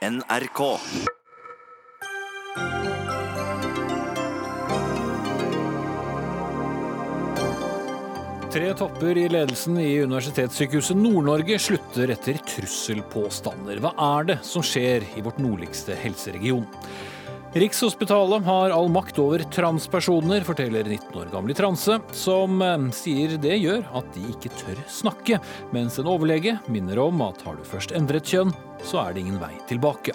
NRK. 0.00 0.60
Tre 8.50 8.70
topper 8.74 9.18
i 9.18 9.26
ledelsen 9.28 9.76
i 9.76 9.98
Universitetssykehuset 10.00 10.96
Nord-Norge 10.96 11.58
slutter 11.60 12.14
etter 12.16 12.40
trusselpåstander. 12.48 13.82
Hva 13.84 13.92
er 14.06 14.30
det 14.30 14.38
som 14.48 14.64
skjer 14.64 15.04
i 15.20 15.26
vårt 15.26 15.36
nordligste 15.44 15.92
helseregion? 16.00 16.64
Rikshospitalet 17.50 18.44
har 18.46 18.70
all 18.70 18.88
makt 18.94 19.16
over 19.18 19.42
transpersoner, 19.50 20.44
forteller 20.46 20.86
19 20.86 21.16
år 21.18 21.32
gamle 21.32 21.54
transe, 21.58 21.96
som 22.14 22.62
eh, 22.62 22.84
sier 22.94 23.34
det 23.42 23.56
gjør 23.58 23.82
at 23.98 24.06
de 24.14 24.22
ikke 24.30 24.52
tør 24.54 24.78
snakke, 24.86 25.40
mens 25.74 25.98
en 25.98 26.12
overlege 26.12 26.60
minner 26.70 27.02
om 27.02 27.26
at 27.26 27.42
har 27.42 27.58
du 27.58 27.66
først 27.66 27.90
endret 27.98 28.30
kjønn, 28.30 28.54
så 28.86 29.02
er 29.02 29.16
det 29.16 29.24
ingen 29.24 29.42
vei 29.42 29.50
tilbake. 29.66 30.14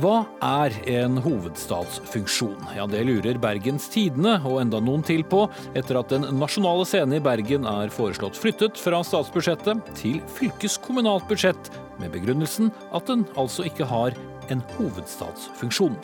Hva 0.00 0.24
er 0.40 0.72
en 0.90 1.20
hovedstadsfunksjon? 1.22 2.72
Ja, 2.74 2.88
Det 2.88 3.04
lurer 3.04 3.36
Bergens 3.38 3.92
Tidende 3.92 4.38
og 4.48 4.62
enda 4.64 4.80
noen 4.80 5.04
til 5.06 5.22
på, 5.28 5.44
etter 5.76 6.00
at 6.00 6.08
Den 6.08 6.24
nasjonale 6.40 6.88
scene 6.88 7.20
i 7.20 7.22
Bergen 7.22 7.68
er 7.68 7.92
foreslått 7.92 8.40
flyttet 8.40 8.80
fra 8.80 9.04
statsbudsjettet 9.04 9.92
til 10.00 10.22
fylkeskommunalt 10.40 11.28
budsjett, 11.28 11.70
med 12.00 12.10
begrunnelsen 12.16 12.72
at 12.96 13.06
den 13.12 13.28
altså 13.38 13.68
ikke 13.68 13.86
har 13.86 14.16
en 14.52 14.64
hovedstadsfunksjon. 14.74 15.96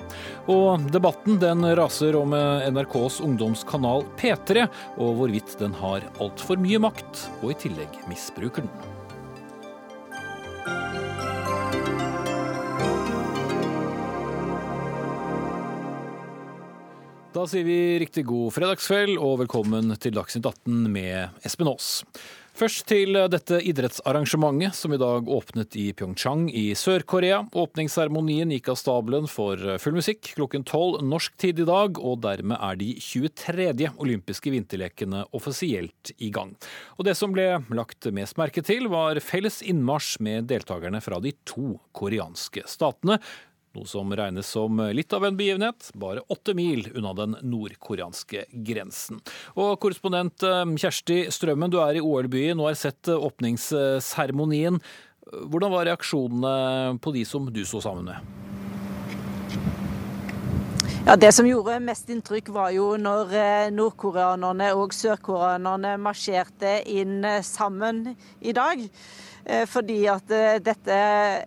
Og 0.53 0.87
debatten 0.95 1.41
den 1.43 1.67
raser 1.79 2.17
om 2.21 2.33
NRKs 2.33 3.21
ungdomskanal 3.27 4.07
P3, 4.21 4.69
og 5.01 5.19
hvorvidt 5.21 5.59
den 5.61 5.77
har 5.83 6.07
altfor 6.23 6.61
mye 6.61 6.81
makt, 6.83 7.27
og 7.43 7.53
i 7.53 7.61
tillegg 7.67 8.01
misbruker 8.09 8.65
den. 8.67 8.97
Da 17.31 17.45
sier 17.47 17.63
vi 17.63 17.77
riktig 18.03 18.25
god 18.27 18.51
fredagskveld 18.57 19.15
og 19.23 19.37
velkommen 19.45 19.95
til 20.03 20.17
Dagsnytt 20.17 20.49
18 20.51 20.89
med 20.91 21.47
Espen 21.47 21.71
Aas. 21.71 22.01
Først 22.61 22.83
til 22.91 23.17
dette 23.33 23.57
idrettsarrangementet 23.71 24.77
som 24.77 24.93
i 24.93 24.99
dag 25.01 25.29
åpnet 25.33 25.73
i 25.81 25.87
Pyeongchang 25.97 26.43
i 26.53 26.67
Sør-Korea. 26.77 27.39
Åpningsseremonien 27.57 28.53
gikk 28.53 28.69
av 28.69 28.77
stabelen 28.77 29.25
for 29.33 29.57
full 29.81 29.97
musikk 29.97 30.35
klokken 30.35 30.67
tolv 30.69 30.99
norsk 31.01 31.39
tid 31.41 31.63
i 31.65 31.69
dag, 31.71 31.97
og 31.97 32.21
dermed 32.27 32.61
er 32.61 32.77
de 32.77 32.91
23. 33.01 33.89
olympiske 33.97 34.53
vinterlekene 34.53 35.23
offisielt 35.33 36.13
i 36.21 36.29
gang. 36.35 36.53
Og 37.01 37.09
det 37.09 37.17
som 37.17 37.33
ble 37.33 37.49
lagt 37.73 38.11
mest 38.13 38.37
merke 38.37 38.61
til, 38.61 38.91
var 38.93 39.23
felles 39.25 39.63
innmarsj 39.65 40.19
med 40.29 40.53
deltakerne 40.53 41.01
fra 41.01 41.17
de 41.25 41.33
to 41.49 41.79
koreanske 41.97 42.69
statene, 42.69 43.23
noe 43.77 43.89
som 43.89 44.13
regnes 44.17 44.49
som 44.51 44.81
litt 44.95 45.13
av 45.17 45.27
en 45.27 45.37
begivenhet, 45.39 45.91
bare 45.95 46.25
åtte 46.33 46.55
mil 46.59 46.89
unna 46.95 47.15
den 47.17 47.37
nordkoreanske 47.43 48.47
grensen. 48.67 49.21
Og 49.57 49.77
korrespondent 49.83 50.45
eh, 50.47 50.65
Kjersti 50.81 51.23
Strømmen, 51.33 51.73
du 51.73 51.81
er 51.83 51.99
i 51.99 52.05
OL-byen 52.05 52.61
og 52.61 52.73
har 52.73 52.81
sett 52.81 53.11
eh, 53.11 53.29
åpningsseremonien. 53.31 54.81
Hvordan 55.31 55.75
var 55.75 55.87
reaksjonene 55.87 56.99
på 57.03 57.15
de 57.15 57.27
som 57.29 57.47
du 57.53 57.63
så 57.69 57.83
sammen 57.85 58.11
med? 58.11 58.60
Ja, 61.07 61.17
Det 61.17 61.33
som 61.33 61.47
gjorde 61.47 61.81
mest 61.81 62.11
inntrykk, 62.13 62.51
var 62.53 62.71
jo 62.77 62.93
når 63.01 63.33
eh, 63.33 63.71
nordkoreanerne 63.73 64.69
og 64.77 64.93
sørkoreanerne 64.95 65.95
marsjerte 65.99 66.75
inn 66.93 67.25
sammen 67.43 68.05
i 68.41 68.53
dag. 68.53 68.85
Eh, 69.45 69.65
fordi 69.67 70.03
at 70.13 70.31
eh, 70.31 70.59
dette 70.61 70.97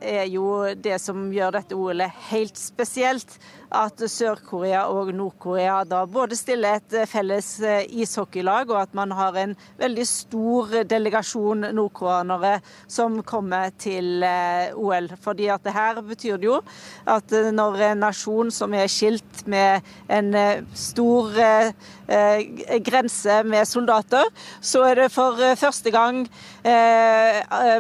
er 0.02 0.26
jo 0.32 0.48
det 0.74 0.98
som 1.02 1.28
gjør 1.32 1.54
dette 1.60 1.78
OL-et 1.78 2.26
helt 2.32 2.58
spesielt 2.58 3.38
at 3.74 4.04
Sør-Korea 4.10 4.84
og 4.94 5.10
Nord-Korea 5.16 5.82
da 5.88 6.04
både 6.10 6.38
stiller 6.38 6.78
et 6.78 6.96
eh, 6.98 7.08
felles 7.10 7.48
eh, 7.66 7.88
ishockeylag, 8.04 8.70
og 8.72 8.80
at 8.84 8.94
man 8.98 9.14
har 9.18 9.38
en 9.40 9.56
veldig 9.80 10.06
stor 10.08 10.76
delegasjon 10.90 11.68
nordkoreanere 11.74 12.56
som 12.88 13.20
kommer 13.26 13.74
til 13.82 14.24
eh, 14.26 14.70
OL. 14.78 15.10
Fordi 15.24 15.50
at 15.54 15.66
det 15.66 15.76
her 15.76 16.02
betyr 16.06 16.38
det 16.38 16.50
jo 16.52 16.60
at 17.10 17.34
når 17.54 17.82
en 17.90 18.04
nasjon 18.06 18.52
som 18.54 18.74
er 18.78 18.90
skilt 18.92 19.44
med 19.50 19.84
en 20.12 20.34
stor 20.78 21.34
grense 22.86 23.38
med 23.48 23.68
soldater, 23.68 24.30
så 24.62 24.84
er 24.88 25.04
det 25.04 25.12
for 25.14 25.40
første 25.60 25.92
gang 25.94 26.24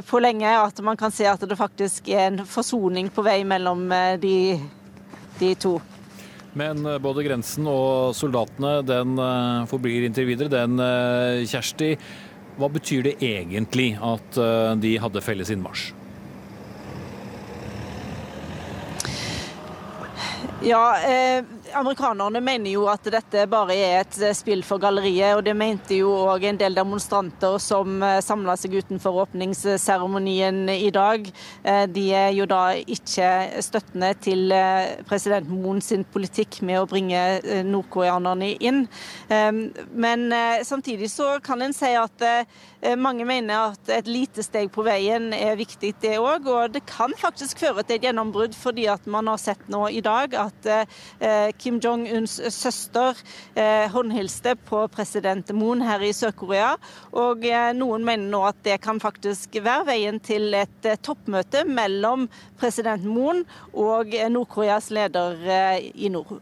på 0.09 0.21
lenge 0.23 0.53
at 0.57 0.83
man 0.85 0.99
kan 0.99 1.13
se 1.13 1.27
at 1.29 1.43
det 1.47 1.57
faktisk 1.59 2.09
er 2.09 2.27
en 2.27 2.45
forsoning 2.47 3.11
på 3.13 3.25
vei 3.25 3.41
mellom 3.47 3.89
de 4.21 4.37
landene 4.53 4.82
1992. 5.43 5.75
Men 6.53 6.85
både 7.01 7.23
grensen 7.25 7.65
og 7.65 8.13
soldatene 8.13 8.75
den 8.85 9.17
forblir 9.71 10.05
inntil 10.05 10.27
videre 10.29 10.51
den, 10.53 10.77
Kjersti. 11.49 11.95
Hva 12.59 12.69
betyr 12.69 13.07
det 13.07 13.15
egentlig 13.25 13.95
at 13.97 14.37
de 14.77 14.91
hadde 15.01 15.23
felles 15.25 15.49
innmarsj? 15.49 15.87
Ja, 20.63 20.95
eh, 21.03 21.43
Amerikanerne 21.75 22.41
mener 22.41 22.73
jo 22.73 22.85
at 22.91 23.05
dette 23.11 23.45
bare 23.49 23.75
er 23.75 23.95
et 24.03 24.17
eh, 24.21 24.33
spill 24.37 24.63
for 24.65 24.81
galleriet, 24.81 25.37
og 25.37 25.43
det 25.45 25.55
mente 25.57 25.97
jo 25.97 26.11
òg 26.29 26.45
en 26.47 26.59
del 26.59 26.75
demonstranter 26.77 27.57
som 27.61 28.03
eh, 28.05 28.19
samla 28.23 28.55
seg 28.59 28.77
utenfor 28.81 29.23
åpningsseremonien 29.23 30.67
i 30.73 30.91
dag. 30.93 31.25
Eh, 31.63 31.83
de 31.89 32.05
er 32.17 32.29
jo 32.37 32.47
da 32.49 32.61
ikke 32.77 33.29
støttende 33.65 34.13
til 34.23 34.53
president 35.07 35.49
Moon 35.49 35.81
sin 35.81 36.03
politikk 36.13 36.59
med 36.65 36.81
å 36.81 36.87
bringe 36.89 37.19
nordkoreanerne 37.65 38.53
inn. 38.63 38.83
Men 39.29 40.25
samtidig 40.65 41.09
så 41.11 41.37
kan 41.43 41.61
en 41.63 41.73
si 41.75 41.89
at 41.97 42.23
mange 42.99 43.25
mener 43.27 43.73
at 43.73 43.91
et 43.95 44.09
lite 44.09 44.43
steg 44.45 44.71
på 44.73 44.85
veien 44.85 45.31
er 45.35 45.57
viktig, 45.59 45.93
det 46.03 46.15
òg. 46.19 46.47
Og 46.51 46.73
det 46.75 46.83
kan 46.89 47.13
faktisk 47.19 47.63
føre 47.63 47.83
til 47.83 47.97
et 47.97 48.07
gjennombrudd, 48.09 48.55
fordi 48.57 48.87
at 48.91 49.07
man 49.09 49.31
har 49.31 49.41
sett 49.41 49.63
nå 49.71 49.85
i 49.93 50.03
dag 50.05 50.35
at 50.37 50.69
Kim 51.63 51.79
Jong-uns 51.79 52.41
søster 52.51 53.15
eh, 53.55 53.87
håndhilste 53.91 54.57
på 54.67 54.81
president 54.91 55.47
Moon 55.55 55.79
her 55.85 56.01
i 56.03 56.11
Sør-Korea. 56.11 56.73
Og 57.15 57.45
eh, 57.47 57.69
noen 57.77 58.03
mener 58.03 58.27
nå 58.33 58.41
at 58.49 58.59
det 58.67 58.81
kan 58.83 58.99
faktisk 58.99 59.55
være 59.63 59.87
veien 59.93 60.19
til 60.23 60.51
et 60.59 60.89
eh, 60.89 60.99
toppmøte 60.99 61.63
mellom 61.69 62.27
president 62.59 63.05
Moon 63.07 63.45
og 63.71 64.11
Nord-Koreas 64.11 64.89
leder 64.91 65.39
i 65.95 66.11
nord, 66.11 66.41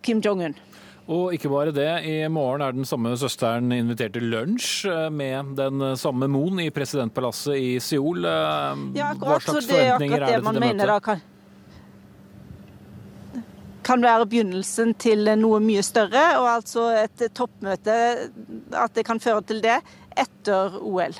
Kim 0.00 0.24
Jong-un. 0.24 0.56
Og 1.04 1.34
ikke 1.36 1.50
bare 1.52 1.74
det, 1.76 1.90
i 2.08 2.16
morgen 2.32 2.64
er 2.64 2.72
den 2.72 2.88
samme 2.88 3.12
søsteren 3.20 3.68
invitert 3.76 4.16
til 4.16 4.30
lunsj 4.32 4.88
med 5.12 5.52
den 5.60 5.90
samme 6.00 6.30
Moon 6.32 6.64
i 6.64 6.70
presidentpalasset 6.72 7.60
i 7.60 7.70
Seoul. 7.84 8.24
Ja, 8.24 9.12
akkurat, 9.12 9.28
Hva 9.28 9.38
slags 9.44 9.68
forventninger 9.68 10.16
er 10.16 10.24
det, 10.24 10.32
er 10.32 10.40
det 10.40 10.48
til 10.48 10.60
det 10.62 10.66
møtet? 10.70 10.88
Da, 10.88 10.98
kan 11.04 11.24
kan 13.86 14.02
være 14.04 14.28
begynnelsen 14.30 14.94
til 15.00 15.28
noe 15.40 15.60
mye 15.64 15.84
større, 15.84 16.24
og 16.40 16.48
altså 16.56 16.88
et 17.04 17.28
toppmøte, 17.36 18.00
at 18.72 18.96
det 18.96 19.06
kan 19.06 19.22
føre 19.22 19.44
til 19.46 19.62
det 19.64 19.78
etter 20.16 20.80
OL. 20.80 21.16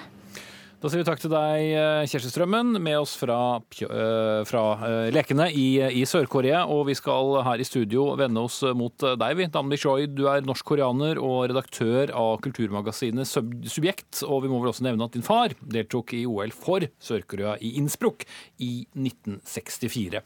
Da 0.85 0.91
sier 0.93 1.01
vi 1.01 1.07
takk 1.09 1.21
til 1.23 1.33
deg, 1.33 1.71
Kjersti 2.13 2.29
Strømmen, 2.29 2.75
med 2.77 2.99
oss 2.99 3.15
fra, 3.17 3.57
eh, 3.73 4.43
fra 4.45 4.65
eh, 4.85 5.07
lekene 5.17 5.47
i, 5.49 5.79
i 5.81 6.03
Sør-Korea. 6.05 6.67
Og 6.69 6.83
vi 6.91 6.97
skal 6.99 7.39
her 7.47 7.63
i 7.63 7.65
studio 7.65 8.11
vende 8.21 8.43
oss 8.45 8.59
mot 8.77 8.93
deg, 9.01 9.39
vi. 9.39 9.47
Damli 9.49 9.79
Choi, 9.81 10.05
du 10.13 10.27
er 10.29 10.45
norsk-koreaner 10.45 11.17
og 11.25 11.47
redaktør 11.55 12.13
av 12.13 12.37
kulturmagasinet 12.45 13.25
Subjekt. 13.25 14.21
Og 14.29 14.45
vi 14.45 14.53
må 14.53 14.61
vel 14.61 14.75
også 14.75 14.85
nevne 14.85 15.09
at 15.09 15.17
din 15.17 15.25
far 15.25 15.57
deltok 15.65 16.13
i 16.21 16.27
OL 16.29 16.53
for 16.53 16.85
Sør-Korea 17.01 17.57
i 17.65 17.79
Innsbruck 17.81 18.29
i 18.61 18.75
1964. 18.93 20.21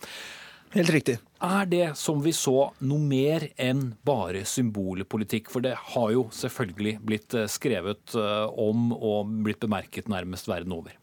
Helt 0.74 0.90
riktig. 0.92 1.16
Er 1.40 1.68
det 1.70 1.84
som 1.96 2.20
vi 2.20 2.32
så 2.36 2.70
noe 2.84 3.00
mer 3.00 3.46
enn 3.60 3.92
bare 4.06 4.42
symbolpolitikk? 4.48 5.48
For 5.52 5.64
det 5.64 5.74
har 5.94 6.08
jo 6.12 6.26
selvfølgelig 6.34 6.98
blitt 7.08 7.36
eh, 7.38 7.48
skrevet 7.48 8.16
eh, 8.18 8.46
om 8.52 8.90
og 8.92 9.30
blitt 9.46 9.62
bemerket 9.62 10.10
nærmest 10.12 10.50
verden 10.50 10.74
over. 10.76 10.96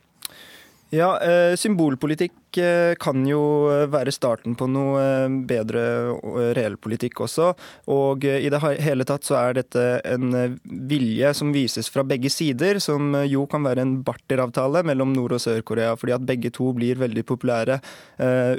Ja, 0.94 1.16
eh, 1.18 1.56
symbolpolitikk 1.58 2.36
Eh, 2.58 2.96
kan 3.02 3.24
jo 3.28 3.42
være 3.92 4.14
starten 4.14 4.56
på 4.58 4.68
noe 4.72 5.02
eh, 5.02 5.36
bedre 5.48 5.84
reell 6.56 6.78
politikk 6.82 7.22
også. 7.26 7.52
Og 7.94 8.26
eh, 8.28 8.42
i 8.46 8.52
det 8.54 8.62
hele 8.84 9.08
tatt 9.08 9.28
så 9.28 9.38
er 9.40 9.58
dette 9.60 9.84
en 10.06 10.58
vilje 10.64 11.34
som 11.38 11.54
vises 11.56 11.90
fra 11.92 12.06
begge 12.08 12.32
sider, 12.34 12.80
som 12.84 13.16
jo 13.28 13.46
kan 13.52 13.66
være 13.66 13.84
en 13.84 13.96
barteravtale 14.06 14.84
mellom 14.88 15.14
Nord- 15.16 15.38
og 15.38 15.44
Sør-Korea, 15.44 15.96
fordi 16.00 16.16
at 16.16 16.26
begge 16.28 16.52
to 16.56 16.72
blir 16.76 17.00
veldig 17.00 17.26
populære 17.28 17.80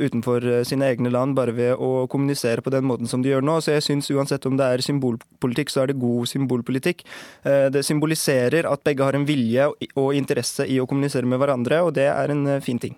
utenfor 0.00 0.44
sine 0.68 0.88
egne 0.90 1.10
land 1.12 1.36
bare 1.36 1.54
ved 1.56 1.80
å 1.82 2.06
kommunisere 2.10 2.62
på 2.64 2.72
den 2.72 2.86
måten 2.88 3.08
som 3.10 3.22
de 3.22 3.32
gjør 3.32 3.44
nå. 3.44 3.58
Så 3.62 3.76
jeg 3.76 3.84
syns 3.86 4.10
uansett 4.12 4.46
om 4.48 4.58
det 4.58 4.66
er 4.66 4.84
symbolpolitikk, 4.84 5.72
så 5.72 5.82
er 5.82 5.90
det 5.90 6.00
god 6.00 6.28
symbolpolitikk. 6.30 7.04
Det 7.44 7.84
symboliserer 7.86 8.68
at 8.68 8.84
begge 8.86 9.06
har 9.06 9.18
en 9.18 9.26
vilje 9.28 9.68
og 9.94 10.14
interesse 10.16 10.66
i 10.68 10.80
å 10.82 10.88
kommunisere 10.88 11.28
med 11.28 11.42
hverandre, 11.42 11.82
og 11.86 11.94
det 11.98 12.08
er 12.12 12.34
en 12.34 12.48
fin 12.64 12.80
ting. 12.82 12.96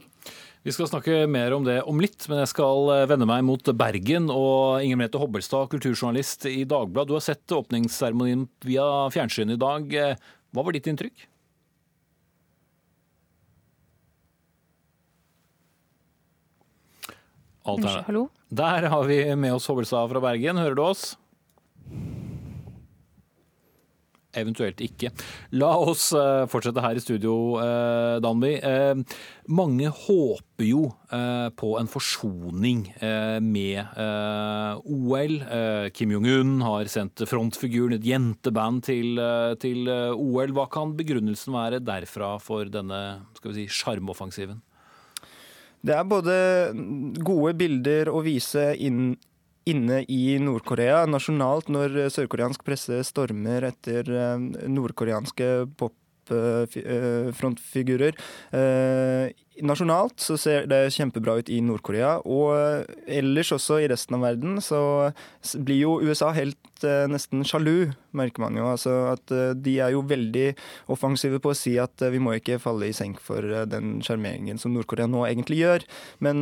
Vi 0.69 0.73
skal 0.77 0.89
snakke 0.91 1.23
mer 1.33 1.55
om 1.57 1.65
det 1.65 1.79
om 1.89 1.97
litt, 1.97 2.27
men 2.29 2.43
jeg 2.43 2.51
skal 2.51 2.91
eh, 2.93 3.07
vende 3.09 3.25
meg 3.25 3.41
mot 3.49 3.71
Bergen 3.73 4.27
og 4.29 4.83
Inger 4.85 4.99
Merete 5.01 5.17
Hobbelstad, 5.17 5.71
kulturjournalist 5.73 6.45
i 6.51 6.67
Dagbladet. 6.69 7.09
Du 7.09 7.15
har 7.17 7.25
sett 7.25 7.55
åpningsseremonien 7.57 8.43
via 8.69 8.85
fjernsyn 9.15 9.55
i 9.55 9.57
dag. 9.57 9.89
Hva 10.53 10.67
var 10.67 10.77
ditt 10.77 10.91
inntrykk? 10.93 11.25
Alt 17.65 17.89
er 17.89 18.05
Hallo? 18.11 18.29
Der 18.53 18.91
har 18.93 19.09
vi 19.09 19.23
med 19.41 19.57
oss 19.57 19.73
Hobbelstad 19.73 20.13
fra 20.13 20.25
Bergen. 20.29 20.61
Hører 20.61 20.77
du 20.77 20.85
oss? 20.85 21.15
Eventuelt 24.37 24.81
ikke. 24.85 25.09
La 25.57 25.71
oss 25.81 26.11
uh, 26.13 26.45
fortsette 26.53 26.83
her 26.85 26.99
i 26.99 27.01
studio, 27.01 27.57
uh, 27.57 28.19
Danby. 28.21 28.59
Uh, 28.61 29.01
mange 29.49 29.89
håper 30.05 30.67
jo 30.67 30.83
på 31.09 31.69
en 31.79 31.87
forsoning 31.89 32.83
med 33.41 33.79
OL. 34.85 35.37
Kim 35.95 36.11
Jong-un 36.13 36.59
har 36.67 36.91
sendt 36.93 37.23
frontfiguren, 37.31 37.95
et 37.97 38.05
jenteband, 38.05 38.83
til, 38.85 39.89
OL. 39.89 40.53
Hva 40.53 40.67
kan 40.75 40.93
begrunnelsen 40.99 41.55
være 41.55 41.81
derfra 41.81 42.35
for 42.43 42.69
denne 42.75 43.23
skal 43.39 43.57
sjarmoffensiven? 43.71 44.59
Det 45.79 45.95
er 45.95 46.11
både 46.11 46.37
gode 47.23 47.55
bilder 47.59 48.11
å 48.11 48.21
vise 48.27 48.73
inn, 48.83 49.13
inne 49.69 50.01
i 50.09 50.39
Nord-Korea 50.43 51.07
nasjonalt 51.09 51.69
når 51.73 52.11
sørkoreansk 52.15 52.65
presse 52.67 53.05
stormer 53.07 53.63
etter 53.69 54.09
eh, 54.09 54.39
nordkoreanske 54.71 55.47
popfrontfigurer. 55.79 58.13
Eh, 58.55 59.31
nasjonalt 59.67 60.21
så 60.23 60.37
ser 60.39 60.67
det 60.71 60.95
kjempebra 60.95 61.39
ut 61.41 61.49
i 61.51 61.61
Nord-Korea, 61.65 62.19
og 62.23 62.85
ellers 63.11 63.53
også 63.57 63.81
i 63.83 63.89
resten 63.91 64.15
av 64.19 64.23
verden 64.29 64.53
så 64.63 64.81
blir 65.59 65.81
jo 65.83 66.01
USA 66.05 66.29
helt 66.37 66.85
eh, 66.87 67.07
nesten 67.11 67.45
sjalu, 67.49 67.79
merker 68.17 68.41
man 68.45 68.57
jo. 68.61 68.65
Altså 68.71 68.93
at 69.17 69.27
de 69.59 69.75
er 69.83 69.91
jo 69.97 70.01
veldig 70.07 70.49
offensive 70.95 71.39
på 71.43 71.49
å 71.53 71.59
si 71.59 71.75
at 71.83 71.97
vi 72.13 72.21
må 72.23 72.31
ikke 72.39 72.63
falle 72.63 72.85
i 72.89 72.97
senk 72.97 73.17
for 73.25 73.43
den 73.69 73.87
sjarmeringen 74.07 74.59
som 74.63 74.73
Nord-Korea 74.77 75.09
nå 75.11 75.21
egentlig 75.29 75.59
gjør. 75.65 75.81
Men 76.25 76.39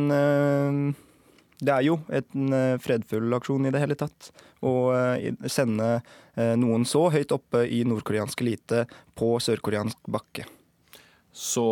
det 1.57 1.73
er 1.73 1.85
jo 1.87 1.97
en 2.13 2.53
eh, 2.53 2.75
fredfull 2.81 3.33
aksjon 3.37 3.65
i 3.65 3.71
det 3.73 3.81
hele 3.81 3.97
tatt. 3.97 4.29
Å 4.65 4.73
eh, 4.93 5.31
sende 5.49 5.97
eh, 6.35 6.53
noen 6.59 6.85
så 6.85 7.07
høyt 7.13 7.33
oppe 7.33 7.65
i 7.65 7.81
nordkoreansk 7.87 8.43
elite 8.45 8.85
på 9.17 9.35
sørkoreansk 9.41 10.05
bakke. 10.13 10.45
Så 11.37 11.63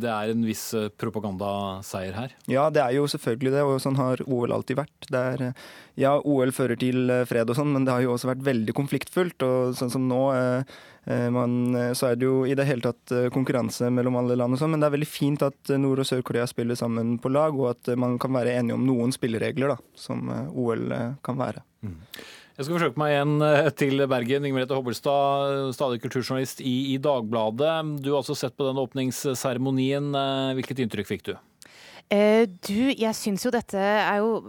det 0.00 0.08
er 0.12 0.30
en 0.34 0.42
viss 0.44 0.66
propagandaseier 1.00 2.12
her? 2.12 2.32
Ja, 2.50 2.66
det 2.68 2.82
er 2.82 2.92
jo 2.98 3.06
selvfølgelig 3.08 3.54
det, 3.54 3.62
og 3.64 3.78
sånn 3.80 3.96
har 3.96 4.20
OL 4.26 4.52
alltid 4.52 4.82
vært. 4.82 5.06
Er, 5.16 5.44
ja, 5.96 6.18
OL 6.20 6.52
fører 6.52 6.76
til 6.80 7.08
fred 7.28 7.48
og 7.48 7.56
sånn, 7.56 7.72
men 7.72 7.88
det 7.88 7.94
har 7.94 8.04
jo 8.04 8.12
også 8.12 8.28
vært 8.34 8.44
veldig 8.44 8.74
konfliktfullt. 8.76 9.46
Og 9.48 9.78
sånn 9.80 9.94
som 9.94 10.04
nå 10.10 10.20
man, 11.34 11.74
eh, 11.74 11.92
så 11.98 12.12
er 12.12 12.18
det 12.18 12.28
jo 12.28 12.42
i 12.46 12.54
det 12.58 12.66
hele 12.68 12.84
tatt 12.84 13.14
eh, 13.14 13.30
konkurranse 13.34 13.88
mellom 13.90 14.20
alle 14.20 14.36
land 14.38 14.54
og 14.54 14.60
sånn, 14.60 14.74
men 14.74 14.82
det 14.82 14.86
er 14.86 14.94
veldig 14.96 15.08
fint 15.10 15.42
at 15.42 15.72
Nord- 15.80 16.04
og 16.04 16.06
Sør-Korea 16.06 16.46
spiller 16.50 16.78
sammen 16.78 17.16
på 17.22 17.32
lag, 17.32 17.56
og 17.58 17.72
at 17.72 17.90
man 17.98 18.18
kan 18.22 18.34
være 18.36 18.54
enige 18.60 18.78
om 18.78 18.86
noen 18.86 19.14
spilleregler, 19.14 19.74
da, 19.74 19.96
som 19.98 20.30
OL 20.30 20.86
kan 21.26 21.40
være. 21.40 21.64
Mm. 21.82 21.98
Jeg 22.52 22.66
skal 22.66 22.76
forsøke 22.76 23.00
meg 23.00 23.14
igjen 23.14 23.34
til 23.80 24.04
Bergen. 24.12 24.44
Inger 24.44 24.58
Merete 24.60 24.76
Hobbelstad, 24.76 25.72
stadig 25.74 26.02
kulturjournalist 26.02 26.60
i, 26.60 26.92
i 26.92 26.98
Dagbladet. 27.02 28.02
Du 28.04 28.12
har 28.12 28.20
også 28.20 28.36
sett 28.38 28.54
på 28.60 28.66
den 28.68 28.78
åpningsseremonien. 28.78 30.12
Hvilket 30.58 30.84
inntrykk 30.84 31.08
fikk 31.08 31.24
du? 31.30 31.32
Eh, 32.12 32.44
du, 32.66 32.92
jeg 32.92 33.16
syns 33.16 33.46
jo 33.46 33.52
dette 33.54 33.80
er 33.80 34.18
jo 34.20 34.42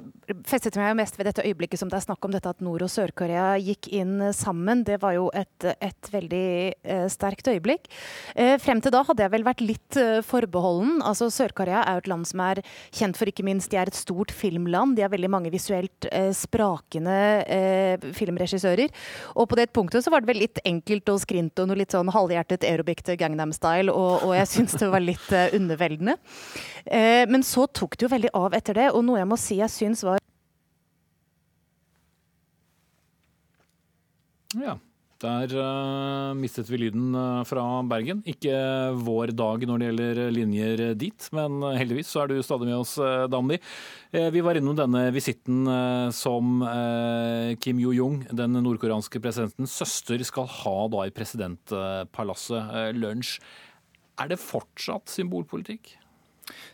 Festet 0.47 0.75
meg 0.79 0.89
jo 0.89 0.97
mest 0.97 1.17
ved 1.19 1.27
dette 1.27 1.43
øyeblikket 1.43 1.79
som 1.79 1.89
det 1.91 1.97
er 1.97 2.05
snakk 2.05 2.25
om 2.25 2.31
dette 2.33 2.47
at 2.47 2.61
Nord- 2.63 2.83
og 2.85 2.89
Sør-Korea 2.91 3.57
gikk 3.59 3.89
inn 3.91 4.21
sammen. 4.35 4.85
Det 4.87 4.95
var 5.01 5.17
jo 5.17 5.25
et, 5.35 5.65
et 5.83 6.09
veldig 6.13 6.47
eh, 6.79 7.03
sterkt 7.11 7.49
øyeblikk. 7.51 7.89
Eh, 8.39 8.55
frem 8.63 8.79
til 8.81 8.93
da 8.95 9.01
hadde 9.03 9.25
jeg 9.25 9.33
vel 9.33 9.43
vært 9.45 9.63
litt 9.63 9.97
eh, 9.99 10.21
forbeholden. 10.23 11.01
Altså 11.03 11.27
Sør-Korea 11.27 11.81
er 11.83 11.97
jo 11.97 12.03
et 12.05 12.09
land 12.13 12.27
som 12.29 12.43
er 12.45 12.61
kjent 12.95 13.19
for 13.19 13.29
ikke 13.29 13.45
minst 13.45 13.71
De 13.73 13.79
er 13.81 13.91
et 13.91 13.99
stort 13.99 14.31
filmland. 14.33 14.95
De 14.95 15.03
har 15.03 15.11
veldig 15.11 15.31
mange 15.33 15.51
visuelt 15.53 16.07
eh, 16.11 16.31
sprakende 16.37 17.17
eh, 17.43 18.07
filmregissører. 18.15 18.95
Og 19.35 19.51
på 19.51 19.59
det 19.59 19.67
punktet 19.75 20.07
så 20.07 20.13
var 20.13 20.23
det 20.23 20.31
vel 20.31 20.41
litt 20.45 20.63
enkelt 20.63 21.11
og 21.11 21.19
skrint 21.25 21.59
og 21.59 21.69
noe 21.69 21.81
litt 21.83 21.95
sånn 21.95 22.13
halvhjertet 22.15 22.63
aerobic 22.69 23.03
til 23.03 23.19
Gangnam 23.19 23.51
Style, 23.55 23.91
og, 23.91 24.23
og 24.23 24.37
jeg 24.39 24.51
syns 24.55 24.79
det 24.79 24.91
var 24.93 25.03
litt 25.03 25.29
underveldende. 25.53 26.15
men 27.27 27.43
så 27.53 27.67
tok 27.69 27.97
det 27.97 28.07
jo 28.07 28.13
veldig 28.13 28.33
av 28.37 28.55
etter 28.57 28.79
det, 28.79 28.87
og 28.93 29.05
noe 29.05 29.21
jeg 29.21 29.29
må 29.29 29.37
si 29.39 29.59
jeg 29.61 29.73
syns 29.73 30.05
var 30.07 30.21
Ja. 34.53 34.77
Der 35.23 35.53
uh, 35.55 36.33
mistet 36.35 36.67
vi 36.67 36.81
lyden 36.81 37.13
uh, 37.15 37.45
fra 37.47 37.63
Bergen. 37.87 38.19
Ikke 38.27 38.51
vår 39.05 39.31
dag 39.31 39.63
når 39.69 39.79
det 39.79 39.87
gjelder 39.87 40.19
linjer 40.35 40.83
dit, 40.99 41.27
men 41.35 41.61
uh, 41.63 41.71
heldigvis 41.79 42.11
så 42.11 42.25
er 42.25 42.33
du 42.33 42.43
stadig 42.43 42.67
med 42.67 42.75
oss, 42.81 42.97
uh, 42.99 44.27
vi 44.35 44.43
var 44.43 44.59
innom 44.59 44.75
denne 44.77 45.05
visitten 45.15 45.63
som 46.13 46.59
Kim 47.63 47.79
Jo-jung, 47.81 48.19
den 48.35 48.59
nordkoreanske 48.59 49.21
presidentens 49.23 49.73
søster, 49.79 50.21
skal 50.27 50.45
ha 50.59 50.75
da 50.93 51.07
i 51.07 51.15
presidentpalasset 51.15 52.99
lunsj. 52.99 53.39
Er 54.21 54.29
det 54.29 54.43
fortsatt 54.43 55.09
symbolpolitikk? 55.09 55.95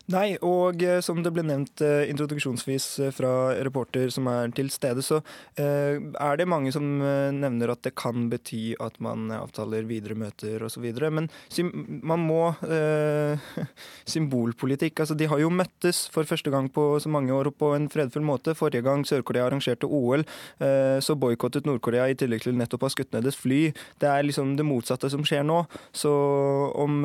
Nei, 0.10 0.40
og 0.42 0.82
eh, 0.82 1.00
som 1.06 1.20
det 1.22 1.30
ble 1.36 1.44
nevnt 1.46 1.84
eh, 1.86 2.08
introduksjonsvis 2.10 2.86
eh, 3.06 3.12
fra 3.14 3.54
reporter 3.62 4.10
som 4.14 4.26
er 4.32 4.50
til 4.58 4.72
stede, 4.74 5.04
så 5.06 5.20
er 5.60 6.38
det 6.40 6.48
mange 6.50 6.72
som 6.74 6.84
nevner 7.36 7.72
at 7.74 7.82
det 7.86 7.92
kan 8.00 8.30
bety 8.32 8.74
at 8.82 8.96
man 9.04 9.28
avtaler 9.36 9.86
videre 9.88 10.16
møter 10.18 10.64
osv. 10.66 10.86
Men 11.12 11.28
man 12.08 12.24
må 12.24 12.54
Symbolpolitikk. 14.14 15.02
Altså, 15.04 15.18
de 15.20 15.28
har 15.30 15.42
jo 15.42 15.52
møttes 15.54 16.06
for 16.14 16.28
første 16.28 16.52
gang 16.54 16.70
på 16.74 16.86
så 17.02 17.12
mange 17.12 17.34
år 17.36 17.52
på 17.56 17.74
en 17.76 17.90
fredfull 17.92 18.26
måte. 18.26 18.56
Forrige 18.58 18.86
gang 18.86 19.04
Sør-Korea 19.08 19.48
arrangerte 19.50 19.90
OL, 19.90 20.24
så 20.60 21.18
boikottet 21.20 21.68
Nord-Korea 21.68 22.08
i 22.10 22.18
tillegg 22.18 22.46
til 22.46 22.58
nettopp 22.60 22.86
å 22.86 22.90
ha 22.90 22.96
skutt 22.96 23.14
ned 23.16 23.28
et 23.30 23.38
fly. 23.38 23.62
Det 24.02 24.10
er 24.10 24.26
liksom 24.26 24.56
det 24.60 24.68
motsatte 24.68 25.12
som 25.12 25.26
skjer 25.28 25.46
nå. 25.48 25.62
Så 25.96 26.14
om 26.80 27.04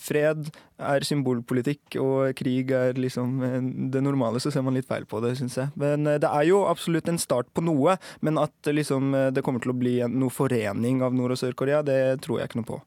fred 0.00 0.50
er 0.76 1.06
symbolpolitikk 1.08 1.98
og 2.02 2.05
krig 2.36 2.70
er 2.74 2.98
liksom 2.98 3.40
eh, 3.44 3.58
det 3.92 4.02
normale, 4.04 4.40
så 4.42 4.52
ser 4.52 4.64
man 4.66 4.76
litt 4.76 4.88
feil 4.88 5.06
på 5.08 5.20
det, 5.24 5.34
syns 5.38 5.58
jeg. 5.60 5.72
Men 5.80 6.06
eh, 6.06 6.20
det 6.22 6.30
er 6.30 6.48
jo 6.48 6.64
absolutt 6.68 7.08
en 7.12 7.20
start 7.20 7.50
på 7.54 7.64
noe. 7.64 7.96
Men 8.26 8.40
at 8.42 8.70
liksom, 8.70 9.14
eh, 9.14 9.32
det 9.34 9.44
kommer 9.46 9.62
til 9.62 9.74
å 9.74 9.78
bli 9.78 9.98
noe 10.10 10.32
forening 10.32 11.02
av 11.06 11.16
Nord- 11.16 11.36
og 11.36 11.42
Sør-Korea, 11.42 11.82
det 11.86 12.22
tror 12.26 12.40
jeg 12.40 12.50
ikke 12.50 12.62
noe 12.62 12.70
på. 12.74 12.80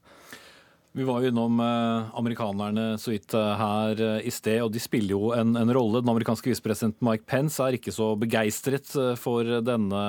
Vi 0.98 1.04
var 1.06 1.22
jo 1.22 1.30
innom 1.30 1.60
amerikanerne 1.62 2.96
så 2.98 3.12
vidt 3.12 3.30
her 3.30 4.00
i 4.26 4.32
sted, 4.34 4.56
og 4.64 4.72
de 4.74 4.80
spiller 4.82 5.14
jo 5.14 5.28
en, 5.36 5.52
en 5.54 5.70
rolle. 5.70 6.00
Den 6.02 6.10
amerikanske 6.10 6.50
visepresidenten 6.50 7.06
Mike 7.06 7.28
Pence 7.30 7.62
er 7.62 7.76
ikke 7.78 7.94
så 7.94 8.08
begeistret 8.18 8.90
for 9.22 9.46
denne 9.62 10.02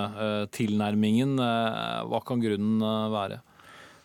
tilnærmingen. 0.57 1.37
Hva 1.37 2.23
kan 2.25 2.41
grunnen 2.41 2.81
være? 3.13 3.43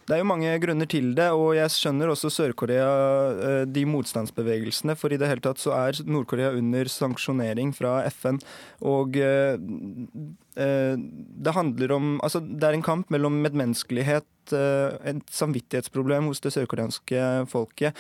Det 0.07 0.15
er 0.15 0.21
jo 0.23 0.29
mange 0.29 0.53
grunner 0.63 0.87
til 0.87 1.09
det, 1.19 1.27
og 1.35 1.57
jeg 1.57 1.73
skjønner 1.75 2.13
også 2.13 2.31
Sør-Korea, 2.31 2.91
eh, 3.43 3.63
de 3.67 3.83
motstandsbevegelsene. 3.91 4.95
For 4.95 5.11
i 5.11 5.19
det 5.19 5.27
hele 5.27 5.43
tatt 5.43 5.59
så 5.59 5.75
er 5.75 5.99
Nord-Korea 6.07 6.53
under 6.55 6.87
sanksjonering 6.87 7.73
fra 7.75 7.99
FN. 8.15 8.39
Og 8.87 9.19
eh, 9.19 9.59
det 10.57 11.53
handler 11.53 11.93
om 11.93 12.05
Altså, 12.25 12.41
det 12.41 12.65
er 12.65 12.73
en 12.73 12.85
kamp 12.87 13.11
mellom 13.13 13.43
medmenneskelighet 13.45 14.25
et 14.47 15.33
samvittighetsproblem 15.35 16.31
hos 16.31 16.41
det 16.41 16.53
sørkoreanske 16.55 17.19
folket, 17.51 17.99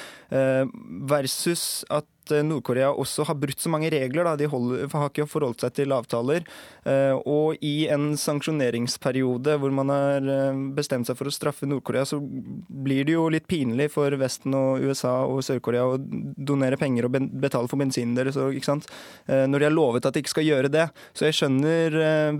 versus 1.10 1.82
at 1.90 2.06
Eh, 2.32 2.42
Nord-Korea 2.44 2.90
også 2.92 3.26
har 3.28 3.38
brutt 3.38 3.60
så 3.62 3.70
mange 3.72 3.90
regler. 3.92 4.24
Da. 4.24 4.36
De 4.36 4.48
holder, 4.50 4.86
har 4.92 5.10
ikke 5.10 5.28
forholdt 5.30 5.64
seg 5.64 5.74
til 5.76 5.94
avtaler. 5.94 6.46
Eh, 6.86 7.14
og 7.26 7.62
i 7.64 7.88
en 7.92 8.14
sanksjoneringsperiode 8.20 9.56
hvor 9.60 9.74
man 9.74 9.92
har 9.92 10.30
eh, 10.32 10.62
bestemt 10.76 11.08
seg 11.08 11.18
for 11.18 11.30
å 11.30 11.34
straffe 11.34 11.68
Nord-Korea, 11.68 12.06
så 12.08 12.20
blir 12.20 13.06
det 13.06 13.16
jo 13.16 13.28
litt 13.32 13.48
pinlig 13.50 13.90
for 13.94 14.14
Vesten 14.20 14.54
og 14.56 14.82
USA 14.84 15.18
og 15.26 15.42
Sør-Korea 15.46 15.86
å 15.86 16.00
donere 16.00 16.78
penger 16.80 17.06
og 17.06 17.18
betale 17.40 17.70
for 17.70 17.80
bensinen 17.80 18.16
deres, 18.16 18.36
når 18.36 19.58
de 19.58 19.66
har 19.66 19.74
lovet 19.74 20.06
at 20.06 20.14
de 20.14 20.22
ikke 20.22 20.32
skal 20.32 20.46
gjøre 20.46 20.70
det. 20.72 20.86
Så 21.16 21.26
jeg 21.28 21.36
skjønner 21.38 21.96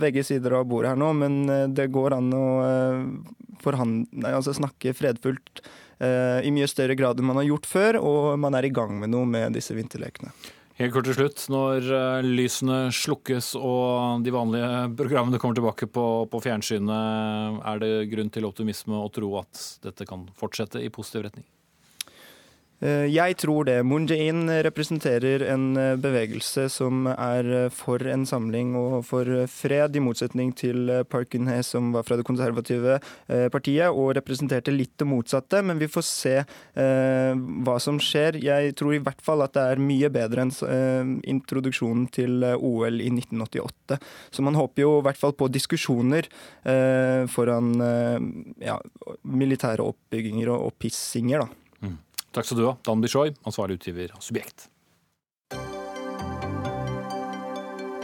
begge 0.06 0.24
sider 0.26 0.56
av 0.58 0.68
bordet 0.70 0.94
her 0.94 1.02
nå, 1.02 1.10
men 1.18 1.42
det 1.74 1.90
går 1.94 2.16
an 2.16 2.30
å 2.34 2.46
nei, 3.66 4.30
altså 4.30 4.54
snakke 4.54 4.94
fredfullt 4.94 5.66
Eh, 5.96 6.44
i 6.44 6.52
mye 6.52 6.68
større 6.68 6.96
grad 6.96 7.20
enn 7.20 7.28
man 7.30 7.40
har 7.40 7.46
gjort 7.48 7.68
før, 7.68 7.98
og 8.04 8.36
man 8.40 8.56
er 8.58 8.68
i 8.68 8.74
gang 8.74 8.98
med 9.00 9.14
noe 9.14 9.28
med 9.28 9.56
disse 9.56 9.72
vinterlekene. 9.76 10.34
Helt 10.76 10.92
kort 10.92 11.06
til 11.08 11.16
slutt, 11.16 11.46
når 11.48 11.88
eh, 11.88 12.26
lysene 12.36 12.80
slukkes 12.92 13.54
og 13.56 14.20
de 14.26 14.34
vanlige 14.34 14.68
programmene 14.98 15.40
kommer 15.40 15.56
tilbake 15.56 15.88
på, 15.88 16.06
på 16.28 16.42
fjernsynet, 16.44 17.62
er 17.64 17.80
det 17.80 17.92
grunn 18.12 18.32
til 18.32 18.48
optimisme 18.48 19.00
å 19.00 19.08
tro 19.12 19.32
at 19.40 19.62
dette 19.86 20.08
kan 20.08 20.28
fortsette 20.36 20.84
i 20.84 20.92
positiv 20.92 21.30
retning? 21.30 21.48
Eh, 22.84 23.06
jeg 23.08 23.36
tror 23.40 23.64
det. 23.64 23.78
Moon 23.88 24.04
Jae-in 24.08 24.50
representerer 24.66 25.46
en 25.48 25.70
eh, 25.80 25.94
bevegelse 26.00 26.66
som 26.72 27.06
er 27.08 27.48
eh, 27.48 27.68
for 27.72 28.02
en 28.04 28.26
samling 28.28 28.74
og 28.76 28.98
for 29.08 29.46
fred, 29.48 29.96
i 29.96 30.02
motsetning 30.02 30.52
til 30.56 30.90
Park 31.08 31.32
Geun-hye, 31.32 31.62
som 31.64 31.94
var 31.94 32.04
fra 32.06 32.18
det 32.18 32.26
konservative 32.26 32.98
partiet 33.52 33.88
og 33.94 34.12
representerte 34.16 34.72
litt 34.74 34.92
det 35.00 35.06
motsatte. 35.08 35.60
Men 35.64 35.78
vi 35.80 35.88
får 35.90 36.04
se 36.06 36.34
hva 36.76 37.76
som 37.82 37.98
skjer. 38.02 38.38
Jeg 38.42 38.74
tror 38.78 38.96
i 38.96 39.00
hvert 39.02 39.22
fall 39.24 39.44
at 39.44 39.54
det 39.56 39.64
er 39.72 39.82
mye 39.82 40.10
bedre 40.12 40.46
enn 40.46 41.16
introduksjonen 41.26 42.08
til 42.14 42.44
OL 42.56 43.00
i 43.02 43.10
1988. 43.12 43.98
Så 44.34 44.46
man 44.46 44.58
håper 44.58 44.84
jo 44.84 44.94
i 44.98 45.04
hvert 45.06 45.20
fall 45.20 45.36
på 45.38 45.50
diskusjoner 45.52 46.28
foran 47.32 47.72
ja, 48.62 48.78
militære 49.22 49.86
oppbygginger 49.86 50.52
og 50.54 50.72
oppissinger, 50.72 51.46
da. 51.46 51.65
Takk 52.36 52.44
skal 52.44 52.58
du 52.58 52.66
ha, 52.66 52.76
Dan 52.84 53.00
Bishoy, 53.00 53.30
ansvarlig 53.48 53.78
utgiver 53.78 54.10
av 54.12 54.20
Subjekt. 54.20 54.66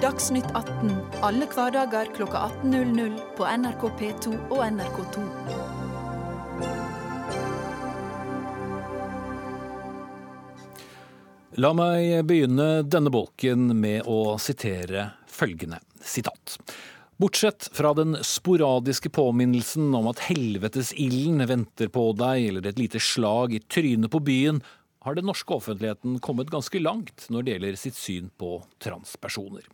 Dagsnytt 0.01 0.49
18 0.57 0.95
alle 1.21 1.45
hverdager 1.53 2.09
kl 2.17 2.25
18.00 2.25 3.19
på 3.37 3.45
NRK 3.45 3.85
P2 4.01 4.33
og 4.49 4.63
NRK2. 4.65 5.27
La 11.61 11.75
meg 11.77 12.25
begynne 12.25 12.71
denne 12.89 13.13
bolken 13.13 13.69
med 13.77 14.09
å 14.09 14.39
sitere 14.41 15.11
følgende 15.29 15.85
sitat. 16.01 16.57
Bortsett 17.21 17.69
fra 17.73 17.93
den 17.95 18.17
sporadiske 18.25 19.11
påminnelsen 19.13 19.93
om 19.95 20.09
at 20.11 20.23
helvetesilden 20.31 21.45
venter 21.47 21.91
på 21.93 22.07
deg, 22.17 22.47
eller 22.49 22.71
et 22.71 22.81
lite 22.81 23.01
slag 23.03 23.53
i 23.55 23.61
trynet 23.61 24.11
på 24.11 24.23
byen, 24.25 24.63
har 25.03 25.19
den 25.19 25.27
norske 25.27 25.55
offentligheten 25.55 26.21
kommet 26.23 26.51
ganske 26.51 26.81
langt 26.81 27.27
når 27.31 27.45
det 27.45 27.55
gjelder 27.55 27.79
sitt 27.79 27.99
syn 27.99 28.31
på 28.39 28.57
transpersoner. 28.83 29.67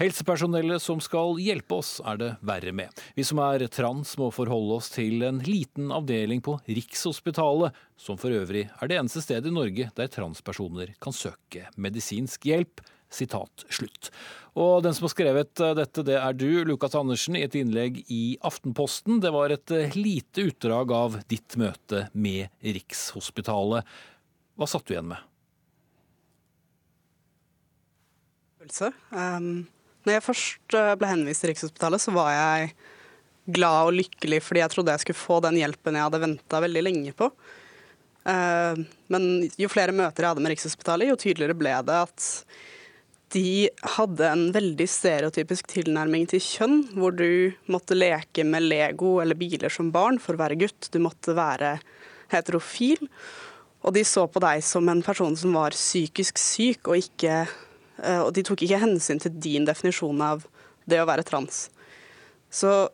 Helsepersonellet 0.00 0.82
som 0.82 1.02
skal 1.04 1.36
hjelpe 1.38 1.76
oss, 1.78 1.98
er 2.08 2.16
det 2.18 2.30
verre 2.48 2.72
med. 2.74 3.02
Vi 3.14 3.24
som 3.28 3.38
er 3.44 3.66
trans 3.70 4.14
må 4.18 4.30
forholde 4.32 4.78
oss 4.80 4.88
til 4.94 5.22
en 5.28 5.42
liten 5.44 5.92
avdeling 5.92 6.40
på 6.42 6.56
Rikshospitalet, 6.66 7.76
som 8.00 8.18
for 8.18 8.32
øvrig 8.34 8.64
er 8.72 8.90
det 8.90 8.98
eneste 8.98 9.22
stedet 9.22 9.52
i 9.52 9.54
Norge 9.54 9.90
der 9.94 10.10
transpersoner 10.10 10.96
kan 11.02 11.14
søke 11.14 11.68
medisinsk 11.76 12.48
hjelp. 12.48 12.80
Sitat 13.12 13.66
slutt. 13.68 14.12
Og 14.58 14.82
den 14.84 14.92
som 14.92 15.06
har 15.06 15.12
skrevet 15.14 15.60
eh, 15.64 15.74
dette, 15.78 16.04
det 16.04 16.18
er 16.20 16.36
du, 16.36 16.48
Lukas 16.68 16.96
Andersen, 16.98 17.36
i 17.38 17.44
et 17.46 17.56
innlegg 17.56 18.02
i 18.12 18.36
Aftenposten. 18.44 19.20
Det 19.24 19.32
var 19.32 19.54
et 19.54 19.72
eh, 19.72 19.96
lite 19.96 20.48
utdrag 20.50 20.92
av 20.92 21.20
ditt 21.30 21.56
møte 21.60 22.06
med 22.12 22.52
Rikshospitalet. 22.60 23.88
Hva 24.60 24.68
satt 24.68 24.84
du 24.88 24.94
igjen 24.96 25.12
med? 25.14 25.28
Um, 28.62 29.64
når 30.04 30.18
jeg 30.18 30.24
først 30.26 30.76
eh, 30.76 30.92
ble 31.00 31.08
henvist 31.10 31.44
til 31.44 31.52
Rikshospitalet, 31.52 32.04
så 32.04 32.12
var 32.14 32.34
jeg 32.36 32.74
glad 33.56 33.88
og 33.88 33.96
lykkelig 33.96 34.38
fordi 34.44 34.60
jeg 34.62 34.70
trodde 34.70 34.92
jeg 34.94 35.02
skulle 35.02 35.18
få 35.18 35.40
den 35.42 35.56
hjelpen 35.58 35.96
jeg 35.98 36.06
hadde 36.06 36.20
venta 36.22 36.60
veldig 36.62 36.84
lenge 36.84 37.14
på. 37.16 37.32
Uh, 38.22 38.78
men 39.10 39.48
jo 39.58 39.72
flere 39.72 39.96
møter 39.96 40.22
jeg 40.22 40.34
hadde 40.34 40.44
med 40.44 40.52
Rikshospitalet, 40.54 41.08
jo 41.08 41.18
tydeligere 41.18 41.56
ble 41.58 41.72
det 41.88 41.98
at 42.04 42.28
de 43.32 43.68
hadde 43.96 44.26
en 44.28 44.44
veldig 44.52 44.86
stereotypisk 44.90 45.70
tilnærming 45.72 46.26
til 46.30 46.42
kjønn, 46.44 46.78
hvor 46.98 47.14
du 47.16 47.52
måtte 47.72 47.96
leke 47.96 48.44
med 48.44 48.66
Lego 48.66 49.16
eller 49.22 49.38
biler 49.38 49.72
som 49.72 49.88
barn 49.94 50.20
for 50.20 50.36
å 50.36 50.42
være 50.42 50.58
gutt. 50.60 50.90
Du 50.92 51.00
måtte 51.00 51.34
være 51.36 51.78
heterofil. 52.32 53.00
Og 53.82 53.96
de 53.96 54.04
så 54.06 54.26
på 54.30 54.42
deg 54.44 54.62
som 54.64 54.88
en 54.92 55.02
person 55.04 55.34
som 55.38 55.56
var 55.56 55.76
psykisk 55.76 56.38
syk, 56.38 56.86
og, 56.86 57.00
ikke, 57.00 57.46
eh, 58.02 58.20
og 58.20 58.30
de 58.36 58.44
tok 58.46 58.62
ikke 58.66 58.82
hensyn 58.84 59.22
til 59.22 59.34
din 59.42 59.66
definisjon 59.68 60.20
av 60.22 60.44
det 60.86 61.00
å 61.02 61.08
være 61.08 61.24
trans. 61.26 61.64
Så 62.52 62.90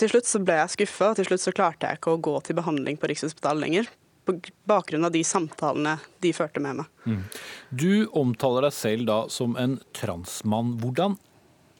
til 0.00 0.10
slutt 0.10 0.26
så 0.26 0.40
ble 0.42 0.56
jeg 0.58 0.74
skuffa, 0.74 1.12
og 1.12 1.20
til 1.20 1.28
slutt 1.28 1.44
så 1.44 1.54
klarte 1.54 1.90
jeg 1.90 2.00
ikke 2.00 2.16
å 2.16 2.24
gå 2.24 2.34
til 2.46 2.58
behandling 2.58 2.98
på 2.98 3.12
Rikshospitalet 3.12 3.62
lenger 3.66 3.92
på 4.24 4.36
bakgrunn 4.68 5.06
av 5.06 5.12
de 5.14 5.22
samtalene 5.26 5.98
de 6.24 6.32
førte 6.36 6.62
med 6.62 6.80
meg. 6.80 6.90
Mm. 7.04 7.22
Du 7.70 7.92
omtaler 8.16 8.68
deg 8.68 8.76
selv 8.76 9.08
da 9.08 9.18
som 9.32 9.56
en 9.60 9.78
transmann. 9.96 10.74
Hvordan 10.82 11.18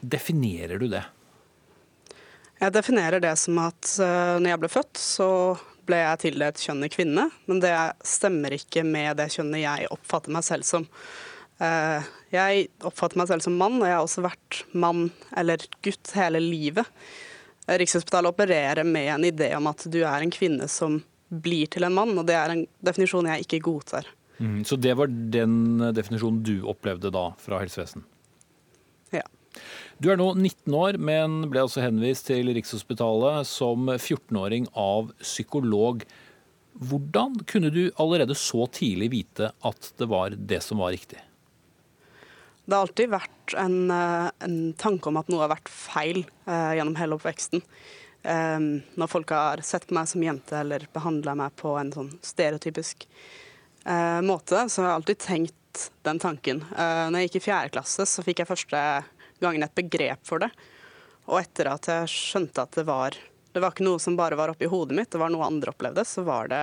definerer 0.05 0.81
du 0.81 0.89
det? 0.93 1.05
Jeg 2.61 2.75
definerer 2.77 3.21
det 3.21 3.35
som 3.41 3.59
at 3.65 3.97
uh, 3.99 4.41
når 4.41 4.53
jeg 4.53 4.63
ble 4.63 4.73
født, 4.73 5.01
så 5.01 5.29
ble 5.85 6.01
jeg 6.01 6.21
tildelt 6.23 6.63
kjønnet 6.63 6.95
kvinne. 6.95 7.29
Men 7.51 7.61
det 7.65 7.75
stemmer 8.07 8.55
ikke 8.57 8.85
med 8.87 9.19
det 9.21 9.31
kjønnet 9.35 9.65
jeg 9.65 9.93
oppfatter 9.95 10.35
meg 10.35 10.47
selv 10.47 10.69
som. 10.69 10.87
Uh, 11.61 12.01
jeg 12.35 12.69
oppfatter 12.83 13.21
meg 13.21 13.31
selv 13.31 13.45
som 13.45 13.59
mann, 13.59 13.81
og 13.81 13.89
jeg 13.89 13.97
har 13.97 14.07
også 14.07 14.25
vært 14.25 14.63
mann 14.73 15.09
eller 15.37 15.65
gutt 15.85 16.15
hele 16.17 16.41
livet. 16.43 16.89
Rikshospitalet 17.65 18.35
opererer 18.35 18.85
med 18.85 19.09
en 19.09 19.27
idé 19.29 19.51
om 19.57 19.69
at 19.71 19.87
du 19.89 20.03
er 20.05 20.21
en 20.21 20.33
kvinne 20.33 20.69
som 20.69 20.99
blir 21.29 21.71
til 21.73 21.87
en 21.87 21.95
mann, 21.97 22.13
og 22.19 22.27
det 22.29 22.37
er 22.39 22.53
en 22.53 22.65
definisjon 22.85 23.29
jeg 23.31 23.47
ikke 23.47 23.63
godtar. 23.67 24.09
Mm, 24.39 24.65
så 24.67 24.77
det 24.77 24.97
var 24.99 25.11
den 25.11 25.79
definisjonen 25.95 26.43
du 26.45 26.57
opplevde 26.71 27.13
da 27.15 27.29
fra 27.41 27.61
helsevesen? 27.63 28.05
Ja. 29.15 29.25
Du 30.03 30.11
er 30.11 30.19
nå 30.19 30.33
19 30.35 30.75
år, 30.75 30.99
men 30.99 31.45
ble 31.51 31.63
altså 31.63 31.85
henvist 31.85 32.27
til 32.31 32.51
Rikshospitalet 32.57 33.47
som 33.49 33.87
14-åring 33.95 34.67
av 34.75 35.13
psykolog. 35.23 36.03
Hvordan 36.75 37.39
kunne 37.47 37.71
du 37.71 37.85
allerede 38.03 38.35
så 38.39 38.67
tidlig 38.75 39.13
vite 39.15 39.53
at 39.63 39.93
det 40.01 40.11
var 40.11 40.35
det 40.35 40.61
som 40.67 40.83
var 40.83 40.97
riktig? 40.97 41.23
Det 42.65 42.73
har 42.73 42.87
alltid 42.87 43.13
vært 43.13 43.55
en, 43.61 43.91
eh, 43.93 44.31
en 44.47 44.57
tanke 44.81 45.11
om 45.11 45.19
at 45.21 45.29
noe 45.29 45.45
har 45.45 45.53
vært 45.53 45.69
feil 45.69 46.25
eh, 46.25 46.73
gjennom 46.79 46.97
hele 46.97 47.19
oppveksten. 47.19 47.61
Um, 48.25 48.83
når 48.97 49.11
folk 49.13 49.33
har 49.37 49.61
sett 49.61 49.85
på 49.85 49.95
meg 49.97 50.09
som 50.09 50.23
jente 50.25 50.57
eller 50.57 50.87
behandla 50.95 51.35
meg 51.37 51.53
på 51.61 51.75
en 51.77 51.91
sånn 51.93 52.09
stereotypisk 52.25 53.05
uh, 53.85 54.21
måte, 54.25 54.63
så 54.73 54.81
har 54.81 54.89
jeg 54.89 55.01
alltid 55.01 55.21
tenkt 55.21 55.83
den 56.09 56.21
tanken. 56.23 56.63
Uh, 56.73 57.11
når 57.13 57.19
jeg 57.19 57.29
gikk 57.29 57.37
i 57.43 57.45
fjerde 57.51 57.75
klasse, 57.75 58.07
så 58.09 58.25
fikk 58.25 58.41
jeg 58.41 58.49
første 58.49 58.81
gangen 59.45 59.67
et 59.67 59.77
begrep 59.77 60.25
for 60.25 60.41
det. 60.41 60.49
Og 61.29 61.37
etter 61.43 61.69
at 61.69 61.91
jeg 61.91 62.13
skjønte 62.13 62.65
at 62.65 62.77
det 62.77 62.85
var 62.89 63.17
Det 63.55 63.61
var 63.63 63.71
ikke 63.71 63.85
noe 63.87 64.01
som 64.03 64.17
bare 64.19 64.35
var 64.35 64.51
oppi 64.51 64.67
hodet 64.67 64.97
mitt, 64.99 65.13
det 65.13 65.21
var 65.21 65.31
noe 65.31 65.47
andre 65.47 65.71
opplevde, 65.71 66.03
så 66.09 66.25
var 66.27 66.49
det 66.51 66.63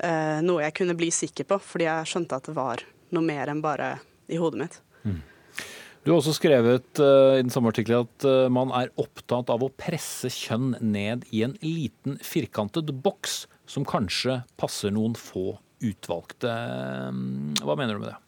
uh, 0.00 0.40
noe 0.42 0.64
jeg 0.64 0.74
kunne 0.80 0.96
bli 0.98 1.10
sikker 1.14 1.46
på, 1.46 1.60
fordi 1.62 1.86
jeg 1.86 2.08
skjønte 2.10 2.40
at 2.40 2.48
det 2.48 2.56
var 2.56 2.82
noe 3.12 3.22
mer 3.22 3.52
enn 3.52 3.60
bare 3.62 3.92
i 4.32 4.40
hodet 4.40 4.64
mitt. 4.64 4.80
Mm. 5.04 5.20
Du 6.02 6.10
har 6.10 6.18
også 6.18 6.34
skrevet 6.34 6.98
uh, 6.98 7.38
i 7.38 7.42
den 7.44 7.52
samme 7.54 7.70
artikkelen 7.70 8.08
at 8.08 8.24
uh, 8.26 8.50
man 8.50 8.72
er 8.74 8.90
opptatt 8.98 9.52
av 9.54 9.62
å 9.62 9.70
presse 9.78 10.26
kjønn 10.34 10.74
ned 10.82 11.28
i 11.30 11.44
en 11.46 11.54
liten 11.62 12.16
firkantet 12.26 12.90
boks 13.04 13.44
som 13.70 13.86
kanskje 13.86 14.40
passer 14.58 14.90
noen 14.90 15.14
få 15.14 15.60
utvalgte. 15.82 16.50
Hva 17.62 17.76
mener 17.78 17.94
du 17.94 18.02
med 18.02 18.10
det? 18.10 18.18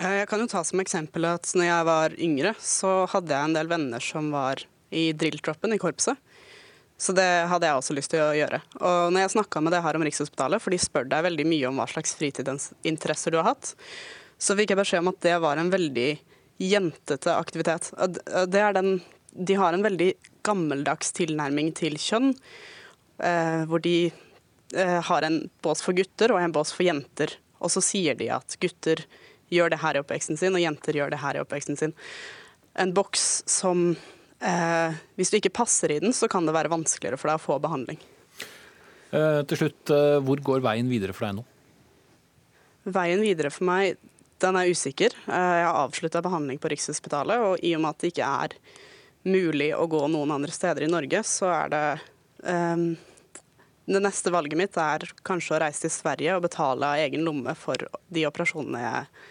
Eh, 0.00 0.16
jeg 0.20 0.28
kan 0.30 0.42
jo 0.42 0.48
ta 0.50 0.62
som 0.66 0.82
eksempel 0.82 1.26
at 1.28 1.48
når 1.54 1.68
jeg 1.68 1.86
var 1.88 2.16
yngre, 2.26 2.52
så 2.62 3.04
hadde 3.10 3.34
jeg 3.34 3.50
en 3.50 3.56
del 3.56 3.70
venner 3.70 4.04
som 4.04 4.30
var 4.34 4.62
i 4.90 5.10
drilltroppen 5.16 5.74
i 5.74 5.80
korpset. 5.80 6.18
Så 7.00 7.14
det 7.16 7.28
hadde 7.48 7.68
jeg 7.68 7.80
også 7.80 7.96
lyst 7.96 8.12
til 8.12 8.22
å 8.22 8.34
gjøre. 8.36 8.60
Og 8.76 9.14
når 9.14 9.24
jeg 9.24 9.34
snakka 9.36 9.62
med 9.64 9.72
det 9.72 9.84
her 9.86 9.96
om 9.96 10.04
Rikshospitalet, 10.04 10.60
for 10.60 10.74
de 10.74 10.80
spør 10.82 11.06
deg 11.08 11.24
veldig 11.30 11.46
mye 11.48 11.70
om 11.70 11.78
hva 11.80 11.86
slags 11.88 12.12
fritidsinteresser 12.18 13.32
du 13.32 13.38
har 13.40 13.52
hatt, 13.52 13.72
så 14.40 14.56
fikk 14.58 14.74
jeg 14.74 14.80
beskjed 14.80 15.04
om 15.04 15.12
at 15.12 15.22
det 15.24 15.38
var 15.40 15.60
en 15.60 15.72
veldig 15.72 16.10
jentete 16.60 17.34
aktivitet. 17.34 17.90
Det 18.52 18.60
er 18.60 18.76
den, 18.76 18.98
de 19.32 19.56
har 19.58 19.74
en 19.74 19.84
veldig 19.84 20.12
gammeldags 20.46 21.14
tilnærming 21.16 21.72
til 21.76 21.96
kjønn, 22.00 22.34
eh, 23.24 23.62
hvor 23.70 23.82
de 23.84 24.10
eh, 24.10 25.00
har 25.08 25.26
en 25.26 25.42
bås 25.64 25.82
for 25.84 25.96
gutter 25.96 26.34
og 26.34 26.40
en 26.42 26.54
bås 26.54 26.72
for 26.76 26.86
jenter. 26.86 27.36
Og 27.60 27.72
så 27.72 27.82
sier 27.84 28.16
de 28.16 28.30
at 28.32 28.56
gutter 28.60 29.04
gjør 29.50 29.72
det 29.72 29.80
her 29.82 29.96
i 29.96 30.02
oppveksten 30.02 30.38
sin, 30.40 30.54
og 30.56 30.62
jenter 30.62 30.96
gjør 30.96 31.12
det 31.12 31.20
her 31.22 31.36
i 31.36 31.42
oppveksten 31.42 31.78
sin. 31.80 31.94
En 32.78 32.94
boks 32.94 33.42
som 33.50 33.90
eh, 34.38 34.98
Hvis 35.18 35.32
du 35.32 35.40
ikke 35.40 35.52
passer 35.62 35.92
i 35.92 36.00
den, 36.02 36.14
så 36.16 36.30
kan 36.30 36.46
det 36.46 36.54
være 36.56 36.72
vanskeligere 36.72 37.18
for 37.20 37.32
deg 37.32 37.40
å 37.40 37.44
få 37.44 37.58
behandling. 37.62 37.98
Eh, 39.10 39.40
til 39.50 39.64
slutt, 39.64 39.90
eh, 39.90 40.20
hvor 40.22 40.42
går 40.50 40.62
veien 40.64 40.90
videre 40.90 41.16
for 41.16 41.26
deg 41.26 41.40
nå? 41.40 41.46
Veien 42.90 43.20
videre 43.20 43.50
for 43.52 43.66
meg 43.68 43.98
den 44.42 44.58
er 44.58 44.70
usikker. 44.70 45.14
Eh, 45.26 45.56
jeg 45.60 45.66
har 45.66 45.82
avslutta 45.84 46.22
behandling 46.24 46.60
på 46.60 46.70
Rikshospitalet, 46.72 47.44
og 47.44 47.64
i 47.64 47.74
og 47.76 47.84
med 47.84 47.94
at 47.94 48.02
det 48.02 48.12
ikke 48.12 48.30
er 48.44 48.56
mulig 49.28 49.70
å 49.76 49.86
gå 49.90 50.00
noen 50.08 50.32
andre 50.36 50.52
steder 50.54 50.86
i 50.86 50.90
Norge, 50.90 51.22
så 51.28 51.50
er 51.52 51.72
det 51.74 51.84
um, 52.48 52.90
Det 53.90 54.00
neste 54.00 54.30
valget 54.30 54.56
mitt 54.56 54.76
er 54.78 55.04
kanskje 55.26 55.56
å 55.56 55.60
reise 55.64 55.82
til 55.84 55.92
Sverige 55.92 56.36
og 56.36 56.44
betale 56.44 56.86
av 56.86 57.00
egen 57.02 57.24
lomme 57.26 57.56
for 57.58 57.80
de 58.08 58.26
operasjonene 58.28 58.82
jeg 58.84 59.24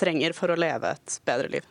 trenger 0.00 0.34
for 0.34 0.50
å 0.50 0.58
leve 0.58 0.90
et 0.96 1.20
bedre 1.28 1.52
liv. 1.52 1.68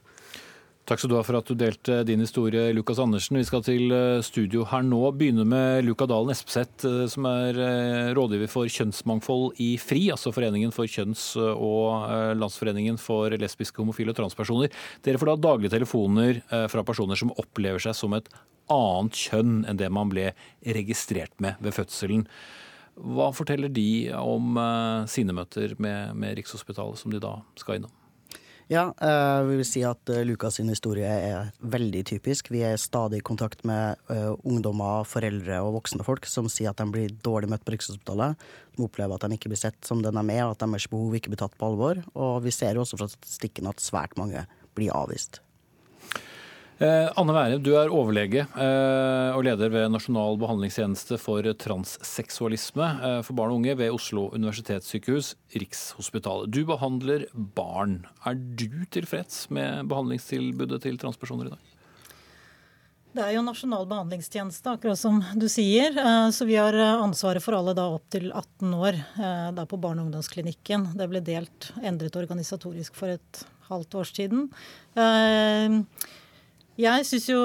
Takk 0.89 1.03
skal 1.03 1.11
du 1.11 1.19
ha 1.19 1.21
for 1.21 1.37
at 1.37 1.45
du 1.45 1.53
delte 1.53 1.99
din 2.01 2.23
historie, 2.23 2.71
Lukas 2.73 2.97
Andersen. 2.97 3.37
Vi 3.37 3.45
skal 3.45 3.61
til 3.61 3.91
eh, 3.93 4.23
studio 4.25 4.63
her 4.71 4.81
nå. 4.81 5.03
Begynne 5.13 5.43
med 5.45 5.83
Luka 5.85 6.07
Dalen 6.09 6.33
Espeseth, 6.33 6.81
eh, 6.89 7.03
som 7.13 7.27
er 7.29 7.59
eh, 7.61 8.09
rådgiver 8.17 8.49
for 8.49 8.65
kjønnsmangfold 8.65 9.61
i 9.61 9.67
FRI, 9.77 10.07
altså 10.15 10.33
Foreningen 10.33 10.73
for 10.73 10.89
kjønns- 10.89 11.35
og 11.37 12.09
Landsforeningen 12.41 12.97
for 12.97 13.37
lesbiske, 13.37 13.77
homofile 13.77 14.15
og 14.15 14.17
transpersoner. 14.17 14.73
Dere 15.05 15.21
får 15.21 15.29
da 15.29 15.37
daglige 15.45 15.75
telefoner 15.75 16.41
fra 16.73 16.81
personer 16.87 17.21
som 17.21 17.35
opplever 17.37 17.85
seg 17.85 17.93
som 17.93 18.17
et 18.17 18.33
annet 18.73 19.21
kjønn 19.27 19.61
enn 19.69 19.77
det 19.77 19.93
man 19.93 20.09
ble 20.09 20.31
registrert 20.65 21.37
med 21.37 21.61
ved 21.61 21.77
fødselen. 21.77 22.25
Hva 22.97 23.29
forteller 23.37 23.69
de 23.69 24.09
om 24.17 24.57
sine 25.05 25.37
møter 25.37 25.77
med, 25.77 26.17
med 26.17 26.39
Rikshospitalet, 26.41 26.97
som 26.97 27.13
de 27.13 27.21
da 27.21 27.37
skal 27.61 27.77
innom? 27.77 27.93
Ja, 28.69 28.83
uh, 29.01 29.47
vi 29.49 29.55
vil 29.57 29.65
si 29.65 29.81
at 29.81 30.11
uh, 30.13 30.19
Lukas 30.21 30.59
sin 30.59 30.67
historie 30.69 31.09
er 31.09 31.47
veldig 31.73 32.03
typisk. 32.05 32.51
Vi 32.53 32.61
er 32.61 32.77
stadig 32.77 33.23
i 33.23 33.25
kontakt 33.25 33.63
med 33.65 33.97
uh, 34.11 34.35
ungdommer, 34.45 35.07
foreldre 35.09 35.57
og 35.65 35.79
voksne 35.79 36.05
folk 36.05 36.29
som 36.29 36.45
sier 36.53 36.69
at 36.69 36.77
de 36.77 36.85
blir 36.93 37.15
dårlig 37.25 37.49
møtt 37.49 37.65
på 37.65 37.73
Rikshospitalet. 37.73 38.37
Som 38.75 38.85
opplever 38.85 39.17
at 39.17 39.25
de 39.25 39.39
ikke 39.39 39.49
blir 39.49 39.63
sett 39.63 39.89
som 39.89 40.05
den 40.05 40.21
de 40.21 40.37
er, 40.37 40.45
og 40.45 40.53
at 40.53 40.61
deres 40.61 40.85
behov 40.91 41.17
ikke 41.17 41.33
blir 41.33 41.41
tatt 41.41 41.57
på 41.57 41.71
alvor. 41.71 42.03
Og 42.13 42.43
vi 42.45 42.53
ser 42.53 42.77
også 42.77 43.01
fra 43.01 43.09
statistikken 43.09 43.71
at 43.73 43.81
svært 43.81 44.13
mange 44.21 44.45
blir 44.77 44.93
avvist. 44.93 45.41
Eh, 46.79 47.09
Anne 47.19 47.33
Være, 47.35 47.57
du 47.59 47.73
er 47.75 47.91
overlege 47.91 48.45
eh, 48.47 49.35
og 49.35 49.43
leder 49.43 49.67
ved 49.73 49.89
Nasjonal 49.91 50.37
behandlingstjeneste 50.39 51.17
for 51.19 51.43
transseksualisme 51.59 52.85
eh, 52.87 53.15
for 53.27 53.35
barn 53.35 53.51
og 53.51 53.59
unge 53.59 53.73
ved 53.81 53.91
Oslo 53.91 54.29
universitetssykehus, 54.31 55.33
Rikshospitalet. 55.59 56.47
Du 56.55 56.61
behandler 56.69 57.25
barn. 57.35 58.05
Er 58.23 58.39
du 58.39 58.85
tilfreds 58.95 59.49
med 59.51 59.89
behandlingstilbudet 59.91 60.79
til 60.85 60.95
transpersoner 61.01 61.49
i 61.49 61.51
dag? 61.57 61.73
Det 63.19 63.25
er 63.25 63.33
jo 63.35 63.43
nasjonal 63.43 63.83
behandlingstjeneste, 63.89 64.77
akkurat 64.77 65.01
som 65.01 65.19
du 65.35 65.49
sier. 65.51 65.97
Så 66.31 66.45
vi 66.47 66.55
har 66.61 66.77
ansvaret 66.77 67.43
for 67.43 67.57
alle 67.57 67.73
da 67.75 67.87
opp 67.91 68.05
til 68.13 68.29
18 68.29 68.75
år 68.77 68.99
da 69.57 69.65
på 69.67 69.79
barne- 69.81 70.05
og 70.05 70.11
ungdomsklinikken. 70.11 70.91
Det 70.95 71.09
ble 71.09 71.23
delt, 71.25 71.71
endret 71.81 72.15
organisatorisk 72.21 72.95
for 72.95 73.17
et 73.17 73.43
halvt 73.67 73.97
års 73.97 74.13
tiden. 74.13 74.45
Jeg 76.79 77.03
syns 77.07 77.25
jo 77.27 77.39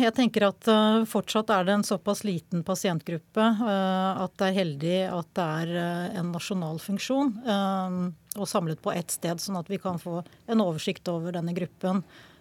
Jeg 0.00 0.14
tenker 0.16 0.46
at 0.46 0.68
uh, 0.70 1.04
fortsatt 1.08 1.50
er 1.52 1.66
det 1.68 1.74
en 1.76 1.84
såpass 1.84 2.22
liten 2.24 2.62
pasientgruppe 2.64 3.44
uh, 3.60 4.24
at 4.24 4.34
det 4.40 4.48
er 4.48 4.58
heldig 4.62 4.98
at 5.12 5.30
det 5.36 5.48
er 5.60 5.72
uh, 5.76 6.20
en 6.22 6.32
nasjonal 6.32 6.80
funksjon 6.80 7.34
og 8.32 8.48
samlet 8.48 8.80
på 8.80 8.94
ett 8.96 9.12
sted, 9.12 9.36
sånn 9.42 9.58
at 9.60 9.68
vi 9.68 9.76
kan 9.76 9.98
få 10.00 10.22
en 10.48 10.62
oversikt 10.64 11.04
over 11.12 11.34
denne 11.36 11.52
gruppen. 11.52 11.98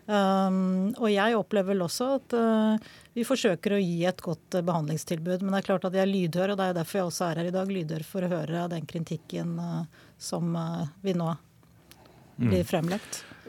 Og 0.08 1.08
jeg 1.12 1.36
opplever 1.36 1.74
vel 1.74 1.84
også 1.84 2.08
at 2.16 2.36
vi 3.12 3.26
forsøker 3.28 3.76
å 3.76 3.82
gi 3.82 4.06
et 4.08 4.24
godt 4.24 4.56
behandlingstilbud. 4.64 5.44
Men 5.44 5.52
det 5.52 5.60
er 5.60 5.68
klart 5.68 5.90
at 5.90 5.98
jeg 6.00 6.06
er 6.06 6.14
lydhør, 6.14 6.54
og 6.54 6.62
det 6.62 6.70
er 6.70 6.78
derfor 6.80 7.02
jeg 7.02 7.10
også 7.10 7.28
er 7.28 7.42
her 7.42 7.50
i 7.50 7.54
dag, 7.58 7.76
lydhør 7.76 8.08
for 8.08 8.24
å 8.24 8.32
høre 8.32 8.64
den 8.72 8.88
kritikken 8.88 9.60
som 10.16 10.56
vi 11.04 11.18
nå 11.20 11.34
blir 12.40 12.64
mm. 12.64 12.72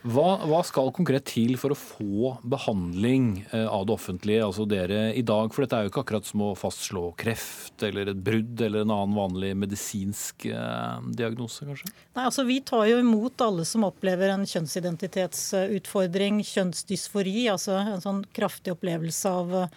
Hva, 0.02 0.40
hva, 0.50 0.64
skal 0.66 0.88
konkret 0.90 1.28
til 1.30 1.52
for 1.60 1.70
å 1.70 1.78
få 1.78 2.30
behandling 2.50 3.44
eh, 3.52 3.68
av 3.70 3.84
det 3.86 3.92
offentlige, 3.94 4.42
altså 4.42 4.64
dere 4.66 5.12
i 5.14 5.22
dag? 5.22 5.52
For 5.54 5.62
dette 5.62 5.78
er 5.78 5.86
jo 5.86 5.92
ikke 5.92 6.02
akkurat 6.02 6.26
som 6.26 6.42
å 6.42 6.48
fastslå 6.58 7.04
kreft 7.20 7.84
eller 7.86 8.10
et 8.10 8.24
brudd 8.26 8.58
eller 8.66 8.82
en 8.82 8.94
annen 8.96 9.14
vanlig 9.14 9.52
medisinsk 9.62 10.48
eh, 10.50 11.06
diagnose, 11.14 11.62
kanskje? 11.68 11.92
Nei, 12.18 12.24
altså 12.24 12.42
Vi 12.50 12.58
tar 12.66 12.88
jo 12.90 12.98
imot 12.98 13.46
alle 13.46 13.62
som 13.68 13.86
opplever 13.86 14.34
en 14.34 14.42
kjønnsidentitetsutfordring, 14.42 16.42
kjønnsdysfori, 16.50 17.46
altså 17.54 17.78
en 17.84 18.02
sånn 18.02 18.26
kraftig 18.34 18.74
opplevelse 18.74 19.30
av 19.30 19.54
uh, 19.54 19.70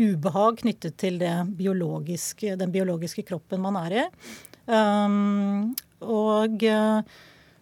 ubehag 0.00 0.64
knyttet 0.64 0.96
til 1.04 1.20
biologiske, 1.60 2.56
den 2.56 2.72
biologiske 2.72 3.28
kroppen 3.28 3.60
man 3.64 3.76
er 3.84 4.00
i. 4.00 4.04
Um, 4.72 5.76
og 6.00 6.64
uh, 6.64 7.04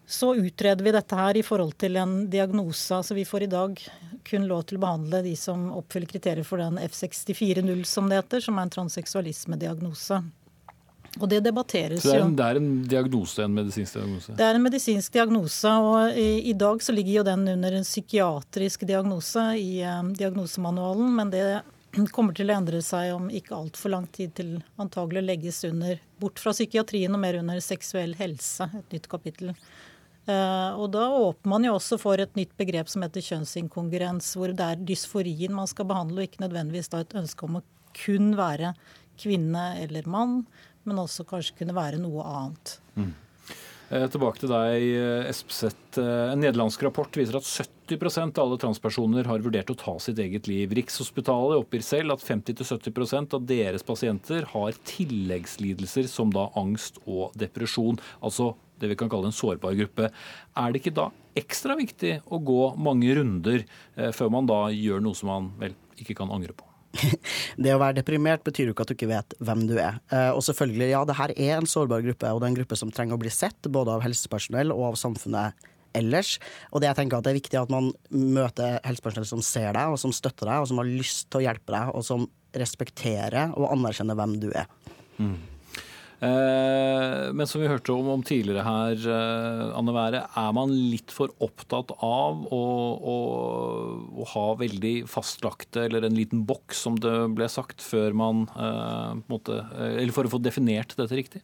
så 0.06 0.34
utreder 0.34 0.84
vi 0.84 0.92
dette 0.92 1.16
her 1.16 1.36
i 1.36 1.42
forhold 1.42 1.76
til 1.80 1.96
en 1.96 2.30
diagnose. 2.30 2.94
altså 2.94 3.14
Vi 3.14 3.24
får 3.24 3.42
i 3.42 3.52
dag 3.52 3.80
kun 4.24 4.46
lov 4.48 4.62
til 4.68 4.78
å 4.78 4.84
behandle 4.84 5.22
de 5.24 5.34
som 5.36 5.70
oppfyller 5.72 6.10
kriterier 6.10 6.46
for 6.46 6.60
den 6.60 6.78
F64-0, 6.80 7.84
som 7.88 8.08
det 8.08 8.20
heter, 8.20 8.44
som 8.44 8.58
er 8.58 8.68
en 8.68 8.74
transseksualismediagnose. 8.78 10.20
Og 11.20 11.28
det 11.30 11.44
debatteres 11.46 12.04
jo. 12.04 12.10
Så 12.10 12.30
det 12.34 12.46
er 12.46 12.58
en 12.58 12.70
diagnose, 12.90 13.44
en 13.44 13.54
medisinsk 13.54 14.00
diagnose? 14.00 14.34
Det 14.34 14.46
er 14.46 14.58
en 14.58 14.64
medisinsk 14.64 15.14
diagnose, 15.14 15.74
og 15.86 16.18
i, 16.18 16.50
i 16.50 16.54
dag 16.58 16.82
så 16.82 16.94
ligger 16.94 17.20
jo 17.20 17.28
den 17.28 17.46
under 17.54 17.78
en 17.78 17.86
psykiatrisk 17.86 18.82
diagnose 18.88 19.44
i 19.60 19.78
eh, 19.86 20.02
diagnosemanualen. 20.18 21.14
Men 21.14 21.30
det 21.30 21.46
kommer 22.12 22.34
til 22.34 22.50
å 22.50 22.56
endre 22.58 22.82
seg 22.82 23.12
om 23.14 23.28
ikke 23.30 23.54
altfor 23.54 23.94
lang 23.94 24.08
tid 24.14 24.34
til 24.34 24.56
antagelig 24.82 25.22
legges 25.28 25.62
under, 25.68 26.02
bort 26.18 26.42
fra 26.42 26.54
psykiatrien 26.56 27.14
og 27.14 27.22
mer 27.22 27.38
under 27.38 27.62
seksuell 27.62 28.16
helse, 28.18 28.66
et 28.80 28.98
nytt 28.98 29.08
kapittel. 29.10 29.54
Uh, 30.24 30.72
og 30.80 30.88
da 30.94 31.04
åpner 31.12 31.52
man 31.52 31.66
jo 31.66 31.74
også 31.76 31.98
for 32.00 32.20
et 32.22 32.32
nytt 32.38 32.54
begrep 32.56 32.88
som 32.88 33.04
heter 33.04 33.24
kjønnsinkongruens, 33.26 34.30
hvor 34.38 34.54
det 34.56 34.68
er 34.70 34.86
dysforien 34.88 35.52
man 35.52 35.68
skal 35.68 35.88
behandle, 35.90 36.22
og 36.22 36.28
ikke 36.30 36.46
nødvendigvis 36.46 36.88
da 36.92 37.02
et 37.04 37.18
ønske 37.20 37.44
om 37.44 37.60
å 37.60 37.64
kun 37.94 38.32
være 38.38 38.72
kvinne 39.20 39.66
eller 39.82 40.08
mann, 40.10 40.40
men 40.88 41.02
også 41.04 41.26
kanskje 41.28 41.60
kunne 41.60 41.76
være 41.76 42.00
noe 42.02 42.24
annet. 42.24 42.78
Mm. 42.96 43.12
Eh, 43.92 44.06
tilbake 44.10 44.40
til 44.40 44.50
deg. 44.50 44.84
Eh, 44.96 45.28
en 46.00 46.40
nederlandsk 46.40 46.82
rapport 46.86 47.16
viser 47.18 47.36
at 47.38 47.46
70% 47.46 48.40
av 48.40 48.46
alle 48.46 48.58
transpersoner 48.60 49.28
har 49.28 49.44
vurdert 49.44 49.70
å 49.70 49.78
ta 49.78 49.94
sitt 50.00 50.18
eget 50.22 50.48
liv. 50.48 50.72
Rikshospitalet 50.74 51.60
oppgir 51.60 51.84
selv 51.84 52.16
at 52.16 52.24
50-70% 52.24 53.36
av 53.36 53.44
deres 53.46 53.84
pasienter 53.86 54.48
har 54.54 54.80
tilleggslidelser 54.88 56.08
som 56.10 56.32
da 56.34 56.48
angst 56.58 56.98
og 57.04 57.36
depresjon. 57.38 58.00
Altså 58.24 58.54
det 58.80 58.90
vi 58.90 58.98
kan 58.98 59.10
kalle 59.12 59.30
en 59.30 59.36
sårbar 59.36 59.76
gruppe. 59.78 60.10
Er 60.10 60.72
det 60.72 60.82
ikke 60.82 60.94
da 60.96 61.08
ekstra 61.38 61.76
viktig 61.78 62.18
å 62.30 62.38
gå 62.42 62.60
mange 62.80 63.14
runder 63.18 63.64
eh, 63.64 64.12
før 64.14 64.30
man 64.34 64.48
da 64.50 64.66
gjør 64.74 65.02
noe 65.04 65.18
som 65.18 65.30
man 65.32 65.50
vel 65.60 65.76
ikke 66.00 66.16
kan 66.18 66.32
angre 66.34 66.54
på? 66.56 66.68
det 67.64 67.74
å 67.74 67.80
være 67.80 67.98
deprimert 67.98 68.44
betyr 68.46 68.68
jo 68.68 68.74
ikke 68.74 68.84
at 68.86 68.92
du 68.92 68.96
ikke 68.96 69.10
vet 69.10 69.36
hvem 69.42 69.64
du 69.70 69.74
er. 69.76 69.98
Eh, 70.14 70.30
og 70.30 70.44
selvfølgelig, 70.46 70.90
ja, 70.92 71.04
det 71.08 71.18
her 71.18 71.34
er 71.34 71.56
en 71.58 71.70
sårbar 71.70 72.04
gruppe, 72.06 72.30
og 72.30 72.40
det 72.40 72.48
er 72.48 72.52
en 72.52 72.58
gruppe 72.60 72.78
som 72.78 72.92
trenger 72.94 73.18
å 73.18 73.22
bli 73.22 73.32
sett, 73.34 73.70
både 73.70 73.96
av 73.96 74.04
helsepersonell 74.06 74.74
og 74.74 74.92
av 74.92 75.00
samfunnet 75.00 75.70
ellers. 75.94 76.36
Og 76.72 76.82
det 76.82 76.90
jeg 76.90 77.00
tenker 77.00 77.18
at 77.18 77.26
det 77.26 77.34
er 77.34 77.40
viktig 77.40 77.60
at 77.60 77.72
man 77.72 77.90
møter 78.10 78.78
helsepersonell 78.86 79.28
som 79.30 79.42
ser 79.46 79.72
deg, 79.76 79.94
og 79.94 80.00
som 80.02 80.14
støtter 80.14 80.50
deg, 80.50 80.62
og 80.62 80.70
som 80.70 80.82
har 80.82 80.90
lyst 80.90 81.28
til 81.30 81.42
å 81.42 81.46
hjelpe 81.48 81.74
deg, 81.74 81.94
og 81.94 82.06
som 82.06 82.28
respekterer 82.54 83.54
og 83.58 83.70
anerkjenner 83.72 84.18
hvem 84.18 84.38
du 84.42 84.48
er. 84.54 84.70
Mm. 85.18 85.36
Eh, 86.20 87.32
men 87.34 87.46
som 87.46 87.60
vi 87.60 87.68
hørte 87.68 87.92
om, 87.92 88.08
om 88.08 88.22
tidligere 88.24 88.64
her, 88.64 89.06
eh, 89.10 89.62
Anne 89.76 89.94
Være, 89.94 90.22
er 90.38 90.52
man 90.56 90.72
litt 90.72 91.12
for 91.12 91.32
opptatt 91.42 91.90
av 91.98 92.44
å, 92.54 92.64
å, 93.14 93.16
å, 94.14 94.26
ha 94.34 94.44
veldig 94.60 94.94
fastlagte, 95.10 95.86
eller 95.88 96.06
en 96.06 96.16
liten 96.16 96.44
boks, 96.46 96.84
som 96.86 96.98
det 97.02 97.16
ble 97.34 97.48
sagt, 97.50 97.82
før 97.82 98.14
man 98.16 98.46
eh, 98.54 99.24
måtte 99.30 99.64
Eller 99.74 100.14
for 100.14 100.26
å 100.26 100.36
få 100.36 100.42
definert 100.42 100.94
dette 100.98 101.18
riktig? 101.18 101.42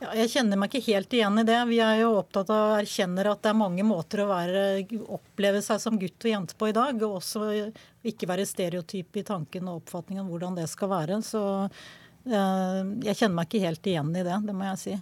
Ja, 0.00 0.14
jeg 0.16 0.30
kjenner 0.32 0.56
meg 0.56 0.72
ikke 0.72 0.94
helt 0.94 1.12
igjen 1.12 1.42
i 1.42 1.44
det. 1.44 1.58
Vi 1.68 1.80
er 1.84 1.98
jo 2.00 2.14
opptatt 2.22 2.48
av 2.52 2.70
å 2.70 2.76
erkjenne 2.78 3.24
at 3.28 3.42
det 3.44 3.50
er 3.50 3.58
mange 3.60 3.84
måter 3.84 4.22
å 4.22 4.30
være, 4.30 4.62
oppleve 5.12 5.60
seg 5.64 5.82
som 5.82 5.98
gutt 6.00 6.24
og 6.24 6.30
jente 6.30 6.56
på 6.56 6.70
i 6.70 6.76
dag. 6.76 7.02
Og 7.04 7.18
også 7.18 7.50
ikke 8.08 8.28
være 8.30 8.48
stereotyp 8.48 9.20
i 9.20 9.26
tanken 9.28 9.68
og 9.68 9.82
oppfatningen 9.82 10.24
om 10.24 10.30
hvordan 10.32 10.56
det 10.56 10.70
skal 10.72 10.88
være. 10.94 11.20
Så 11.26 11.42
jeg 12.30 13.16
kjenner 13.18 13.36
meg 13.36 13.48
ikke 13.48 13.64
helt 13.66 13.88
igjen 13.90 14.12
i 14.14 14.24
det, 14.26 14.36
det 14.46 14.56
må 14.56 14.68
jeg 14.70 14.82
si. 14.82 14.96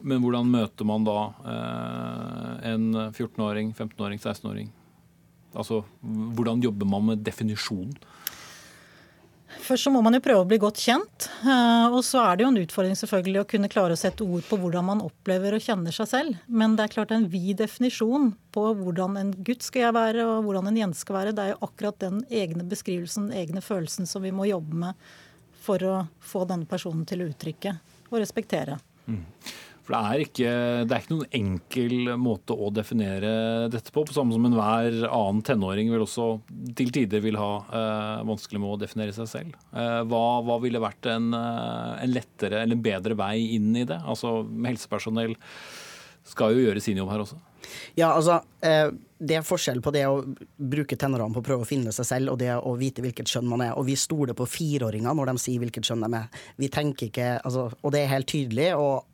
Men 0.00 0.20
hvordan 0.20 0.50
møter 0.50 0.88
man 0.88 1.06
da 1.06 1.20
eh, 1.52 2.72
en 2.72 2.90
14-åring, 3.08 3.72
15-åring, 3.76 4.20
16-åring? 4.20 4.68
Altså, 5.56 5.82
Hvordan 6.36 6.60
jobber 6.60 6.88
man 6.90 7.06
med 7.12 7.24
definisjonen? 7.24 7.96
Først 9.62 9.86
så 9.86 9.90
må 9.90 10.02
man 10.04 10.14
jo 10.14 10.20
prøve 10.20 10.42
å 10.42 10.48
bli 10.48 10.58
godt 10.60 10.78
kjent. 10.82 11.28
Eh, 11.46 11.86
og 11.88 12.02
så 12.04 12.20
er 12.22 12.36
det 12.36 12.44
jo 12.44 12.50
en 12.52 12.60
utfordring 12.60 12.98
selvfølgelig 12.98 13.40
å 13.40 13.48
kunne 13.48 13.70
klare 13.72 13.96
å 13.96 13.98
sette 13.98 14.26
ord 14.26 14.44
på 14.46 14.58
hvordan 14.60 14.84
man 14.84 15.04
opplever 15.04 15.56
og 15.56 15.64
kjenner 15.64 15.94
seg 15.94 16.10
selv. 16.10 16.40
Men 16.46 16.76
det 16.76 16.86
er 16.86 16.94
klart 16.98 17.14
en 17.14 17.28
vid 17.32 17.56
definisjon 17.62 18.34
på 18.54 18.66
hvordan 18.82 19.16
en 19.20 19.32
gutt 19.46 19.64
skal 19.64 19.86
jeg 19.86 19.96
være 19.96 20.26
og 20.26 20.46
hvordan 20.46 20.70
en 20.70 20.80
jente 20.82 21.00
skal 21.00 21.20
være. 21.20 21.36
Det 21.36 21.44
er 21.44 21.54
jo 21.54 21.62
akkurat 21.66 21.98
den 22.04 22.20
egne 22.28 22.66
beskrivelsen, 22.68 23.30
den 23.30 23.46
egne 23.46 23.64
følelsen 23.64 24.10
som 24.10 24.26
vi 24.26 24.34
må 24.34 24.48
jobbe 24.50 24.82
med 24.86 25.08
for 25.66 25.82
å 25.86 25.94
få 26.22 26.46
denne 26.48 26.68
personen 26.70 27.06
til 27.08 27.24
å 27.24 27.30
uttrykke 27.30 27.76
og 28.10 28.20
respektere. 28.22 28.78
Mm. 29.06 29.24
For 29.86 29.94
det 29.94 29.98
er, 30.02 30.20
ikke, 30.24 30.52
det 30.82 30.94
er, 30.96 31.02
ikke, 31.04 31.14
noen 31.14 31.34
enkel 31.38 32.08
måte 32.18 32.56
å 32.58 32.72
definere 32.74 33.28
dette 33.70 33.92
på. 33.94 34.02
På 34.02 34.16
samme 34.16 34.34
som 34.34 34.48
enhver 34.48 34.96
annen 35.06 35.44
tenåring 35.46 35.92
vil 35.92 36.02
også 36.02 36.26
til 36.74 36.90
tider 36.94 37.22
vil 37.22 37.38
ha 37.38 37.52
eh, 37.62 38.24
vanskelig 38.26 38.62
med 38.64 38.72
å 38.72 38.80
definere 38.82 39.14
seg 39.14 39.30
selv. 39.30 39.54
Eh, 39.70 40.00
hva, 40.10 40.24
hva, 40.42 40.58
ville 40.64 40.82
vært 40.82 41.06
en, 41.12 41.30
eh, 41.38 41.92
en, 42.02 42.14
lettere 42.16 42.64
eller 42.64 42.74
en 42.74 42.82
bedre 42.82 43.18
vei 43.22 43.36
inn 43.60 43.70
i 43.78 43.86
det? 43.86 44.00
Altså 44.02 44.40
Helsepersonell 44.66 45.36
skal 46.26 46.56
jo 46.56 46.66
gjøre 46.66 46.82
sin 46.82 46.98
jobb 46.98 47.14
her 47.14 47.28
også. 47.28 47.38
Ja, 47.94 48.10
altså... 48.10 48.42
Eh 48.66 48.90
det 49.18 49.38
er 49.38 49.44
forskjell 49.46 49.80
på 49.84 49.92
det 49.94 50.04
å 50.08 50.20
bruke 50.56 50.96
tenårene 50.98 51.32
på 51.32 51.40
å 51.40 51.46
prøve 51.46 51.64
å 51.64 51.68
finne 51.68 51.92
seg 51.94 52.08
selv, 52.08 52.34
og 52.34 52.40
det 52.42 52.52
å 52.52 52.74
vite 52.76 53.04
hvilket 53.04 53.30
kjønn 53.32 53.48
man 53.48 53.64
er. 53.64 53.74
Og 53.78 53.86
vi 53.88 53.96
stoler 53.98 54.36
på 54.36 54.48
fireåringer 54.50 55.16
når 55.16 55.32
de 55.32 55.42
sier 55.42 55.62
hvilket 55.62 55.88
kjønn 55.88 56.04
de 56.04 56.10
er. 56.18 56.42
Vi 56.60 56.68
tenker 56.72 57.08
ikke, 57.08 57.30
altså, 57.40 57.70
Og 57.82 57.94
det 57.94 58.04
er 58.04 58.12
helt 58.12 58.28
tydelig. 58.28 58.74
og 58.76 59.06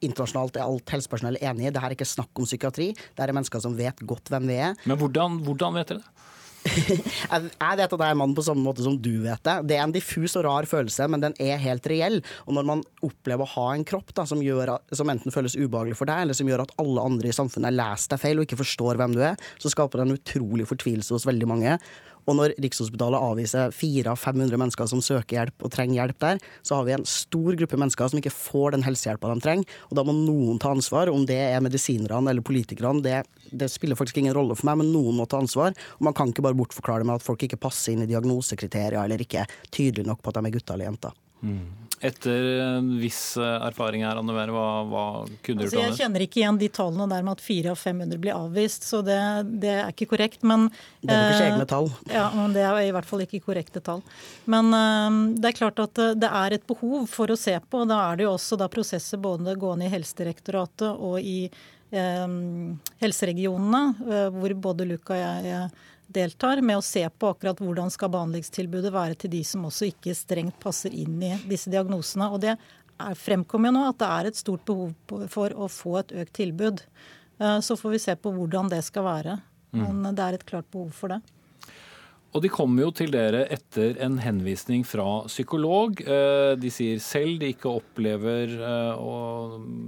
Internasjonalt 0.00 0.56
er 0.56 0.64
alt 0.64 0.88
helsepersonell 0.88 1.36
enig 1.44 1.66
i. 1.66 1.70
Det 1.70 1.80
her 1.82 1.92
er 1.92 1.98
ikke 1.98 2.08
snakk 2.08 2.40
om 2.40 2.46
psykiatri. 2.48 2.94
Det 2.96 3.20
er 3.20 3.34
mennesker 3.36 3.60
som 3.60 3.76
vet 3.76 4.00
godt 4.00 4.32
hvem 4.32 4.48
vi 4.48 4.56
er. 4.56 4.78
Men 4.88 4.96
hvordan, 4.96 5.42
hvordan 5.44 5.76
vet 5.76 5.92
dere 5.92 6.00
det? 6.00 6.29
jeg 6.68 7.78
vet 7.80 7.94
at 7.94 7.94
jeg 7.94 8.06
er 8.06 8.18
mann 8.18 8.34
på 8.36 8.44
samme 8.44 8.62
måte 8.64 8.84
som 8.84 8.96
du 9.00 9.12
vet 9.24 9.42
det. 9.46 9.56
Det 9.70 9.78
er 9.78 9.84
en 9.86 9.94
diffus 9.94 10.36
og 10.38 10.44
rar 10.46 10.68
følelse, 10.68 11.06
men 11.10 11.24
den 11.24 11.36
er 11.40 11.60
helt 11.62 11.86
reell. 11.90 12.20
Og 12.46 12.56
når 12.56 12.68
man 12.68 12.84
opplever 13.06 13.46
å 13.46 13.52
ha 13.54 13.66
en 13.74 13.86
kropp 13.88 14.12
da, 14.16 14.26
som, 14.28 14.42
gjør, 14.44 14.74
som, 14.92 15.10
enten 15.12 15.34
føles 15.34 15.56
ubehagelig 15.56 15.98
for 15.98 16.10
deg, 16.10 16.26
eller 16.26 16.36
som 16.36 16.50
gjør 16.50 16.66
at 16.66 16.74
alle 16.82 17.06
andre 17.12 17.30
i 17.30 17.36
samfunnet 17.36 17.76
leser 17.76 18.14
deg 18.14 18.22
feil 18.22 18.40
og 18.42 18.48
ikke 18.48 18.60
forstår 18.60 19.00
hvem 19.00 19.16
du 19.16 19.24
er, 19.32 19.50
så 19.62 19.72
skaper 19.72 20.00
det 20.00 20.08
en 20.08 20.18
utrolig 20.18 20.68
fortvilelse 20.68 21.16
hos 21.16 21.28
veldig 21.28 21.50
mange. 21.50 21.78
Og 22.28 22.36
når 22.38 22.54
Rikshospitalet 22.60 23.24
avviser 23.30 23.74
400-500 23.74 24.60
mennesker 24.60 24.90
som 24.90 25.02
søker 25.04 25.38
hjelp 25.38 25.66
og 25.66 25.72
trenger 25.74 26.00
hjelp 26.00 26.18
der, 26.24 26.42
så 26.66 26.78
har 26.78 26.88
vi 26.88 26.96
en 26.96 27.06
stor 27.08 27.56
gruppe 27.60 27.80
mennesker 27.80 28.10
som 28.12 28.20
ikke 28.20 28.34
får 28.34 28.76
den 28.76 28.84
helsehjelpa 28.86 29.32
de 29.32 29.44
trenger. 29.44 29.78
Og 29.90 29.98
da 29.98 30.04
må 30.06 30.14
noen 30.16 30.60
ta 30.62 30.74
ansvar, 30.74 31.12
om 31.12 31.24
det 31.28 31.38
er 31.38 31.64
medisinerne 31.64 32.32
eller 32.32 32.46
politikerne. 32.46 33.04
Det, 33.04 33.22
det, 33.50 33.70
spiller 33.72 33.98
faktisk 33.98 34.20
ingen 34.22 34.36
rolle 34.36 34.58
for 34.58 34.70
meg, 34.70 34.82
men 34.82 34.92
noen 34.94 35.18
må 35.18 35.28
ta 35.30 35.40
ansvar. 35.40 35.74
Og 35.98 36.06
man 36.10 36.16
kan 36.16 36.32
ikke 36.32 36.44
bare 36.46 36.58
bortforklare 36.58 37.04
det 37.04 37.10
med 37.10 37.20
at 37.20 37.26
folk 37.26 37.46
ikke 37.46 37.60
passer 37.60 37.94
inn 37.94 38.04
i 38.04 38.10
diagnosekriterier 38.10 39.00
eller 39.02 39.24
ikke 39.24 39.44
er 39.44 39.58
tydelige 39.70 40.08
nok 40.08 40.22
på 40.22 40.32
at 40.32 40.40
de 40.40 40.46
er 40.46 40.56
gutter 40.58 40.76
eller 40.76 40.90
jenter. 40.90 41.18
Mm. 41.40 41.80
Etter 42.02 42.44
en 42.60 42.98
viss 42.98 43.36
eh, 43.36 43.44
erfaring 43.66 44.06
her, 44.06 44.16
Anne 44.16 44.32
Være, 44.32 44.52
hva, 44.56 44.68
hva 44.88 45.02
kunne 45.44 45.66
altså, 45.66 45.76
du 45.76 45.82
Jeg 45.82 45.96
kjenner 45.98 46.22
ikke 46.24 46.40
igjen 46.40 46.60
de 46.62 46.70
tallene 46.72 47.06
der 47.10 47.26
med 47.26 47.36
at 47.36 47.42
4 47.44 47.74
av 47.74 47.76
500 47.76 48.22
blir 48.22 48.32
avvist, 48.38 48.86
så 48.88 49.02
det, 49.04 49.18
det 49.60 49.74
er 49.74 49.92
ikke 49.92 50.08
korrekt. 50.14 50.40
Men, 50.48 50.70
det 51.02 51.12
er 51.12 51.26
deres 51.26 51.42
eh, 51.42 51.48
egne 51.50 51.66
tall. 51.68 51.90
Ja, 52.08 52.30
men 52.32 52.56
det 52.56 52.64
er 52.64 52.78
i 52.86 52.94
hvert 52.96 53.08
fall 53.08 53.26
ikke 53.26 53.42
korrekte 53.44 53.84
tall. 53.84 54.00
Men 54.48 54.72
eh, 54.78 55.18
det 55.44 55.52
er 55.52 55.58
klart 55.60 55.84
at 55.84 56.00
eh, 56.00 56.16
det 56.16 56.32
er 56.40 56.56
et 56.56 56.64
behov 56.72 57.04
for 57.12 57.34
å 57.34 57.36
se 57.36 57.58
på. 57.60 57.84
og 57.84 57.92
Da 57.92 58.00
er 58.06 58.16
det 58.16 58.28
jo 58.30 58.32
også 58.32 58.56
da 58.62 58.70
prosesser 58.72 59.20
både 59.20 59.58
gående 59.60 59.90
i 59.90 59.92
Helsedirektoratet 59.92 60.88
og 60.96 61.20
i 61.20 61.38
eh, 61.44 62.26
helseregionene, 63.04 63.84
hvor 64.40 64.56
både 64.70 64.88
Luca 64.88 65.20
og 65.20 65.24
jeg 65.26 65.68
deltar 66.10 66.60
med 66.64 66.80
å 66.80 66.84
se 66.84 67.02
på 67.08 67.32
akkurat 67.32 67.60
hvordan 67.62 67.90
skal 67.92 68.12
behandlingstilbudet 68.14 68.92
være 68.94 69.18
til 69.20 69.32
de 69.34 69.42
som 69.46 69.66
også 69.68 69.90
ikke 69.90 70.16
strengt 70.18 70.58
passer 70.62 70.94
inn 70.96 71.20
i 71.22 71.34
disse 71.50 71.70
diagnosene. 71.72 72.30
Og 72.34 72.42
det 72.42 72.54
er, 72.54 73.16
fremkommer 73.18 73.70
jo 73.70 73.78
nå 73.78 73.86
at 73.88 74.00
det 74.02 74.10
er 74.10 74.30
et 74.30 74.40
stort 74.40 74.64
behov 74.68 75.26
for 75.32 75.54
å 75.54 75.70
få 75.70 76.00
et 76.02 76.14
økt 76.24 76.34
tilbud. 76.40 76.82
Eh, 77.40 77.58
så 77.64 77.76
får 77.78 77.96
vi 77.96 78.02
se 78.06 78.16
på 78.18 78.34
hvordan 78.34 78.70
det 78.72 78.82
skal 78.86 79.06
være. 79.06 79.38
Mm. 79.70 79.86
Men 80.02 80.16
det 80.18 80.26
er 80.26 80.38
et 80.38 80.48
klart 80.48 80.68
behov 80.72 80.90
for 80.96 81.14
det. 81.14 81.20
Og 82.30 82.44
de 82.44 82.50
kommer 82.52 82.84
jo 82.84 82.90
til 82.94 83.10
dere 83.10 83.42
etter 83.50 83.96
en 84.04 84.20
henvisning 84.22 84.84
fra 84.86 85.24
psykolog. 85.26 85.98
Eh, 86.04 86.52
de 86.62 86.70
sier 86.70 87.00
selv 87.02 87.40
de 87.42 87.50
ikke 87.50 87.72
opplever 87.80 88.54
eh, 88.54 89.00
å 89.02 89.14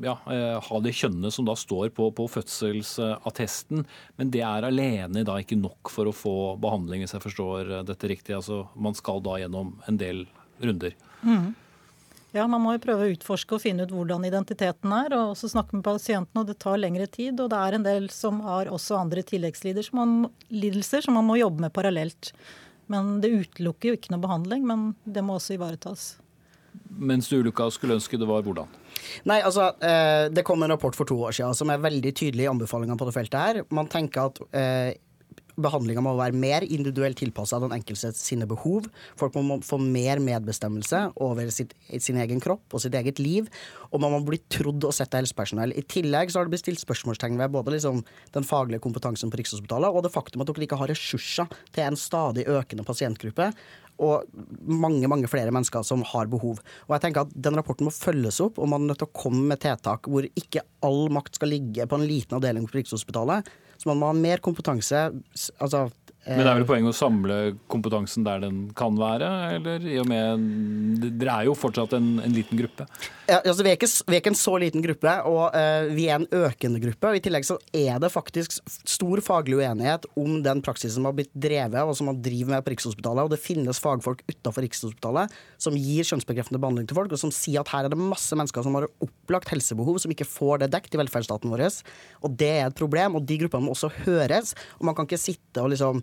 ja, 0.02 0.16
eh, 0.26 0.56
ha 0.66 0.80
det 0.82 0.94
kjønnet 0.98 1.34
som 1.34 1.46
da 1.46 1.54
står 1.58 1.92
på, 1.94 2.10
på, 2.18 2.26
fødselsattesten, 2.32 3.86
men 4.18 4.34
det 4.34 4.42
er 4.46 4.66
alene 4.66 5.22
da 5.26 5.38
ikke 5.38 5.60
nok 5.60 5.92
for 5.94 6.10
å 6.10 6.16
få 6.16 6.36
behandling, 6.62 7.04
hvis 7.04 7.14
jeg 7.14 7.26
forstår 7.28 7.74
dette 7.86 8.10
riktig. 8.10 8.34
Altså, 8.40 8.64
man 8.74 8.98
skal 8.98 9.22
da 9.22 9.38
gjennom 9.44 9.76
en 9.86 10.02
del 10.02 10.26
runder. 10.62 10.98
Mm. 11.22 11.52
Ja, 12.32 12.46
man 12.48 12.62
må 12.64 12.72
jo 12.72 12.80
prøve 12.80 13.04
å 13.04 13.12
utforske 13.12 13.58
og 13.58 13.60
finne 13.60 13.84
ut 13.84 13.92
hvordan 13.92 14.24
identiteten 14.24 14.92
er, 14.96 15.12
og 15.12 15.34
også 15.34 15.50
snakke 15.52 15.76
med 15.76 15.84
pasientene. 15.84 16.40
og 16.40 16.48
Det 16.48 16.56
tar 16.64 16.80
lengre 16.80 17.06
tid, 17.06 17.36
og 17.40 17.50
det 17.52 17.58
er 17.60 17.76
en 17.76 17.84
del 17.84 18.08
som 18.12 18.40
har 18.46 18.70
også 18.72 18.96
andre 18.96 19.24
tilleggslidelser 19.28 21.04
som 21.04 21.18
man 21.18 21.28
må 21.28 21.36
jobbe 21.42 21.66
med 21.66 21.74
parallelt. 21.76 22.32
Men 22.88 23.20
Det 23.20 23.30
utelukker 23.30 23.92
jo 23.92 23.98
ikke 24.00 24.14
noe 24.14 24.24
behandling, 24.24 24.64
men 24.64 24.94
det 25.04 25.24
må 25.24 25.36
også 25.36 25.58
ivaretas. 25.58 26.16
Mens 26.88 27.28
du 27.28 27.42
Luka, 27.42 27.68
skulle 27.70 27.98
ønske 27.98 28.16
det 28.16 28.28
var 28.28 28.44
hvordan? 28.44 28.68
Nei, 29.28 29.40
altså, 29.44 29.74
eh, 29.84 30.28
Det 30.32 30.44
kom 30.44 30.62
en 30.62 30.70
rapport 30.72 30.96
for 30.96 31.04
to 31.04 31.16
år 31.20 31.36
siden 31.36 31.54
som 31.54 31.68
er 31.68 31.84
veldig 31.84 32.14
tydelig 32.16 32.44
i 32.46 32.52
anbefalingene 32.52 32.96
på 32.96 33.08
det 33.08 33.14
feltet. 33.14 33.40
her. 33.40 33.64
Man 33.68 33.88
tenker 33.88 34.32
at 34.32 34.40
eh, 34.52 34.94
behandlinga 35.60 36.02
må 36.04 36.14
være 36.18 36.36
mer 36.36 36.64
individuelt 36.64 37.18
tilpassa 37.20 37.60
den 37.62 37.74
enkelte 37.74 38.12
sine 38.16 38.46
behov. 38.48 38.88
Folk 39.20 39.36
må 39.36 39.58
få 39.66 39.78
mer 39.82 40.22
medbestemmelse 40.22 41.04
over 41.22 41.50
sitt, 41.54 41.74
sin 41.98 42.20
egen 42.22 42.40
kropp 42.42 42.72
og 42.72 42.84
sitt 42.84 42.96
eget 42.98 43.20
liv. 43.22 43.50
Og 43.90 44.02
man 44.02 44.14
må 44.14 44.22
bli 44.26 44.40
trodd 44.52 44.84
og 44.88 44.96
sett 44.96 45.14
av 45.14 45.22
helsepersonell. 45.22 45.74
I 45.76 45.84
tillegg 45.84 46.32
så 46.32 46.40
har 46.40 46.48
det 46.48 46.54
blitt 46.54 46.64
stilt 46.64 46.82
spørsmålstegn 46.82 47.38
ved 47.40 47.54
både 47.54 47.76
liksom 47.76 48.02
den 48.36 48.48
faglige 48.48 48.82
kompetansen 48.84 49.32
på 49.32 49.40
Rikshospitalet 49.40 49.92
og 49.92 50.06
det 50.06 50.14
faktum 50.14 50.44
at 50.44 50.50
dere 50.50 50.66
ikke 50.68 50.80
har 50.80 50.92
ressurser 50.92 51.56
til 51.72 51.86
en 51.86 51.98
stadig 51.98 52.46
økende 52.50 52.86
pasientgruppe 52.86 53.52
og 54.02 54.24
mange 54.66 55.08
mange 55.10 55.28
flere 55.30 55.52
mennesker 55.54 55.84
som 55.86 56.04
har 56.12 56.30
behov. 56.32 56.62
Og 56.88 56.94
jeg 56.96 57.04
tenker 57.06 57.26
at 57.26 57.34
Den 57.34 57.58
rapporten 57.58 57.86
må 57.88 57.92
følges 57.94 58.40
opp, 58.40 58.58
og 58.58 58.68
man 58.68 58.82
er 58.82 58.92
nødt 58.92 59.02
til 59.02 59.10
å 59.10 59.18
komme 59.22 59.44
med 59.52 59.60
tiltak 59.62 60.08
hvor 60.08 60.26
ikke 60.26 60.64
all 60.82 61.08
makt 61.12 61.38
skal 61.38 61.52
ligge 61.52 61.86
på 61.86 61.98
en 61.98 62.08
liten 62.08 62.38
avdeling 62.38 62.66
på 62.68 62.80
Rikshospitalet, 62.80 63.48
så 63.82 63.90
man 63.90 63.98
må 63.98 64.12
ha 64.12 64.16
mer 64.16 64.42
kompetanse. 64.44 65.08
altså 65.58 65.88
men 66.22 66.44
det 66.44 66.50
er 66.52 66.58
vel 66.60 66.66
poenget 66.68 66.92
å 66.92 66.94
samle 66.94 67.36
kompetansen 67.72 68.22
der 68.22 68.44
den 68.44 68.58
kan 68.78 68.94
være? 68.94 69.26
Eller 69.56 69.82
i 69.90 69.96
og 69.98 70.06
med 70.06 70.44
Dere 71.18 71.34
er 71.34 71.48
jo 71.48 71.56
fortsatt 71.58 71.96
en, 71.98 72.12
en 72.22 72.34
liten 72.34 72.60
gruppe? 72.60 72.86
Ja, 73.26 73.40
altså, 73.40 73.64
vi, 73.64 73.72
er 73.72 73.78
ikke, 73.78 73.88
vi, 74.06 74.14
er 74.14 74.20
ikke, 74.20 74.30
en 74.30 74.38
så 74.38 74.54
liten 74.62 74.84
gruppe, 74.84 75.14
og 75.26 75.56
uh, 75.56 75.90
vi 75.90 76.06
er 76.06 76.20
en 76.20 76.28
økende 76.30 76.78
gruppe. 76.82 77.10
og 77.10 77.18
I 77.18 77.22
tillegg 77.24 77.46
så 77.48 77.56
er 77.74 77.98
det 78.02 78.12
faktisk 78.14 78.54
stor 78.68 79.22
faglig 79.24 79.58
uenighet 79.58 80.06
om 80.20 80.38
den 80.46 80.62
praksisen 80.62 81.00
som 81.00 81.08
har 81.10 81.16
blitt 81.18 81.32
drevet, 81.34 81.80
og 81.82 81.96
som 81.98 82.12
man 82.12 82.22
driver 82.22 82.54
med 82.54 82.66
på 82.68 82.74
Rikshospitalet. 82.76 83.26
Og 83.26 83.34
det 83.34 83.40
finnes 83.42 83.82
fagfolk 83.82 84.22
utafor 84.30 84.62
Rikshospitalet 84.62 85.34
som 85.62 85.74
gir 85.74 86.06
kjønnsbekreftende 86.06 86.62
behandling 86.62 86.86
til 86.86 87.00
folk, 87.00 87.10
og 87.10 87.22
som 87.24 87.34
sier 87.34 87.64
at 87.64 87.74
her 87.74 87.88
er 87.88 87.94
det 87.94 87.98
masse 87.98 88.38
mennesker 88.38 88.62
som 88.62 88.78
har 88.78 88.86
opplagt 89.02 89.50
helsebehov, 89.50 89.98
som 90.04 90.14
ikke 90.14 90.28
får 90.28 90.62
det 90.62 90.70
dekt 90.76 90.94
i 90.94 91.02
velferdsstaten 91.02 91.50
vår. 91.50 91.66
Og 92.22 92.38
det 92.38 92.54
er 92.60 92.70
et 92.70 92.78
problem, 92.78 93.18
og 93.18 93.26
de 93.26 93.42
gruppene 93.42 93.66
må 93.66 93.74
også 93.74 93.90
høres. 94.04 94.54
og 94.78 94.86
man 94.86 94.94
kan 94.94 95.10
ikke 95.10 95.18
sitte 95.18 95.62
og 95.62 95.74
liksom 95.74 96.02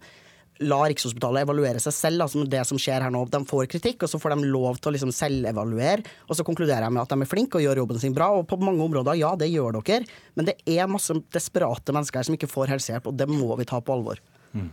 la 0.68 0.80
Rikshospitalet 0.90 1.46
evaluere 1.46 1.80
seg 1.80 1.96
selv, 1.96 2.24
altså 2.26 2.44
det 2.50 2.62
som 2.68 2.80
skjer 2.82 3.06
her 3.06 3.14
nå. 3.14 3.22
De 3.32 3.40
får 3.48 3.70
kritikk, 3.72 4.04
og 4.04 4.12
så 4.12 4.20
får 4.20 4.36
de 4.36 4.50
lov 4.52 4.80
til 4.80 4.92
å 4.92 4.96
liksom 4.96 5.14
selvevaluere. 5.16 6.04
Og 6.28 6.36
så 6.36 6.46
konkluderer 6.48 6.88
jeg 6.88 6.96
med 6.96 7.04
at 7.04 7.14
de 7.14 7.24
er 7.24 7.32
flinke 7.32 7.60
og 7.60 7.64
gjør 7.64 7.84
jobben 7.84 8.02
sin 8.02 8.16
bra. 8.18 8.32
Og 8.36 8.48
på 8.50 8.60
mange 8.62 8.84
områder, 8.84 9.22
ja, 9.22 9.32
det 9.40 9.52
gjør 9.54 9.80
dere, 9.80 10.04
men 10.36 10.50
det 10.50 10.58
er 10.68 10.92
masse 10.92 11.16
desperate 11.36 11.96
mennesker 11.96 12.20
her 12.20 12.28
som 12.28 12.36
ikke 12.36 12.52
får 12.52 12.76
helsehjelp, 12.76 13.08
og 13.12 13.18
det 13.20 13.30
må 13.32 13.56
vi 13.60 13.68
ta 13.70 13.80
på 13.80 13.96
alvor. 13.96 14.20
Mm. 14.52 14.70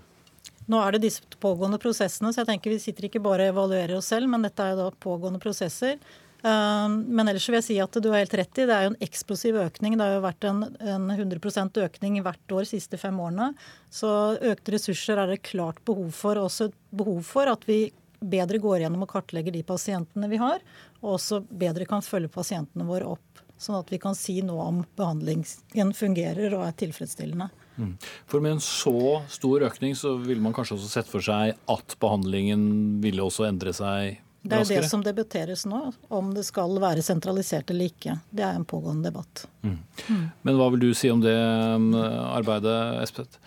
Nå 0.67 0.83
er 0.83 0.97
det 0.97 1.05
disse 1.05 1.39
pågående 1.43 1.79
prosessene, 1.79 2.33
så 2.35 2.43
jeg 2.43 2.51
tenker 2.51 2.75
vi 2.75 2.83
sitter 2.83 3.07
ikke 3.07 3.23
bare 3.23 3.47
og 3.47 3.55
evaluerer 3.55 4.01
oss 4.01 4.11
selv, 4.11 4.27
men 4.33 4.43
dette 4.43 4.65
er 4.65 4.75
jo 4.75 4.81
da 4.81 4.89
pågående 5.03 5.39
prosesser. 5.43 6.01
Um, 6.47 7.01
men 7.11 7.27
ellers 7.27 7.49
vil 7.49 7.57
jeg 7.59 7.67
si 7.67 7.77
at 7.83 7.97
du 7.99 8.07
har 8.13 8.21
helt 8.21 8.35
rett 8.39 8.59
i 8.61 8.67
det 8.69 8.75
er 8.75 8.85
jo 8.85 8.93
en 8.93 9.01
eksplosiv 9.03 9.57
økning. 9.59 9.97
Det 9.97 10.05
har 10.05 10.13
jo 10.15 10.23
vært 10.23 10.45
en, 10.47 10.61
en 10.79 11.09
100% 11.11 11.81
økning 11.83 12.21
hvert 12.23 12.55
år 12.55 12.63
de 12.63 12.71
siste 12.71 13.01
fem 13.01 13.17
årene. 13.19 13.49
Så 13.91 14.09
økte 14.39 14.77
ressurser 14.77 15.19
er 15.19 15.33
det 15.33 15.43
klart 15.49 15.81
behov 15.89 16.13
for. 16.15 16.39
Også 16.39 16.69
behov 16.95 17.25
for 17.27 17.51
at 17.51 17.67
vi 17.67 17.89
bedre 18.21 18.61
går 18.63 18.85
gjennom 18.85 19.03
og 19.03 19.11
kartlegger 19.11 19.57
de 19.57 19.65
pasientene 19.67 20.31
vi 20.31 20.39
har. 20.39 20.63
Og 21.03 21.17
også 21.17 21.41
bedre 21.51 21.89
kan 21.89 22.05
følge 22.05 22.31
pasientene 22.37 22.87
våre 22.87 23.17
opp. 23.17 23.43
Sånn 23.59 23.81
at 23.81 23.91
vi 23.91 23.99
kan 23.99 24.15
si 24.15 24.37
noe 24.45 24.69
om 24.69 24.83
behandlingen 25.01 25.95
fungerer 25.97 26.55
og 26.55 26.67
er 26.69 26.77
tilfredsstillende. 26.79 27.49
Mm. 27.77 27.97
For 28.29 28.45
med 28.45 28.57
en 28.57 28.63
så 28.63 29.25
stor 29.33 29.67
økning 29.67 29.97
så 29.99 30.15
ville 30.21 30.45
man 30.45 30.55
kanskje 30.57 30.77
også 30.79 30.93
sett 30.93 31.11
for 31.11 31.25
seg 31.25 31.57
at 31.73 31.99
behandlingen 32.01 33.01
ville 33.03 33.25
også 33.25 33.49
endre 33.49 33.75
seg 33.77 34.21
det 34.47 34.57
er 34.57 34.65
jo 34.65 34.81
det 34.81 34.91
som 34.91 35.03
debatteres 35.05 35.65
nå, 35.69 35.81
om 36.15 36.33
det 36.35 36.45
skal 36.47 36.79
være 36.83 37.03
sentralisert 37.05 37.71
eller 37.73 37.91
ikke. 37.91 38.17
Det 38.31 38.45
er 38.47 38.57
en 38.59 38.67
pågående 38.69 39.11
debatt. 39.11 39.45
Mm. 39.67 39.79
Mm. 40.07 40.25
Men 40.47 40.59
hva 40.59 40.69
vil 40.75 40.85
du 40.85 40.91
si 40.95 41.11
om 41.11 41.21
det 41.23 41.35
um, 41.35 41.89
arbeidet, 41.97 42.77
Espet? 43.03 43.39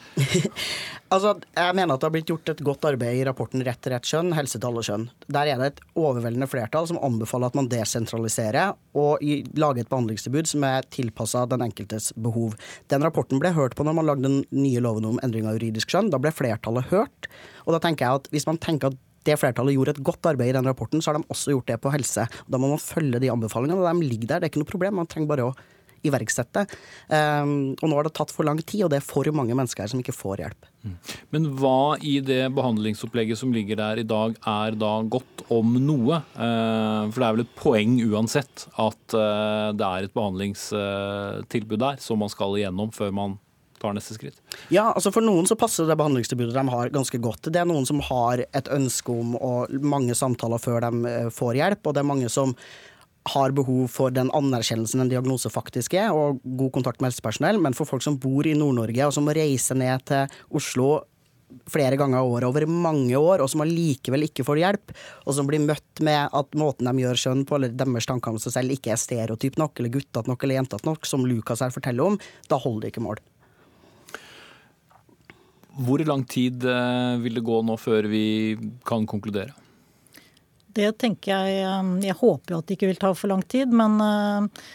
altså, 1.14 1.36
jeg 1.56 1.78
mener 1.78 1.96
at 1.96 2.02
det 2.02 2.10
har 2.10 2.16
blitt 2.16 2.32
gjort 2.32 2.52
et 2.54 2.64
godt 2.66 2.88
arbeid 2.92 3.22
i 3.22 3.26
rapporten 3.28 3.64
Rett 3.66 3.82
til 3.84 3.94
rett 3.96 4.08
kjønn, 4.08 4.34
helse 4.36 4.60
til 4.60 4.70
alle 4.70 4.84
kjønn. 4.86 5.08
Der 5.32 5.52
er 5.52 5.62
det 5.62 5.72
et 5.74 5.82
overveldende 6.00 6.50
flertall 6.52 6.90
som 6.92 7.00
anbefaler 7.06 7.52
at 7.52 7.60
man 7.60 7.72
desentraliserer 7.72 8.76
og 9.00 9.24
lager 9.60 9.84
et 9.84 9.92
behandlingstilbud 9.92 10.52
som 10.52 10.66
er 10.68 10.88
tilpassa 10.94 11.46
den 11.50 11.64
enkeltes 11.66 12.12
behov. 12.20 12.58
Den 12.92 13.06
rapporten 13.06 13.42
ble 13.42 13.54
hørt 13.56 13.78
på 13.80 13.88
når 13.88 14.00
man 14.00 14.10
lagde 14.10 14.28
den 14.28 14.42
nye 14.56 14.84
loven 14.84 15.08
om 15.10 15.22
endring 15.24 15.48
av 15.48 15.60
juridisk 15.60 15.92
kjønn. 15.94 16.12
Da 16.14 16.20
ble 16.22 16.34
flertallet 16.36 16.92
hørt. 16.92 17.30
Og 17.68 17.76
da 17.76 17.84
tenker 17.84 18.06
jeg 18.06 18.24
at 18.24 18.34
hvis 18.34 18.48
man 18.50 18.60
tenker 18.62 18.92
at 18.92 19.06
det 19.30 19.40
flertallet 19.40 19.78
gjorde 19.78 19.96
et 19.96 20.06
godt 20.12 20.32
arbeid 20.34 20.52
i 20.52 20.58
den 20.60 20.70
rapporten, 20.70 21.04
så 21.04 21.12
har 21.12 21.20
de 21.20 21.30
også 21.30 21.56
gjort 21.56 21.70
det 21.70 21.82
på 21.84 21.94
helse. 21.94 22.28
Da 22.50 22.62
må 22.62 22.72
man 22.74 22.82
følge 22.82 23.22
de 23.22 23.34
anbefalingene, 23.34 23.86
de 23.86 24.08
ligger 24.08 24.34
der. 24.34 24.40
Det 24.40 24.50
er 24.50 24.54
ikke 24.54 24.64
noe 24.64 24.74
problem. 24.74 25.00
Man 25.00 25.10
trenger 25.10 25.32
bare 25.32 25.52
å 25.52 25.58
iverksette. 26.06 26.66
Um, 27.12 27.74
og 27.80 27.86
nå 27.88 27.98
har 27.98 28.08
det 28.08 28.14
tatt 28.18 28.34
for 28.34 28.48
lang 28.48 28.60
tid, 28.62 28.86
og 28.86 28.94
det 28.94 29.00
er 29.00 29.06
for 29.06 29.28
mange 29.36 29.56
mennesker 29.58 29.84
her 29.84 29.92
som 29.92 30.02
ikke 30.02 30.16
får 30.16 30.44
hjelp. 30.44 30.70
Mm. 30.86 30.96
Men 31.36 31.48
hva 31.60 31.98
i 32.00 32.16
det 32.24 32.42
behandlingsopplegget 32.56 33.40
som 33.42 33.54
ligger 33.56 33.80
der 33.82 34.02
i 34.02 34.08
dag, 34.08 34.38
er 34.48 34.78
da 34.80 34.94
godt 35.12 35.44
om 35.54 35.76
noe? 35.84 36.22
Uh, 36.38 37.10
for 37.12 37.20
det 37.20 37.28
er 37.28 37.38
vel 37.38 37.46
et 37.46 37.58
poeng 37.60 38.00
uansett 38.08 38.66
at 38.80 39.18
uh, 39.18 39.76
det 39.76 39.92
er 39.92 40.08
et 40.08 40.16
behandlingstilbud 40.16 41.80
der 41.84 42.02
som 42.04 42.24
man 42.24 42.32
skal 42.32 42.58
igjennom 42.60 42.94
før 42.96 43.14
man 43.16 43.38
tar 43.82 43.96
neste 43.98 44.18
skritt? 44.18 44.38
Ja, 44.74 44.90
altså 44.92 45.14
For 45.16 45.26
noen 45.26 45.48
så 45.50 45.58
passer 45.60 45.88
det 45.90 45.98
behandlingstilbudet 46.00 46.56
de 46.56 46.76
har 46.76 46.94
ganske 46.94 47.22
godt. 47.22 47.50
Det 47.50 47.62
er 47.62 47.70
noen 47.70 47.88
som 47.90 48.02
har 48.10 48.44
et 48.46 48.72
ønske 48.76 49.14
om 49.14 49.36
og 49.40 49.74
mange 49.82 50.16
samtaler 50.18 50.62
før 50.62 50.84
de 50.88 51.10
eh, 51.10 51.34
får 51.34 51.60
hjelp, 51.62 51.84
og 51.84 51.96
det 51.96 52.04
er 52.04 52.12
mange 52.12 52.32
som 52.34 52.56
har 53.30 53.54
behov 53.54 53.90
for 53.92 54.14
den 54.16 54.32
anerkjennelsen 54.36 55.04
en 55.04 55.12
diagnose 55.12 55.52
faktisk 55.52 55.94
er, 56.00 56.16
og 56.16 56.40
god 56.44 56.74
kontakt 56.80 57.02
med 57.02 57.12
helsepersonell. 57.12 57.60
Men 57.62 57.76
for 57.78 57.90
folk 57.90 58.04
som 58.06 58.18
bor 58.22 58.48
i 58.48 58.56
Nord-Norge, 58.58 59.06
og 59.06 59.16
som 59.16 59.28
må 59.28 59.36
reise 59.38 59.78
ned 59.78 60.06
til 60.10 60.40
Oslo 60.56 60.92
flere 61.70 61.98
ganger 61.98 62.20
i 62.20 62.30
året 62.30 62.48
over 62.50 62.66
mange 62.70 63.18
år, 63.18 63.42
og 63.42 63.50
som 63.50 63.64
allikevel 63.64 64.28
ikke 64.28 64.46
får 64.46 64.62
hjelp, 64.62 64.94
og 65.26 65.36
som 65.36 65.50
blir 65.50 65.64
møtt 65.64 66.04
med 66.06 66.30
at 66.36 66.60
måten 66.60 66.90
de 66.90 67.06
gjør 67.06 67.22
skjønn 67.24 67.44
på, 67.50 67.58
eller 67.58 67.74
deres 67.74 68.10
tanker 68.10 68.34
om 68.34 68.40
seg 68.42 68.56
selv, 68.56 68.76
ikke 68.76 68.94
er 68.94 69.02
stereotyp 69.02 69.58
nok, 69.62 69.80
eller 69.80 69.94
guttete 69.98 70.30
nok, 70.30 70.46
eller 70.46 70.62
jentete 70.62 70.90
nok, 70.90 71.10
som 71.10 71.26
Lukas 71.26 71.66
her 71.66 71.74
forteller 71.74 72.14
om, 72.14 72.20
da 72.50 72.62
holder 72.62 72.88
det 72.88 72.94
ikke 72.94 73.06
mål. 73.08 73.22
Hvor 75.80 76.04
lang 76.06 76.26
tid 76.28 76.66
eh, 76.68 77.16
vil 77.24 77.40
det 77.40 77.46
gå 77.48 77.62
nå 77.64 77.78
før 77.80 78.10
vi 78.12 78.58
kan 78.88 79.08
konkludere? 79.08 79.56
Det 80.76 80.92
tenker 81.02 81.32
jeg 81.32 81.64
eh, 81.64 81.90
Jeg 82.10 82.20
håper 82.20 82.54
jo 82.54 82.60
at 82.60 82.68
det 82.68 82.78
ikke 82.78 82.92
vil 82.92 83.00
ta 83.00 83.14
for 83.16 83.32
lang 83.32 83.44
tid, 83.48 83.72
men 83.72 83.96
eh, 84.04 84.68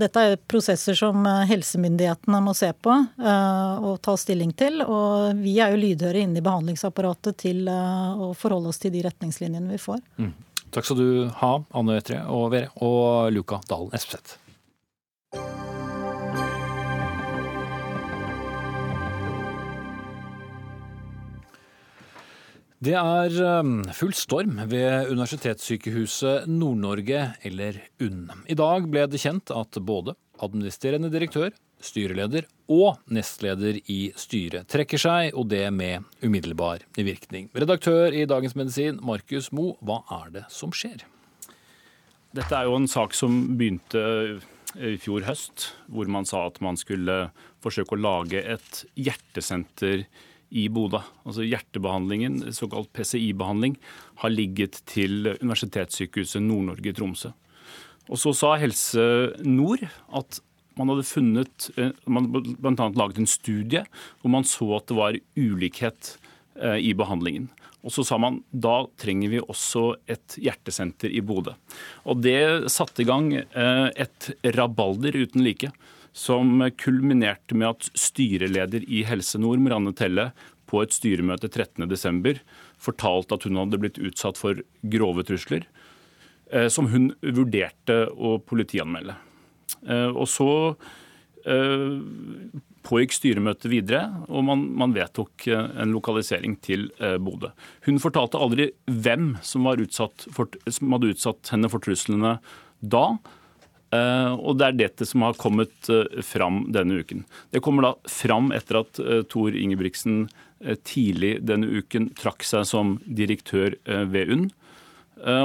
dette 0.00 0.24
er 0.24 0.40
prosesser 0.48 0.96
som 0.96 1.26
helsemyndighetene 1.46 2.40
må 2.42 2.54
se 2.56 2.70
på 2.72 2.88
og 2.88 3.98
ta 4.02 4.14
stilling 4.18 4.54
til. 4.56 4.80
Og 4.82 5.36
vi 5.38 5.52
er 5.60 5.74
jo 5.74 5.82
lydhøre 5.82 6.24
inne 6.24 6.40
i 6.40 6.42
behandlingsapparatet 6.42 7.36
til 7.44 7.68
å 7.68 8.32
forholde 8.34 8.72
oss 8.72 8.80
til 8.82 8.96
de 8.96 9.04
retningslinjene 9.04 9.76
vi 9.76 9.78
får. 9.78 10.00
Mm. 10.16 10.32
Takk 10.74 10.88
skal 10.88 10.98
du 10.98 11.10
ha, 11.44 11.52
Anne 11.76 12.00
Etre 12.00 12.24
og 12.32 12.48
Vere, 12.56 12.72
og 12.80 13.28
Luka 13.36 13.60
Dalen 13.68 13.92
Espeseth. 13.94 14.40
Det 22.78 22.92
er 22.94 23.34
um, 23.58 23.80
full 23.90 24.12
storm 24.14 24.60
ved 24.70 25.08
Universitetssykehuset 25.10 26.44
Nord-Norge, 26.46 27.24
eller 27.42 27.80
UNN. 27.98 28.44
I 28.46 28.54
dag 28.54 28.86
ble 28.86 29.02
det 29.10 29.18
kjent 29.18 29.50
at 29.50 29.80
både 29.82 30.14
administrerende 30.38 31.10
direktør, 31.10 31.50
styreleder 31.82 32.46
og 32.70 33.00
nestleder 33.10 33.80
i 33.90 33.98
styret 34.18 34.70
trekker 34.70 35.02
seg, 35.02 35.34
og 35.34 35.48
det 35.50 35.64
med 35.74 36.06
umiddelbar 36.22 36.86
virkning. 36.94 37.50
Redaktør 37.50 38.14
i 38.14 38.22
Dagens 38.30 38.54
Medisin, 38.58 39.02
Markus 39.02 39.50
Mo, 39.50 39.72
hva 39.82 40.04
er 40.20 40.32
det 40.38 40.46
som 40.54 40.70
skjer? 40.70 41.02
Dette 42.30 42.54
er 42.54 42.70
jo 42.70 42.78
en 42.78 42.86
sak 42.86 43.10
som 43.16 43.56
begynte 43.58 44.04
i 44.78 44.94
fjor 45.02 45.26
høst, 45.26 45.72
hvor 45.90 46.06
man 46.06 46.30
sa 46.30 46.46
at 46.46 46.62
man 46.62 46.78
skulle 46.78 47.24
forsøke 47.64 47.98
å 47.98 48.02
lage 48.06 48.46
et 48.54 48.84
hjertesenter 48.94 50.06
i 50.50 50.68
Bodø. 50.72 51.00
Altså 51.26 51.44
Hjertebehandlingen, 51.46 52.40
såkalt 52.56 52.90
PCI-behandling, 52.96 53.76
har 54.22 54.32
ligget 54.32 54.80
til 54.88 55.34
Universitetssykehuset 55.42 56.42
Nord-Norge 56.44 56.90
i 56.90 56.96
Tromsø. 56.96 57.32
Og 58.08 58.16
Så 58.16 58.32
sa 58.32 58.54
Helse 58.56 59.02
Nord 59.44 59.84
at 60.16 60.40
man 60.78 60.92
hadde 60.92 61.08
funnet 61.08 61.70
eh, 61.76 61.90
Man 62.06 62.30
bl.a. 62.32 62.88
laget 62.94 63.18
en 63.18 63.28
studie 63.28 63.82
hvor 64.22 64.32
man 64.32 64.46
så 64.46 64.76
at 64.78 64.88
det 64.88 64.96
var 64.96 65.18
ulikhet 65.36 66.14
eh, 66.56 66.78
i 66.78 66.94
behandlingen. 66.96 67.50
Og 67.86 67.94
så 67.94 68.04
sa 68.06 68.18
man 68.20 68.40
da 68.50 68.82
trenger 69.00 69.32
vi 69.32 69.42
også 69.42 69.92
et 70.10 70.38
hjertesenter 70.40 71.12
i 71.14 71.22
Bodø. 71.22 71.54
Og 72.08 72.22
det 72.24 72.70
satte 72.72 73.04
i 73.04 73.08
gang 73.08 73.32
eh, 73.36 73.88
et 73.94 74.32
rabalder 74.56 75.18
uten 75.18 75.44
like 75.44 75.70
som 76.18 76.64
kulminerte 76.80 77.54
med 77.54 77.70
at 77.76 77.90
styreleder 77.98 78.82
i 78.90 79.04
Helse 79.06 79.38
Nord, 79.38 79.62
Marianne 79.62 79.94
Telle, 79.96 80.30
på 80.68 80.82
et 80.82 80.94
styremøte 80.94 81.48
13.12. 81.48 82.40
fortalte 82.82 83.36
at 83.38 83.46
hun 83.48 83.58
hadde 83.60 83.80
blitt 83.80 84.00
utsatt 84.02 84.40
for 84.40 84.60
grove 84.92 85.24
trusler, 85.28 85.64
eh, 86.52 86.68
som 86.72 86.90
hun 86.92 87.12
vurderte 87.22 88.06
å 88.12 88.36
politianmelde. 88.44 89.16
Eh, 89.86 90.10
og 90.10 90.26
så 90.28 90.50
eh, 91.46 91.96
pågikk 92.88 93.16
styremøtet 93.16 93.70
videre, 93.72 94.04
og 94.28 94.44
man, 94.48 94.66
man, 94.82 94.94
vedtok 94.96 95.48
en 95.54 95.94
lokalisering 95.94 96.54
til 96.64 96.86
Bodø. 97.20 97.50
Hun 97.84 97.98
fortalte 98.00 98.40
aldri 98.40 98.70
hvem 98.88 99.34
som, 99.44 99.66
utsatt 99.68 100.28
for, 100.32 100.48
som 100.66 100.94
hadde 100.96 101.12
utsatt 101.12 101.52
henne 101.52 101.68
for 101.72 101.84
truslene 101.84 102.38
da, 102.80 103.18
og 103.96 104.58
Det 104.60 104.66
er 104.66 104.76
dette 104.76 105.06
som 105.08 105.24
har 105.24 105.38
kommet 105.40 105.88
uh, 105.88 106.04
fram 106.24 106.66
denne 106.74 107.00
uken. 107.00 107.24
Det 107.54 107.62
kommer 107.64 107.86
da 107.86 107.92
fram 108.10 108.52
etter 108.56 108.82
at 108.82 109.00
uh, 109.00 109.22
Tor 109.28 109.56
Ingebrigtsen 109.56 110.28
tidlig 110.82 111.36
denne 111.46 111.68
uken 111.70 112.08
trakk 112.18 112.42
seg 112.42 112.64
som 112.66 112.96
direktør 113.06 113.76
ved 114.10 114.32
UNN. 114.34 114.48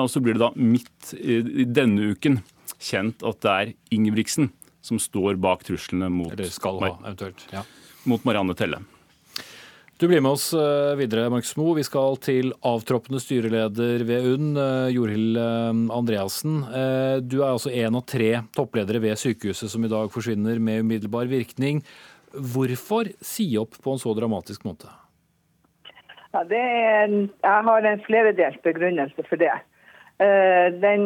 og 0.01 0.07
Så 0.09 0.23
blir 0.25 0.33
det 0.33 0.41
da 0.41 0.49
midt 0.57 1.11
i, 1.13 1.67
denne 1.69 2.15
uken 2.15 2.39
kjent 2.81 3.21
at 3.21 3.43
det 3.45 3.53
er 3.53 3.73
Ingebrigtsen 3.93 4.49
som 4.81 4.97
står 4.97 5.37
bak 5.37 5.61
truslene 5.69 6.09
mot, 6.09 6.33
ha, 6.33 7.13
ja. 7.53 7.61
mot 8.09 8.25
Marianne 8.25 8.57
Telle. 8.57 8.81
Du 9.99 10.07
blir 10.07 10.21
med 10.21 10.31
oss 10.31 10.47
eh, 10.53 10.95
videre, 10.97 11.27
Markus 11.29 11.53
Moe. 11.53 11.75
Vi 11.77 11.83
skal 11.85 12.15
til 12.17 12.49
avtroppende 12.65 13.19
styreleder 13.21 14.01
ved 14.07 14.25
UNN, 14.25 14.55
eh, 14.57 14.87
Jorhild 14.95 15.37
eh, 15.37 15.81
Andreassen. 15.93 16.63
Du 17.21 17.35
er 17.43 17.51
altså 17.51 17.69
en 17.69 17.99
av 17.99 18.05
tre 18.09 18.31
toppledere 18.57 19.03
ved 19.03 19.21
sykehuset 19.21 19.69
som 19.69 19.85
i 19.85 19.91
dag 19.91 20.09
forsvinner 20.11 20.57
med 20.57 20.81
umiddelbar 20.81 21.29
virkning. 21.29 21.83
Hvorfor 22.33 23.11
si 23.21 23.45
opp 23.61 23.77
på 23.83 23.93
en 23.93 24.01
så 24.01 24.15
dramatisk 24.17 24.65
måte? 24.65 24.89
Ja, 26.33 26.41
en, 26.41 27.29
jeg 27.29 27.67
har 27.69 27.85
en 27.85 28.01
fleredelt 28.07 28.63
begrunnelse 28.65 29.27
for 29.29 29.37
det. 29.37 29.53
Den, 30.17 31.05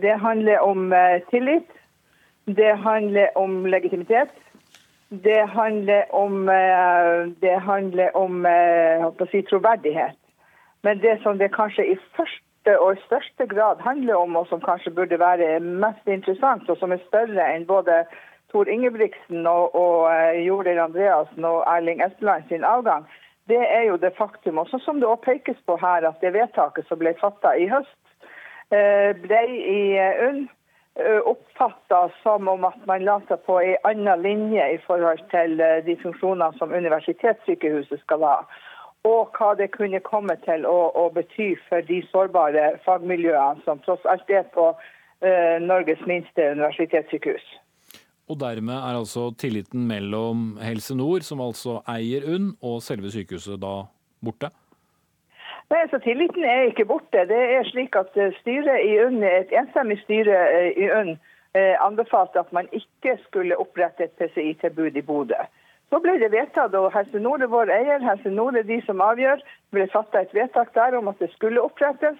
det 0.00 0.16
handler 0.22 0.64
om 0.64 0.88
tillit. 1.28 1.68
Det 2.48 2.72
handler 2.80 3.36
om 3.36 3.66
legitimitet. 3.68 4.32
Det 5.08 5.48
handler 5.48 6.14
om, 6.14 6.48
eh, 6.48 7.26
det 7.40 7.60
handler 7.60 8.16
om 8.16 8.46
eh, 8.46 9.26
si, 9.30 9.42
troverdighet. 9.42 10.18
Men 10.82 10.98
det 10.98 11.22
som 11.22 11.38
det 11.38 11.54
kanskje 11.54 11.86
i 11.92 11.96
første 12.16 12.78
og 12.78 12.98
største 13.06 13.46
grad 13.46 13.76
handler 13.80 14.14
om, 14.14 14.36
og 14.36 14.46
som 14.46 14.60
kanskje 14.60 14.90
burde 14.90 15.18
være 15.18 15.60
mest 15.60 16.06
interessant, 16.06 16.70
og 16.70 16.76
som 16.76 16.92
er 16.92 17.06
større 17.06 17.54
enn 17.54 17.66
både 17.66 18.04
Tor 18.50 18.66
Ingebrigtsen 18.66 19.46
og, 19.46 19.74
og 19.74 20.10
eh, 20.10 20.42
Joril 20.46 20.78
Andreassen 20.78 21.44
og 21.44 21.62
Erling 21.66 22.02
Espeland 22.02 22.42
sin 22.48 22.64
avgang, 22.64 23.06
det 23.48 23.62
er 23.62 23.82
jo 23.86 23.96
det 23.96 24.10
faktum, 24.18 24.58
også 24.58 24.78
som 24.82 24.98
det 24.98 25.08
også 25.08 25.22
pekes 25.22 25.62
på 25.66 25.76
her, 25.76 26.08
at 26.08 26.18
det 26.20 26.34
vedtaket 26.34 26.86
som 26.88 26.98
ble 26.98 27.14
fatta 27.20 27.54
i 27.54 27.68
høst, 27.70 27.94
ble 29.22 29.42
i 29.54 29.94
UNN 30.26 30.48
oppfatta 31.28 32.06
som 32.22 32.48
om 32.48 32.64
at 32.64 32.78
man 32.88 33.04
la 33.04 33.18
seg 33.28 33.42
på 33.44 33.58
en 33.60 33.76
annen 33.84 34.22
linje 34.24 34.64
i 34.72 34.78
forhold 34.86 35.20
til 35.28 35.58
de 35.84 35.96
funksjonene 36.00 36.56
som 36.56 36.72
universitetssykehuset 36.72 38.00
skal 38.00 38.24
ha. 38.24 38.38
Og 39.06 39.36
hva 39.36 39.52
det 39.58 39.68
kunne 39.74 40.00
komme 40.02 40.34
til 40.46 40.64
å, 40.66 40.78
å 40.96 41.04
bety 41.14 41.52
for 41.68 41.84
de 41.86 42.00
sårbare 42.10 42.72
fagmiljøene 42.86 43.62
som 43.66 43.82
tross 43.84 44.02
alt 44.10 44.30
er 44.32 44.48
på 44.56 44.70
uh, 44.72 45.56
Norges 45.62 46.02
minste 46.08 46.50
universitetssykehus. 46.56 47.44
Og 48.26 48.40
dermed 48.40 48.74
er 48.74 48.98
altså 48.98 49.28
tilliten 49.38 49.84
mellom 49.86 50.56
Helse 50.58 50.96
Nord, 50.98 51.22
som 51.22 51.44
altså 51.44 51.78
eier 51.86 52.26
UNN, 52.26 52.56
og 52.58 52.80
selve 52.82 53.12
sykehuset 53.14 53.60
da 53.62 53.84
borte? 54.24 54.50
Nei, 55.70 55.82
så 55.90 55.98
Tilliten 55.98 56.44
er 56.46 56.68
ikke 56.68 56.86
borte. 56.86 57.24
Det 57.26 57.38
er 57.56 57.64
slik 57.66 57.96
at 57.98 58.14
eh, 58.14 58.34
styret 58.40 58.84
i 58.86 58.92
UNN, 59.02 59.24
Et 59.26 59.54
enstemmig 59.60 59.98
styre 60.04 60.36
eh, 60.54 60.68
i 60.78 60.86
UNN 60.86 61.16
eh, 61.58 61.74
anbefalte 61.82 62.38
at 62.38 62.52
man 62.54 62.68
ikke 62.72 63.16
skulle 63.24 63.58
opprette 63.58 64.06
et 64.06 64.14
PCI-tilbud 64.20 64.94
i 64.94 65.02
Bodø. 65.02 65.40
Så 65.90 65.98
ble 66.02 66.14
det 66.22 66.30
vedtatt, 66.30 66.74
og 66.74 66.92
Helse 66.94 67.18
Nord 67.18 67.42
er 67.42 67.50
vår 67.50 67.70
eier. 67.74 68.02
Helse 68.02 68.30
Nord 68.30 68.58
er 68.58 68.66
de 68.66 68.78
som 68.86 69.02
avgjør. 69.02 69.42
Det 69.42 69.78
ble 69.78 69.88
fatta 69.90 70.22
et 70.22 70.34
vedtak 70.34 70.70
der 70.74 70.98
om 70.98 71.10
at 71.10 71.18
det 71.22 71.32
skulle 71.34 71.62
opprettes. 71.62 72.18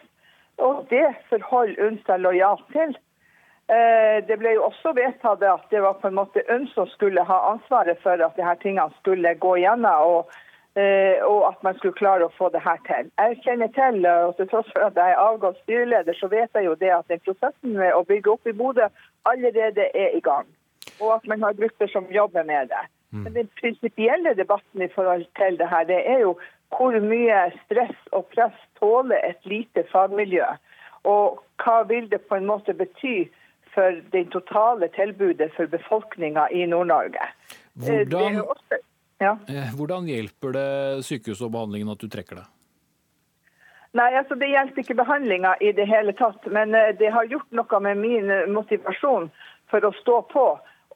Og 0.59 0.87
det 0.91 1.07
forholder 1.31 1.79
UNN 1.87 2.01
seg 2.07 2.23
lojalt 2.23 2.67
til. 2.73 2.97
Det 3.67 4.37
ble 4.39 4.53
jo 4.55 4.69
også 4.69 4.93
vedtatt 4.95 5.43
at 5.43 5.65
det 5.75 5.81
var 5.83 5.97
på 5.99 6.07
en 6.07 6.19
måte 6.19 6.45
UNN 6.47 6.69
som 6.75 6.87
skulle 6.87 7.23
ha 7.27 7.39
ansvaret 7.51 7.99
for 8.03 8.15
at 8.15 8.39
disse 8.39 8.55
tingene 8.63 8.95
skulle 9.03 9.35
gå 9.43 9.57
igjennom. 9.59 10.07
og 10.15 10.31
og 10.77 11.49
at 11.49 11.63
man 11.65 11.77
skulle 11.79 11.97
klare 11.97 12.27
å 12.27 12.35
få 12.37 12.51
det 12.53 12.61
her 12.61 12.81
til. 12.89 13.09
Jeg 13.19 13.39
kjenner 13.45 13.71
til, 13.77 14.05
eh, 14.05 14.25
og 14.29 14.37
til 14.37 14.49
tross 14.51 14.69
for 14.75 14.85
at 14.85 14.99
jeg 15.01 15.15
er 15.15 15.23
avgått 15.23 15.63
styreleder, 15.63 16.19
så 16.19 16.29
vet 16.29 16.51
jeg 16.55 16.69
jo 16.69 16.75
det 16.75 16.93
at 16.93 17.09
den 17.09 17.23
prosessen 17.25 17.79
med 17.79 17.95
å 17.95 18.05
bygge 18.05 18.35
opp 18.35 18.47
i 18.47 18.53
Bodø 18.53 18.89
allerede 19.25 19.89
er 19.95 20.17
i 20.17 20.21
gang. 20.21 20.47
Og 21.01 21.15
at 21.15 21.27
man 21.27 21.43
har 21.43 21.57
grupper 21.57 21.89
som 21.93 22.11
jobber 22.13 22.45
med 22.45 22.69
det. 22.69 22.85
Mm. 23.13 23.23
Men 23.23 23.35
den 23.35 23.49
prinsipielle 23.61 24.35
debatten 24.35 24.83
i 24.83 24.93
forhold 24.93 25.25
til 25.41 25.59
det 25.59 25.69
her, 25.69 25.85
det 25.85 26.03
er 26.05 26.21
jo 26.27 26.37
hvor 26.77 27.01
mye 27.01 27.41
stress 27.65 27.97
og 28.13 28.27
press 28.35 28.57
tåler 28.81 29.21
et 29.25 29.45
lite 29.45 29.85
fagmiljø. 29.93 30.47
Og 31.05 31.41
hva 31.63 31.83
vil 31.89 32.11
det 32.11 32.21
på 32.29 32.37
en 32.37 32.49
måte 32.49 32.75
bety 32.75 33.29
for 33.77 34.01
det 34.13 34.25
totale 34.33 34.89
tilbudet 34.97 35.53
for 35.57 35.67
befolkninga 35.67 36.49
i 36.51 36.67
Nord-Norge. 36.67 37.29
Hvordan, 37.77 38.41
Ja. 39.19 39.39
Eh, 39.49 39.73
hvordan 39.77 40.09
hjelper 40.09 40.53
det 40.53 40.69
sykehuset 41.09 41.47
og 41.49 41.55
behandlingen 41.55 41.93
at 41.93 42.03
du 42.03 42.09
trekker 42.13 42.43
deg? 42.43 42.53
Nei, 43.97 44.11
altså 44.13 44.37
Det 44.37 44.51
hjelper 44.51 44.83
ikke 44.83 44.99
behandlinga 44.99 45.55
i 45.65 45.73
det 45.73 45.87
hele 45.89 46.13
tatt, 46.19 46.45
men 46.53 46.75
eh, 46.77 46.93
det 46.99 47.13
har 47.15 47.29
gjort 47.31 47.49
noe 47.57 47.81
med 47.81 48.03
min 48.03 48.33
motivasjon 48.53 49.31
for 49.73 49.87
å 49.89 49.95
stå 50.03 50.19
på. 50.33 50.47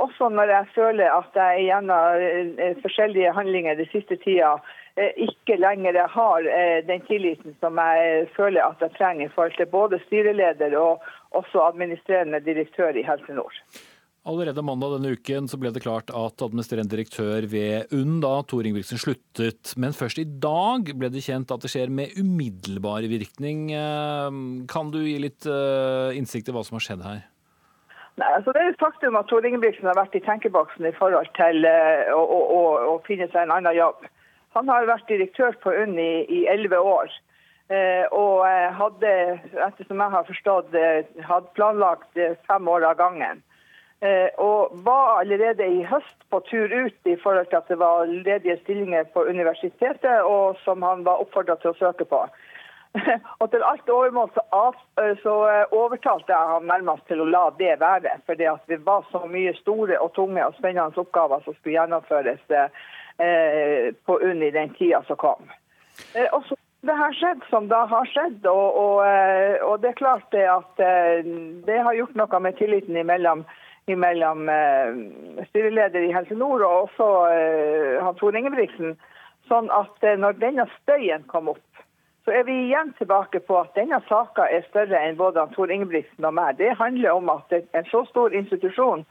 Også 0.01 0.29
når 0.33 0.53
jeg 0.53 0.69
føler 0.75 1.13
at 1.13 1.37
jeg 1.37 1.65
gjennom 1.71 2.27
eh, 2.61 2.77
forskjellige 2.85 3.33
handlinger 3.37 3.81
den 3.81 3.89
siste 3.93 4.21
tida 4.25 4.59
ikke 5.01 5.55
lenger 5.57 5.97
har 6.13 6.45
den 6.85 7.01
tilliten 7.07 7.55
som 7.63 7.79
jeg 7.79 8.27
føler 8.35 8.61
at 8.61 8.83
jeg 8.83 8.93
trenger 8.99 9.31
i 9.31 9.33
forhold 9.33 9.55
til 9.57 9.71
både 9.71 10.01
styreleder 10.03 10.75
og 10.77 11.07
også 11.39 11.63
administrerende 11.71 12.43
direktør 12.45 12.99
i 12.99 13.05
Helse 13.07 13.39
Nord. 13.39 13.55
Allerede 14.29 14.61
mandag 14.61 14.99
denne 14.99 15.15
uken 15.17 15.47
så 15.49 15.57
ble 15.57 15.71
det 15.73 15.81
klart 15.81 16.11
at 16.13 16.43
administrerende 16.45 16.93
direktør 16.93 17.47
ved 17.49 17.89
UNN, 17.97 18.19
da, 18.21 18.35
Tor 18.45 18.67
Ingebrigtsen, 18.69 19.01
sluttet. 19.01 19.73
Men 19.81 19.97
først 19.97 20.21
i 20.21 20.27
dag 20.29 20.93
ble 20.93 21.09
det 21.09 21.23
kjent 21.25 21.49
at 21.55 21.65
det 21.65 21.71
skjer 21.73 21.89
med 21.89 22.13
umiddelbar 22.21 23.09
virkning. 23.09 23.71
Eh, 23.73 24.37
kan 24.69 24.93
du 24.93 25.01
gi 25.01 25.17
litt 25.25 25.49
eh, 25.49 26.13
innsikt 26.21 26.53
i 26.53 26.57
hva 26.57 26.67
som 26.69 26.77
har 26.77 26.85
skjedd 26.85 27.07
her? 27.07 27.25
Nei, 28.21 28.31
altså 28.37 28.53
Det 28.53 28.61
er 28.61 28.75
et 28.75 28.85
faktum 28.85 29.17
at 29.17 29.33
Tor 29.33 29.49
Ingebrigtsen 29.49 29.89
har 29.89 29.97
vært 29.97 30.21
i 30.21 30.25
tenkeboksen 30.29 30.85
i 30.85 30.97
forhold 31.01 31.33
til 31.41 31.65
å, 31.65 32.21
å, 32.21 32.41
å, 32.45 32.63
å 32.93 32.95
finne 33.09 33.31
seg 33.33 33.47
en 33.47 33.57
annen 33.57 33.79
jobb. 33.79 34.05
Han 34.53 34.69
har 34.69 34.91
vært 34.91 35.09
direktør 35.09 35.57
på 35.65 35.73
UNN 35.73 35.97
i 36.29 36.45
elleve 36.51 36.77
år. 36.77 37.13
Og 38.19 38.41
hadde, 38.75 39.11
ettersom 39.63 40.03
jeg 40.03 40.13
har 40.13 40.25
forstått, 40.27 40.75
hadde 41.23 41.53
planlagt 41.55 42.19
fem 42.51 42.69
år 42.69 42.89
av 42.89 42.99
gangen. 42.99 43.45
Eh, 44.03 44.31
og 44.41 44.71
var 44.73 45.19
allerede 45.21 45.67
i 45.67 45.83
høst 45.85 46.23
på 46.33 46.39
tur 46.49 46.73
ut 46.73 46.97
i 47.05 47.17
forhold 47.21 47.51
til 47.51 47.59
at 47.59 47.69
det 47.69 47.77
var 47.79 48.09
ledige 48.09 48.57
stillinger 48.63 49.05
på 49.13 49.27
universitetet, 49.29 50.23
og 50.25 50.57
som 50.65 50.83
han 50.83 51.05
var 51.05 51.21
oppfordra 51.21 51.59
til 51.61 51.75
å 51.75 51.77
søke 51.77 52.07
på. 52.09 52.23
og 53.41 53.51
til 53.53 53.67
alt 53.67 53.93
overmål 53.93 54.33
så, 54.33 54.47
eh, 55.05 55.13
eh, 55.21 55.77
overtalte 55.83 56.33
jeg 56.33 56.55
ham 56.55 56.65
nærmest 56.73 57.05
til 57.13 57.21
å 57.21 57.29
la 57.29 57.45
det 57.61 57.77
være. 57.85 58.17
Fordi 58.25 58.49
det 58.73 58.81
var 58.89 59.05
så 59.13 59.27
mye 59.29 59.53
store 59.61 60.01
og 60.01 60.15
tunge 60.17 60.49
og 60.49 60.57
spennende 60.57 61.05
oppgaver 61.05 61.45
som 61.45 61.59
skulle 61.59 61.77
gjennomføres 61.77 62.41
på 64.09 64.15
UNN 64.17 64.43
i 64.47 64.55
den 64.55 64.71
tida 64.79 65.03
som 65.05 65.17
kom. 65.21 65.51
Og 66.33 66.45
så 66.49 66.57
det 66.89 66.95
har 66.97 67.13
skjedd 67.13 67.43
som 67.51 67.67
det 67.69 67.77
har 67.91 68.07
skjedd, 68.09 68.47
og, 68.49 68.77
og, 68.81 69.01
og 69.67 69.83
det 69.83 69.91
er 69.91 69.99
klart 69.99 70.31
det 70.33 70.47
at 70.49 70.81
det 71.67 71.83
har 71.85 71.99
gjort 71.99 72.17
noe 72.17 72.41
med 72.41 72.57
tilliten 72.57 72.97
imellom 72.97 73.45
mellom 73.99 74.49
eh, 74.49 74.99
styreleder 75.51 76.07
i 76.07 76.13
Helse 76.15 76.35
Nord 76.35 76.63
og 76.67 76.77
også 76.85 77.09
han 78.05 78.19
Tor 78.21 78.37
Ingebrigtsen. 78.37 78.99
Sånn 79.51 79.71
at 79.75 80.05
eh, 80.07 80.19
når 80.19 80.39
denne 80.39 80.67
støyen 80.79 81.25
kom 81.31 81.51
opp, 81.51 81.67
så 82.25 82.35
er 82.37 82.45
vi 82.47 82.55
igjen 82.67 82.93
tilbake 82.99 83.41
på 83.43 83.57
at 83.59 83.73
denne 83.75 83.99
saka 84.07 84.47
er 84.53 84.67
større 84.69 85.01
enn 85.01 85.19
både 85.19 85.43
han 85.43 85.55
Tor 85.57 85.73
Ingebrigtsen 85.73 86.29
og 86.29 86.37
meg. 86.37 86.59
Det 86.61 86.77
handler 86.79 87.17
om 87.17 87.33
at 87.33 87.55
en 87.59 87.89
så 87.91 88.05
stor 88.11 88.37
institusjon, 88.37 89.03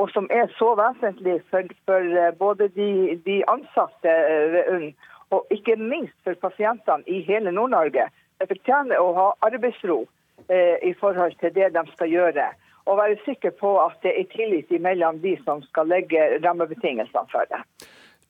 og 0.00 0.08
som 0.14 0.28
er 0.32 0.48
så 0.56 0.70
vesentlig 0.78 1.40
for, 1.52 1.68
for 1.84 2.08
både 2.38 2.70
de, 2.78 3.18
de, 3.26 3.42
ansatte 3.52 4.14
ved 4.54 4.70
UNN, 4.72 4.94
og 5.32 5.52
ikke 5.52 5.76
minst 5.80 6.16
for 6.24 6.38
pasientene 6.40 7.04
i 7.08 7.20
hele 7.26 7.52
Nord-Norge, 7.52 8.08
fortjener 8.48 9.00
å 9.00 9.12
ha 9.16 9.26
arbeidsro 9.46 10.02
eh, 10.48 10.80
i 10.88 10.94
forhold 10.98 11.36
til 11.40 11.52
det 11.54 11.68
de 11.76 11.84
skal 11.92 12.10
gjøre 12.10 12.48
og 12.86 12.98
være 12.98 13.18
sikker 13.24 13.54
på 13.58 13.74
at 13.82 13.98
det 14.02 14.12
er 14.18 14.30
tillit 14.32 14.70
mellom 14.82 15.20
de 15.22 15.36
som 15.46 15.62
skal 15.68 15.90
legge 15.90 16.22
rammebetingelsene 16.44 17.28
for 17.32 17.46
det. 17.50 17.62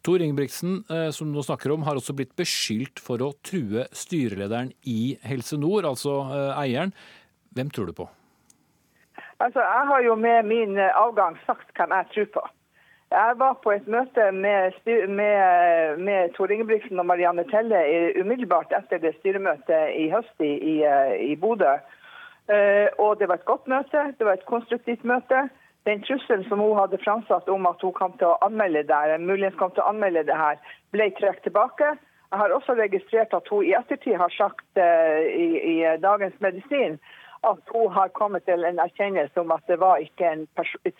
Tor 0.02 0.18
Ingebrigtsen, 0.18 0.80
eh, 0.90 1.10
som 1.14 1.28
du 1.30 1.38
nå 1.38 1.44
snakker 1.46 1.70
om, 1.70 1.84
har 1.86 1.98
også 1.98 2.14
blitt 2.18 2.34
beskyldt 2.36 2.98
for 3.00 3.22
å 3.22 3.30
true 3.46 3.84
styrelederen 3.94 4.72
i 4.82 5.14
Helse 5.22 5.58
Nord, 5.62 5.86
altså 5.86 6.16
eh, 6.26 6.64
eieren. 6.64 6.94
Hvem 7.54 7.70
tror 7.70 7.86
du 7.86 7.94
på? 7.94 8.08
Altså, 9.38 9.60
Jeg 9.60 9.86
har 9.90 10.02
jo 10.02 10.16
med 10.16 10.44
min 10.46 10.78
avgang 10.78 11.38
sagt 11.46 11.70
hvem 11.76 11.94
jeg 11.94 12.10
tror 12.14 12.28
på. 12.34 12.42
Jeg 13.12 13.38
var 13.38 13.56
på 13.62 13.72
et 13.74 13.86
møte 13.86 14.30
med, 14.32 14.72
med, 15.08 15.98
med 16.00 16.34
Tor 16.36 16.50
Ingebrigtsen 16.50 16.98
og 16.98 17.06
Marianne 17.06 17.44
Telle 17.50 17.82
umiddelbart 18.16 18.72
etter 18.72 19.02
det 19.02 19.12
styremøtet 19.18 19.92
i 20.00 20.06
høst 20.10 20.40
i, 20.40 20.52
i, 20.72 20.76
i 21.32 21.36
Bodø. 21.36 21.74
Eh, 22.50 22.88
og 22.98 23.18
det 23.18 23.28
var 23.28 23.38
et 23.38 23.46
godt 23.46 23.68
møte, 23.70 24.06
det 24.18 24.26
var 24.26 24.34
et 24.34 24.48
konstruktivt 24.50 25.04
møte. 25.04 25.46
Den 25.86 26.02
trusselen 26.06 26.44
som 26.48 26.62
hun 26.62 26.78
hadde 26.78 26.98
framsatt 27.02 27.48
om 27.48 27.66
at 27.66 27.82
hun 27.82 27.94
kom 27.94 28.14
til 28.18 28.30
å 28.30 28.38
anmelde 28.46 28.84
det, 28.86 29.20
muligens 29.20 29.58
kom 29.58 29.70
til 29.74 29.82
å 29.82 29.90
anmelde 29.90 30.24
det 30.26 30.38
her, 30.38 30.58
ble 30.94 31.08
trukket 31.18 31.42
tilbake. 31.48 31.94
Jeg 32.32 32.40
har 32.40 32.54
også 32.54 32.74
registrert 32.78 33.34
at 33.34 33.50
hun 33.50 33.64
i 33.66 33.74
ettertid 33.76 34.16
har 34.16 34.30
sagt 34.32 34.64
uh, 34.78 35.20
i, 35.26 35.48
i, 35.58 35.74
Dagens 36.00 36.38
Medisin 36.40 36.96
at 37.44 37.72
hun 37.74 37.90
har 37.92 38.14
kommet 38.14 38.46
til 38.46 38.62
en 38.64 38.78
erkjennelse 38.78 39.42
om 39.42 39.50
at 39.52 39.66
det 39.68 39.80
var 39.82 39.98
ikke 40.00 40.30
en 40.30 40.46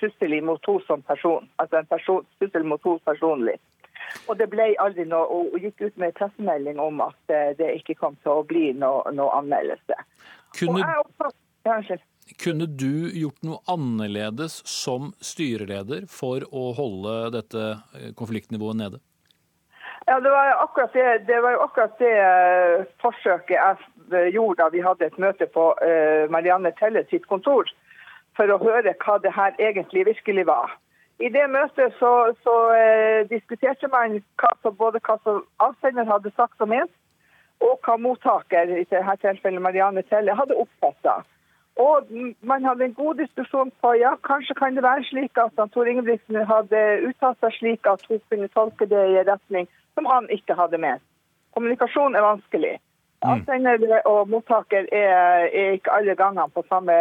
trussel 0.01 0.35
mot 0.43 0.67
henne 0.67 0.87
som 0.89 1.03
person. 1.07 1.47
Altså 1.63 1.79
en 1.79 1.87
person, 1.87 2.27
trussel 2.43 2.67
mot 2.67 2.83
henne 2.85 3.07
personlig. 3.07 3.57
Og 4.29 4.37
det 4.39 4.51
ble 4.51 4.73
aldri 4.83 5.07
noe, 5.09 5.25
og 5.31 5.55
hun 5.55 5.63
gikk 5.63 5.87
ut 5.87 5.97
med 5.97 6.11
en 6.11 6.19
pressemelding 6.19 6.83
om 6.83 7.01
at 7.07 7.35
det 7.59 7.71
ikke 7.79 7.97
kom 8.03 8.19
til 8.27 8.35
å 8.35 8.45
bli 8.45 8.73
noe, 8.75 9.07
noe 9.15 9.39
anmeldelse. 9.39 9.97
Kunne, 10.59 11.99
kunne 12.43 12.67
du 12.67 13.11
gjort 13.17 13.41
noe 13.47 13.61
annerledes 13.71 14.61
som 14.69 15.13
styreleder 15.25 16.07
for 16.11 16.45
å 16.51 16.71
holde 16.77 17.17
dette 17.39 17.65
eh, 17.99 18.13
konfliktnivået 18.19 18.81
nede? 18.81 19.03
Ja, 20.07 20.19
Det 20.21 20.31
var 20.31 20.49
jo 20.51 20.55
akkurat 20.67 20.93
det, 20.93 21.09
det, 21.29 21.39
jo 21.39 21.63
akkurat 21.63 21.99
det 22.03 22.15
uh, 22.19 22.87
forsøket 23.03 23.55
jeg 23.55 23.77
eh, 24.11 24.31
gjorde 24.35 24.65
da 24.65 24.71
vi 24.75 24.83
hadde 24.83 25.07
et 25.07 25.19
møte 25.23 25.47
på 25.47 25.71
Marianne 26.31 26.75
Telles 26.79 27.07
sitt 27.11 27.29
kontor, 27.31 27.71
for 28.37 28.51
å 28.51 28.59
høre 28.63 28.97
hva 29.05 29.19
det 29.23 29.35
her 29.37 29.55
egentlig 29.61 30.07
virkelig 30.09 30.47
var. 30.49 30.73
I 31.23 31.29
det 31.31 31.45
møtet 31.51 31.95
så, 32.01 32.33
så 32.43 32.55
eh, 32.75 33.29
diskuterte 33.31 33.89
man 33.93 34.19
hva, 34.41 34.51
både 34.71 35.01
hva 35.07 35.19
som 35.23 35.43
avsender 35.63 36.09
hadde 36.09 36.33
sagt 36.35 36.63
og 36.65 36.73
ment, 36.73 36.91
og 37.63 37.79
hva 37.87 37.97
mottaker, 38.01 38.71
i 38.71 38.85
dette 38.85 39.17
tilfellet 39.23 39.63
Marianne 39.63 40.03
Telle, 40.09 40.35
hadde 40.39 40.59
oppfatta. 40.59 41.21
Og 41.81 42.09
man 42.45 42.65
hadde 42.65 42.85
en 42.85 42.95
god 42.95 43.15
diskusjon 43.23 43.71
på 43.81 43.95
ja, 43.97 44.13
kanskje 44.29 44.57
kan 44.59 44.75
det 44.77 44.85
være 44.85 45.07
slik 45.09 45.39
at 45.41 45.57
Tor 45.73 45.89
Ingebrigtsen 45.89 46.37
hadde 46.49 46.83
uttalt 47.09 47.41
seg 47.41 47.55
slik 47.57 47.89
at 47.89 48.05
hun 48.11 48.21
kunne 48.29 48.49
tolke 48.53 48.89
det 48.91 49.05
i 49.09 49.21
en 49.23 49.31
retning 49.31 49.69
som 49.95 50.09
han 50.11 50.29
ikke 50.31 50.57
hadde 50.59 50.81
med. 50.83 51.01
Kommunikasjon 51.57 52.17
er 52.17 52.27
vanskelig. 52.27 52.75
Mm. 53.23 53.31
Avsender 53.31 54.07
og 54.11 54.29
mottaker 54.29 54.89
er, 54.93 55.49
er, 55.49 55.73
ikke 55.79 55.97
alle 55.97 56.17
gangene 56.19 56.49
på 56.53 56.65
samme 56.69 56.93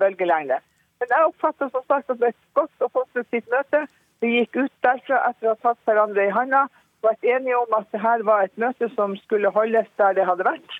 bølgelengde. 0.00 0.58
Men 1.00 1.14
jeg 1.14 1.30
oppfatter 1.30 1.70
som 1.70 1.84
sagt 1.86 2.10
at 2.10 2.18
det 2.18 2.26
var 2.26 2.34
et 2.34 2.54
godt 2.58 2.86
og 2.86 2.92
konstruktivt 2.98 3.50
møte. 3.52 3.86
Vi 4.20 4.34
gikk 4.36 4.56
ut 4.56 4.72
derfra 4.84 5.22
etter 5.30 5.48
å 5.48 5.54
ha 5.54 5.60
tatt 5.62 5.86
hverandre 5.86 6.26
i 6.26 6.34
handa 6.34 6.66
vært 7.04 7.24
enige 7.24 7.58
om 7.58 7.76
at 7.76 7.90
dette 7.94 8.16
var 8.28 8.46
et 8.46 8.56
møte 8.60 8.88
som 8.94 9.16
skulle 9.24 9.52
holdes 9.54 9.88
der 10.00 10.16
det 10.18 10.26
hadde 10.28 10.46
vært, 10.46 10.78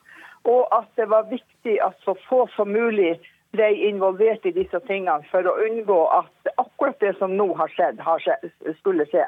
og 0.48 0.68
at 0.72 0.88
det 0.96 1.09
var 1.11 1.28
viktig 1.30 1.76
at 1.85 1.96
så 2.04 2.16
få 2.28 2.46
som 2.56 2.72
mulig 2.72 3.18
ble 3.54 3.68
involvert 3.88 4.44
i 4.46 4.54
disse 4.54 4.78
tingene 4.87 5.26
for 5.30 5.46
å 5.46 5.56
unngå 5.66 5.98
at 6.14 6.52
akkurat 6.61 7.00
det 7.02 7.16
som 7.18 7.35
nå 7.37 7.48
har 7.59 7.72
skjedd, 7.74 7.98
har 8.06 8.22
skjedd 8.22 8.46
skulle 8.78 9.06
skje. 9.11 9.24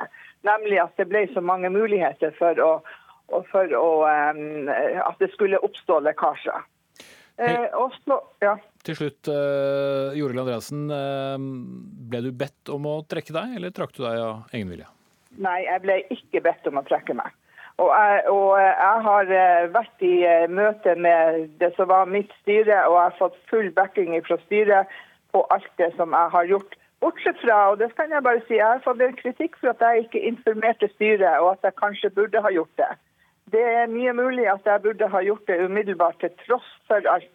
Nemlig 0.46 0.78
at 0.82 0.94
det 1.00 1.08
ble 1.10 1.24
så 1.34 1.42
mange 1.42 1.72
muligheter 1.74 2.34
for, 2.38 2.58
å, 2.62 3.40
for 3.50 3.74
å, 3.78 3.88
um, 4.06 4.70
at 4.70 5.18
det 5.22 5.32
skulle 5.34 5.60
oppstå 5.66 5.98
lekkasjer. 6.06 6.68
Eh, 7.42 7.68
også, 7.74 8.20
ja. 8.44 8.54
Til 8.86 8.98
slutt, 8.98 9.30
uh, 9.32 10.12
Jorild 10.14 10.44
Andreassen. 10.44 10.84
Uh, 10.92 11.36
ble 12.12 12.26
du 12.28 12.30
bedt 12.36 12.70
om 12.70 12.86
å 12.86 13.00
trekke 13.08 13.34
deg, 13.34 13.56
eller 13.58 13.74
trakk 13.74 13.96
du 13.96 14.04
deg 14.04 14.20
av 14.20 14.52
egen 14.54 14.70
vilje? 14.70 14.90
Nei, 15.40 15.62
jeg 15.64 15.80
ble 15.84 16.02
ikke 16.12 16.42
bedt 16.44 16.66
om 16.68 16.80
å 16.80 16.84
trekke 16.88 17.16
meg. 17.16 17.32
Og 17.80 17.88
jeg, 17.88 18.24
og 18.28 18.50
jeg, 18.60 18.98
har 19.06 19.30
eh, 19.32 19.70
vært 19.72 20.04
i 20.04 20.12
eh, 20.28 20.50
møte 20.50 20.94
med 20.94 21.46
det 21.60 21.72
som 21.76 21.88
var 21.88 22.10
mitt 22.10 22.30
styre, 22.42 22.82
og 22.88 22.98
jeg 22.98 23.06
har 23.06 23.18
fått 23.18 23.38
full 23.50 23.70
backing 23.72 24.12
fra 24.26 24.36
styret 24.44 24.92
på 25.32 25.44
alt 25.54 25.70
det 25.80 25.88
som 25.96 26.12
jeg 26.12 26.34
har 26.36 26.50
gjort. 26.50 26.76
Bortsett 27.02 27.40
fra, 27.42 27.72
og 27.72 27.80
det 27.80 27.88
kan 27.96 28.12
jeg 28.12 28.22
bare 28.22 28.42
si, 28.44 28.58
jeg 28.60 28.68
har 28.68 28.84
fått 28.84 29.00
en 29.02 29.16
kritikk 29.18 29.56
for 29.58 29.72
at 29.72 29.80
jeg 29.82 30.04
ikke 30.04 30.26
informerte 30.28 30.90
styret, 30.92 31.40
og 31.40 31.54
at 31.54 31.64
jeg 31.66 31.80
kanskje 31.80 32.12
burde 32.14 32.44
ha 32.44 32.52
gjort 32.52 32.76
det. 32.78 32.92
Det 33.52 33.62
er 33.80 33.90
mye 33.90 34.12
mulig 34.14 34.44
at 34.52 34.68
jeg 34.68 34.84
burde 34.84 35.08
ha 35.10 35.22
gjort 35.24 35.48
det 35.48 35.64
umiddelbart, 35.64 36.20
til 36.20 36.36
tross 36.44 36.68
for 36.86 37.08
alt 37.10 37.32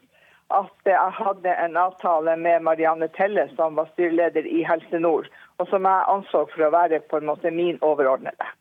at 0.56 0.88
jeg 0.88 1.12
hadde 1.18 1.54
en 1.66 1.76
avtale 1.76 2.38
med 2.40 2.64
Marianne 2.64 3.10
Telle, 3.18 3.50
som 3.58 3.76
var 3.76 3.90
styreleder 3.92 4.46
i 4.48 4.64
Helse 4.64 5.02
Nord 5.04 5.28
og 5.58 5.70
som 5.72 5.90
jeg 5.90 6.08
anså 6.14 6.46
for 6.54 6.68
å 6.68 6.72
være 6.74 7.02
på 7.10 7.20
en 7.20 7.30
måte 7.30 7.52
min 7.54 7.80
overordnede. 7.86 8.54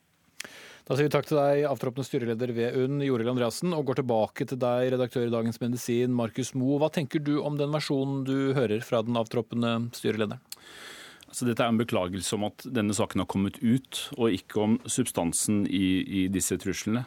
Da 0.86 0.94
sier 0.94 1.08
vi 1.08 1.10
takk 1.10 1.26
til 1.26 1.40
deg, 1.40 1.64
avtroppende 1.66 2.06
styreleder 2.06 2.52
ved 2.54 2.76
UNN, 2.78 3.00
Jorild 3.02 3.32
Andreassen, 3.32 3.72
og 3.74 3.88
går 3.88 3.98
tilbake 4.00 4.46
til 4.46 4.60
deg, 4.62 4.92
redaktør 4.94 5.26
i 5.26 5.32
Dagens 5.32 5.58
Medisin, 5.58 6.14
Markus 6.14 6.52
Moe. 6.54 6.78
Hva 6.78 6.92
tenker 6.94 7.24
du 7.26 7.40
om 7.40 7.56
den 7.58 7.74
versjonen 7.74 8.20
du 8.28 8.54
hører 8.54 8.84
fra 8.86 9.00
den 9.02 9.18
avtroppende 9.18 9.72
styrelederen? 9.98 10.38
Så 11.34 11.48
dette 11.48 11.64
er 11.64 11.72
en 11.72 11.80
beklagelse 11.80 12.36
om 12.38 12.46
at 12.46 12.62
denne 12.70 12.94
saken 12.94 13.24
har 13.24 13.28
kommet 13.28 13.58
ut, 13.64 14.04
og 14.14 14.36
ikke 14.38 14.62
om 14.62 14.78
substansen 14.86 15.64
i, 15.66 15.88
i 16.06 16.22
disse 16.32 16.54
truslene. 16.62 17.02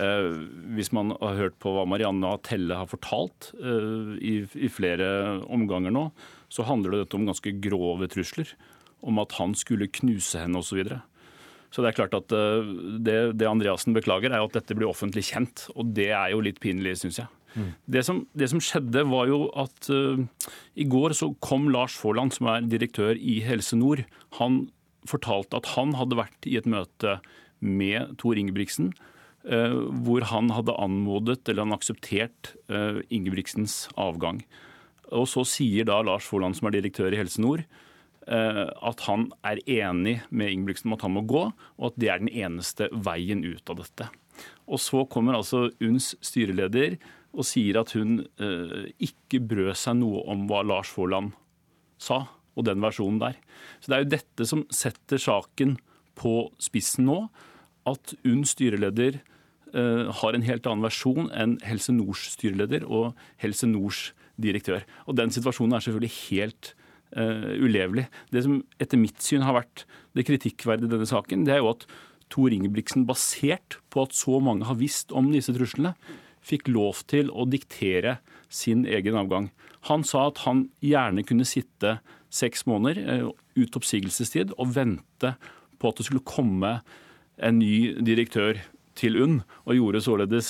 Eh, 0.00 0.30
hvis 0.78 0.88
man 0.96 1.12
har 1.20 1.36
hørt 1.36 1.60
på 1.60 1.74
hva 1.74 1.84
Marianne 1.88 2.32
Telle 2.46 2.78
har 2.78 2.88
fortalt 2.88 3.50
eh, 3.58 4.16
i, 4.16 4.34
i, 4.56 4.72
flere 4.72 5.40
omganger 5.50 5.92
nå, 5.92 6.08
så 6.48 6.64
handler 6.64 6.96
det 6.96 7.18
om 7.18 7.28
ganske 7.28 7.52
grove 7.62 8.08
trusler. 8.08 8.54
Om 9.02 9.22
at 9.22 9.36
han 9.38 9.54
skulle 9.58 9.90
knuse 9.90 10.42
henne 10.42 10.60
osv. 10.60 10.70
Så, 10.70 10.78
videre. 10.80 11.00
så 11.72 11.82
det 11.82 11.90
er 11.90 11.98
klart 11.98 12.16
at 12.18 12.32
eh, 12.36 12.72
det, 13.00 13.18
det, 13.40 13.48
Andreassen 13.48 13.96
beklager, 13.96 14.32
er 14.32 14.44
at 14.44 14.56
dette 14.56 14.76
blir 14.76 14.90
offentlig 14.90 15.26
kjent. 15.30 15.68
Og 15.76 15.94
det 15.96 16.10
er 16.12 16.34
jo 16.34 16.42
litt 16.44 16.60
pinlig, 16.62 16.98
syns 17.00 17.22
jeg. 17.22 17.30
Mm. 17.54 17.70
Det, 17.90 18.02
som, 18.06 18.24
det, 18.38 18.48
som, 18.52 18.62
skjedde, 18.62 19.04
var 19.10 19.30
jo 19.30 19.44
at 19.58 19.90
uh, 19.90 20.20
i 20.78 20.86
går 20.86 21.14
så 21.18 21.32
kom 21.42 21.68
Lars 21.72 21.96
Faaland, 21.98 22.34
som 22.36 22.50
er 22.52 22.66
direktør 22.70 23.18
i 23.18 23.40
Helse 23.44 23.78
Nord. 23.78 24.04
Han 24.38 24.68
fortalte 25.08 25.58
at 25.58 25.72
han 25.74 25.96
hadde 25.98 26.18
vært 26.18 26.46
i 26.46 26.58
et 26.60 26.68
møte 26.70 27.18
med 27.60 28.14
Tor 28.20 28.38
Ingebrigtsen. 28.40 28.92
Uh, 29.40 29.88
hvor 30.04 30.26
han 30.28 30.50
hadde 30.52 30.76
anmodet 30.76 31.48
eller 31.48 31.64
han 31.64 31.72
akseptert 31.72 32.52
uh, 32.68 33.00
Ingebrigtsens 33.08 33.86
avgang. 33.96 34.42
Og 35.10 35.26
Så 35.26 35.46
sier 35.48 35.88
da 35.88 36.02
Lars 36.04 36.28
Faaland, 36.28 36.58
som 36.58 36.68
er 36.68 36.76
direktør 36.76 37.14
i 37.14 37.18
Helse 37.18 37.42
Nord, 37.42 37.64
at 38.30 39.00
han 39.08 39.24
er 39.42 39.58
enig 39.66 40.20
med 40.30 40.52
Ingebrigtsen 40.52 40.86
om 40.86 40.94
at 40.94 41.02
han 41.02 41.14
må 41.16 41.24
gå, 41.26 41.40
og 41.50 41.86
at 41.88 41.96
det 41.98 42.10
er 42.12 42.20
den 42.22 42.30
eneste 42.30 42.86
veien 42.94 43.42
ut 43.42 43.72
av 43.72 43.80
dette. 43.80 44.06
Og 44.70 44.78
Så 44.78 45.04
kommer 45.10 45.34
altså 45.34 45.68
UNNs 45.82 46.14
styreleder 46.22 46.98
og 47.30 47.46
sier 47.46 47.78
at 47.80 47.94
hun 47.94 48.20
eh, 48.42 48.90
ikke 49.02 49.42
brød 49.42 49.74
seg 49.78 50.00
noe 50.00 50.22
om 50.30 50.46
hva 50.50 50.62
Lars 50.66 50.90
Faaland 50.90 51.32
sa, 52.00 52.24
og 52.58 52.66
den 52.66 52.82
versjonen 52.82 53.20
der. 53.22 53.38
Så 53.80 53.90
Det 53.90 53.96
er 53.96 54.04
jo 54.04 54.14
dette 54.16 54.46
som 54.48 54.66
setter 54.74 55.20
saken 55.22 55.76
på 56.18 56.50
spissen 56.60 57.06
nå. 57.06 57.20
At 57.88 58.14
UNNs 58.26 58.54
styreleder 58.56 59.20
eh, 59.20 60.10
har 60.20 60.34
en 60.34 60.46
helt 60.46 60.66
annen 60.66 60.86
versjon 60.86 61.30
enn 61.30 61.58
Helse 61.66 61.94
Nords 61.94 62.26
styreleder 62.34 62.84
og 62.86 63.14
Helse 63.42 63.70
Nords 63.70 64.10
direktør. 64.40 64.84
Og 65.06 65.16
Den 65.16 65.32
situasjonen 65.32 65.76
er 65.76 65.86
selvfølgelig 65.86 66.16
helt 66.30 66.74
uh, 67.16 67.52
ulevelig. 67.60 68.06
Det 68.32 68.44
som 68.46 68.60
etter 68.82 69.00
mitt 69.00 69.20
syn 69.24 69.44
har 69.46 69.56
vært 69.58 69.84
det 70.16 70.26
kritikkverdige 70.28 70.90
i 70.90 70.94
denne 70.94 71.08
saken, 71.08 71.44
det 71.46 71.56
er 71.56 71.62
jo 71.64 71.72
at 71.74 71.86
Tor 72.30 72.54
Ingebrigtsen, 72.54 73.08
basert 73.08 73.80
på 73.90 74.04
at 74.06 74.14
så 74.14 74.38
mange 74.42 74.68
har 74.68 74.78
visst 74.78 75.10
om 75.16 75.32
disse 75.34 75.54
truslene, 75.56 75.96
fikk 76.46 76.70
lov 76.70 77.02
til 77.10 77.32
å 77.34 77.44
diktere 77.50 78.18
sin 78.48 78.86
egen 78.88 79.18
avgang. 79.18 79.50
Han 79.90 80.04
sa 80.06 80.28
at 80.30 80.44
han 80.46 80.68
gjerne 80.84 81.24
kunne 81.26 81.48
sitte 81.48 81.98
seks 82.30 82.66
måneder 82.70 83.26
uh, 83.26 83.30
ut 83.58 83.76
oppsigelsestid 83.76 84.54
og 84.56 84.74
vente 84.76 85.34
på 85.80 85.90
at 85.90 85.98
det 85.98 86.06
skulle 86.06 86.26
komme 86.26 86.78
en 87.40 87.58
ny 87.58 87.96
direktør 88.04 88.60
til 89.00 89.16
UNN, 89.16 89.40
og 89.64 89.76
gjorde 89.78 90.02
således 90.04 90.48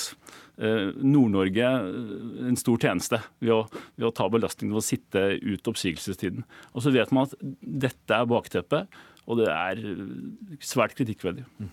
Nord-Norge 0.61 1.67
eh, 1.67 2.49
en 2.49 2.59
stor 2.59 2.81
tjeneste 2.81 3.21
ved 3.39 3.53
å, 3.55 3.61
ved 3.95 4.09
å 4.09 4.15
ta 4.15 4.27
belastningen 4.31 4.75
ved 4.75 4.83
å 4.83 4.85
sitte 4.85 5.25
ut 5.39 5.71
oppsigelsestiden. 5.71 6.45
Og 6.75 6.85
så 6.85 6.93
vet 6.93 7.13
man 7.15 7.29
at 7.29 7.35
dette 7.61 8.17
er 8.17 8.29
bakteppet, 8.29 9.01
og 9.29 9.37
det 9.37 9.51
er 9.53 9.81
svært 10.65 10.95
kritikkverdig. 10.97 11.43
Mm. 11.61 11.69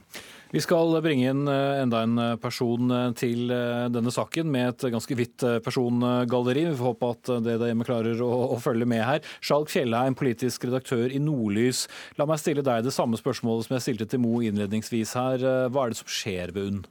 Vi 0.52 0.60
skal 0.64 0.94
bringe 1.04 1.28
inn 1.32 1.48
eh, 1.50 1.80
enda 1.82 2.02
en 2.04 2.20
eh, 2.22 2.34
person 2.40 2.92
eh, 2.94 3.08
til 3.18 3.50
denne 3.92 4.12
saken 4.14 4.48
med 4.52 4.70
et 4.70 4.86
ganske 4.94 5.16
vidt 5.18 5.44
persongalleri. 5.64 6.66
Vi 6.70 6.76
får 6.78 6.92
håpe 6.92 7.10
at 7.16 7.32
det 7.44 7.58
der 7.60 7.72
hjemme 7.72 7.88
klarer 7.88 8.22
å, 8.24 8.30
å, 8.54 8.60
følge 8.62 8.88
med 8.88 9.04
her. 9.04 9.24
Skjalg 9.44 9.72
Fjellheim, 9.72 10.16
politisk 10.18 10.68
redaktør 10.68 11.12
i 11.12 11.20
Nordlys. 11.22 11.86
La 12.20 12.28
meg 12.28 12.40
stille 12.40 12.64
deg 12.64 12.86
det 12.86 12.94
samme 12.96 13.20
spørsmålet 13.20 13.68
som 13.68 13.76
jeg 13.76 13.88
stilte 13.88 14.08
til 14.08 14.24
Mo 14.24 14.38
innledningsvis 14.44 15.16
her. 15.18 15.44
Hva 15.72 15.84
er 15.84 15.92
det 15.92 16.00
som 16.00 16.16
skjer 16.18 16.56
ved 16.56 16.70
UNN? 16.70 16.86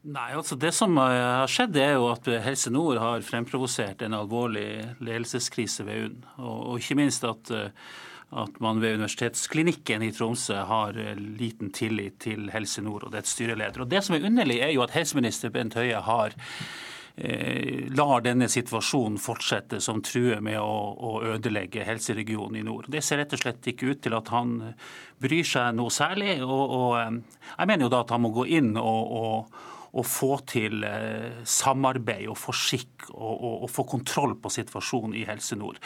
Nei, 0.00 0.30
altså 0.32 0.56
Det 0.56 0.70
som 0.72 0.96
har 0.96 1.48
skjedd, 1.50 1.76
er 1.76 1.98
jo 1.98 2.06
at 2.08 2.28
Helse 2.46 2.70
Nord 2.72 3.00
har 3.02 3.24
fremprovosert 3.26 4.00
en 4.06 4.16
alvorlig 4.16 4.94
ledelseskrise 5.04 5.84
ved 5.84 6.06
UNN. 6.06 6.22
Og, 6.38 6.78
ikke 6.80 6.96
minst 6.96 7.26
at 7.28 7.52
at 8.30 8.60
man 8.62 8.78
ved 8.80 8.94
Universitetsklinikken 8.94 10.04
i 10.06 10.12
Tromsø 10.14 10.62
har 10.68 10.98
eh, 10.98 11.18
liten 11.18 11.72
tillit 11.74 12.20
til 12.22 12.50
Helse 12.54 12.82
Nord 12.82 13.08
og 13.08 13.14
dets 13.14 13.34
styreleder. 13.34 13.82
Og 13.82 13.90
Det 13.90 14.04
som 14.06 14.14
er 14.14 14.26
underlig, 14.26 14.60
er 14.62 14.70
jo 14.74 14.84
at 14.84 14.94
helseminister 14.94 15.50
Bent 15.50 15.74
Høie 15.74 15.98
har 16.06 16.36
eh, 17.16 17.88
lar 17.90 18.22
denne 18.22 18.46
situasjonen 18.46 19.18
fortsette, 19.18 19.80
som 19.82 20.02
truer 20.06 20.38
med 20.46 20.60
å, 20.62 20.76
å, 20.94 21.16
ødelegge 21.34 21.86
helseregionen 21.88 22.60
i 22.60 22.64
nord. 22.70 22.86
Det 22.88 23.02
ser 23.02 23.18
rett 23.18 23.34
og 23.34 23.42
slett 23.42 23.66
ikke 23.72 23.90
ut 23.90 24.04
til 24.06 24.14
at 24.14 24.30
han 24.30 24.54
bryr 25.18 25.50
seg 25.50 25.74
noe 25.74 25.90
særlig. 25.90 26.38
og, 26.46 26.64
og 26.78 26.96
eh, 27.00 27.42
Jeg 27.56 27.72
mener 27.72 27.88
jo 27.88 27.92
da 27.96 28.04
at 28.06 28.14
han 28.14 28.22
må 28.28 28.30
gå 28.36 28.46
inn 28.60 28.76
og, 28.78 29.18
og 29.24 29.66
å 29.90 30.04
få 30.06 30.36
til 30.50 30.84
eh, 30.86 31.40
samarbeid 31.48 32.28
og 32.30 32.38
få 32.38 32.54
skikk 32.54 33.08
og, 33.10 33.32
og, 33.32 33.56
og, 33.64 33.70
få 33.72 33.86
kontroll 33.90 34.36
på 34.40 34.52
situasjonen 34.54 35.16
i 35.18 35.24
Helse 35.28 35.58
Nord. 35.58 35.80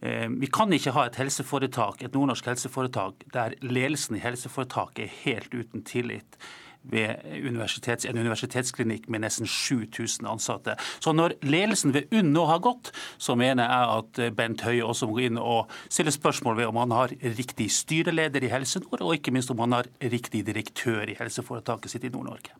Eh, 0.00 0.28
vi 0.32 0.48
kan 0.52 0.72
ikke 0.72 0.94
ha 0.96 1.06
et 1.08 1.20
helseforetak, 1.20 2.02
et 2.02 2.16
nordnorsk 2.16 2.48
helseforetak 2.52 3.26
der 3.34 3.58
ledelsen 3.64 4.16
i 4.16 4.24
helseforetaket 4.24 5.04
er 5.06 5.20
helt 5.24 5.54
uten 5.54 5.84
tillit 5.86 6.40
ved 6.82 7.24
universitets, 7.44 8.06
en 8.08 8.18
universitetsklinikk 8.18 9.08
med 9.12 9.24
nesten 9.24 9.48
7000 9.48 10.28
ansatte. 10.30 10.76
Så 11.00 11.12
når 11.16 11.36
ledelsen 11.44 11.94
ved 11.94 12.12
UNN 12.14 12.32
nå 12.34 12.46
har 12.48 12.62
gått, 12.64 12.92
så 13.20 13.36
mener 13.38 13.68
jeg 13.68 13.98
at 13.98 14.20
Bent 14.36 14.64
Høie 14.64 14.84
også 14.86 15.08
må 15.08 15.18
gå 15.18 15.26
inn 15.28 15.40
og 15.40 15.70
stille 15.92 16.12
spørsmål 16.14 16.60
ved 16.60 16.70
om 16.70 16.80
han 16.80 16.94
har 16.96 17.14
riktig 17.38 17.68
styreleder 17.74 18.46
i 18.46 18.52
Helse 18.52 18.82
Nord, 18.84 19.04
og 19.04 19.14
ikke 19.16 19.34
minst 19.34 19.52
om 19.52 19.60
han 19.64 19.76
har 19.76 19.90
riktig 20.00 20.42
direktør 20.46 21.10
i 21.10 21.16
helseforetaket 21.18 21.92
sitt 21.92 22.06
i 22.08 22.12
Nord-Norge. 22.12 22.54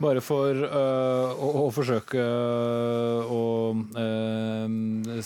Bare 0.00 0.22
for 0.24 0.54
øh, 0.54 1.32
å, 1.34 1.50
å, 1.64 1.66
forsøke 1.74 2.22
uh, 2.22 3.32
å 3.32 3.42
øh, 3.98 5.20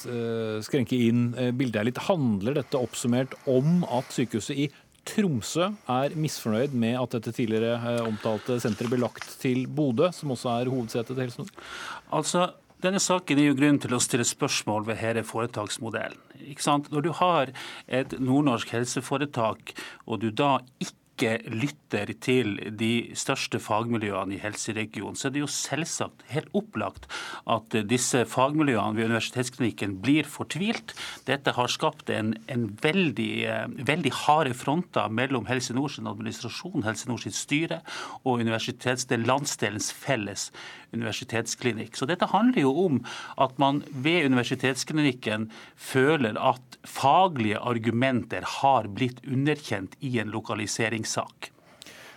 skrenke 0.65 0.99
inn 1.09 1.29
bildet 1.59 1.89
litt, 1.89 2.03
handler 2.09 2.59
dette 2.59 2.81
oppsummert 2.81 3.37
om 3.51 3.83
at 3.87 4.11
sykehuset 4.15 4.65
i 4.67 4.69
Tromsø 5.09 5.69
er 5.91 6.17
misfornøyd 6.19 6.75
med 6.79 6.97
at 7.01 7.17
dette 7.17 7.35
tidligere 7.35 7.75
eh, 7.79 8.03
omtalte 8.07 8.61
senteret 8.63 8.93
blir 8.93 9.03
lagt 9.03 9.27
til 9.43 9.67
Bodø, 9.67 10.13
som 10.15 10.35
også 10.35 10.53
er 10.55 10.71
hovedsetet 10.71 11.15
til 11.15 11.25
Helse 11.25 11.43
Nord? 11.43 11.63
Altså, 12.19 12.47
denne 12.83 13.03
saken 13.03 13.39
er 13.39 13.51
jo 13.51 13.59
grunn 13.59 13.79
til 13.83 13.95
å 13.95 14.03
stille 14.03 14.27
spørsmål 14.27 14.87
ved 14.89 15.01
hele 15.03 15.23
foretaksmodellen. 15.27 16.19
Når 16.91 17.05
du 17.05 17.13
har 17.19 17.53
et 17.87 18.17
nordnorsk 18.19 18.73
helseforetak, 18.75 19.75
og 20.07 20.23
du 20.23 20.31
da 20.35 20.57
ikke 20.83 21.02
ikke 21.23 21.55
lytter 21.55 22.13
til 22.23 22.57
de 22.79 23.13
største 23.19 23.61
fagmiljøene 23.63 24.37
i 24.37 24.41
helseregionen, 24.43 25.17
så 25.19 25.29
er 25.29 25.35
det 25.37 25.43
jo 25.45 25.51
selvsagt 25.51 26.25
helt 26.33 26.51
opplagt 26.57 27.09
at 27.51 27.77
disse 27.89 28.25
fagmiljøene 28.29 28.99
ved 28.99 29.11
universitetsklinikken 29.11 29.99
blir 30.03 30.29
fortvilt. 30.29 30.95
Dette 31.29 31.55
har 31.57 31.71
skapt 31.73 32.11
en, 32.11 32.35
en 32.51 32.69
veldig, 32.83 33.31
eh, 33.47 33.67
veldig, 33.93 34.13
harde 34.23 34.55
fronter 34.57 35.13
mellom 35.13 35.47
Helse 35.49 35.75
Nords 35.77 36.01
administrasjon, 36.03 36.85
Helse 36.87 37.09
Nords 37.09 37.29
styre 37.37 37.81
og 38.29 38.43
landsdelens 38.43 39.93
felles 39.93 40.51
universitetsklinikk. 40.93 41.97
Så 41.97 42.07
dette 42.09 42.29
handler 42.33 42.67
jo 42.67 42.73
om 42.87 43.01
at 43.41 43.57
man 43.63 43.83
ved 43.91 44.29
universitetsklinikken 44.29 45.49
føler 45.77 46.37
at 46.37 46.79
faglige 46.89 47.61
argumenter 47.61 48.45
har 48.59 48.89
blitt 48.93 49.23
underkjent 49.25 49.97
i 50.01 50.19
en 50.23 50.33
lokaliseringssak. 50.35 51.12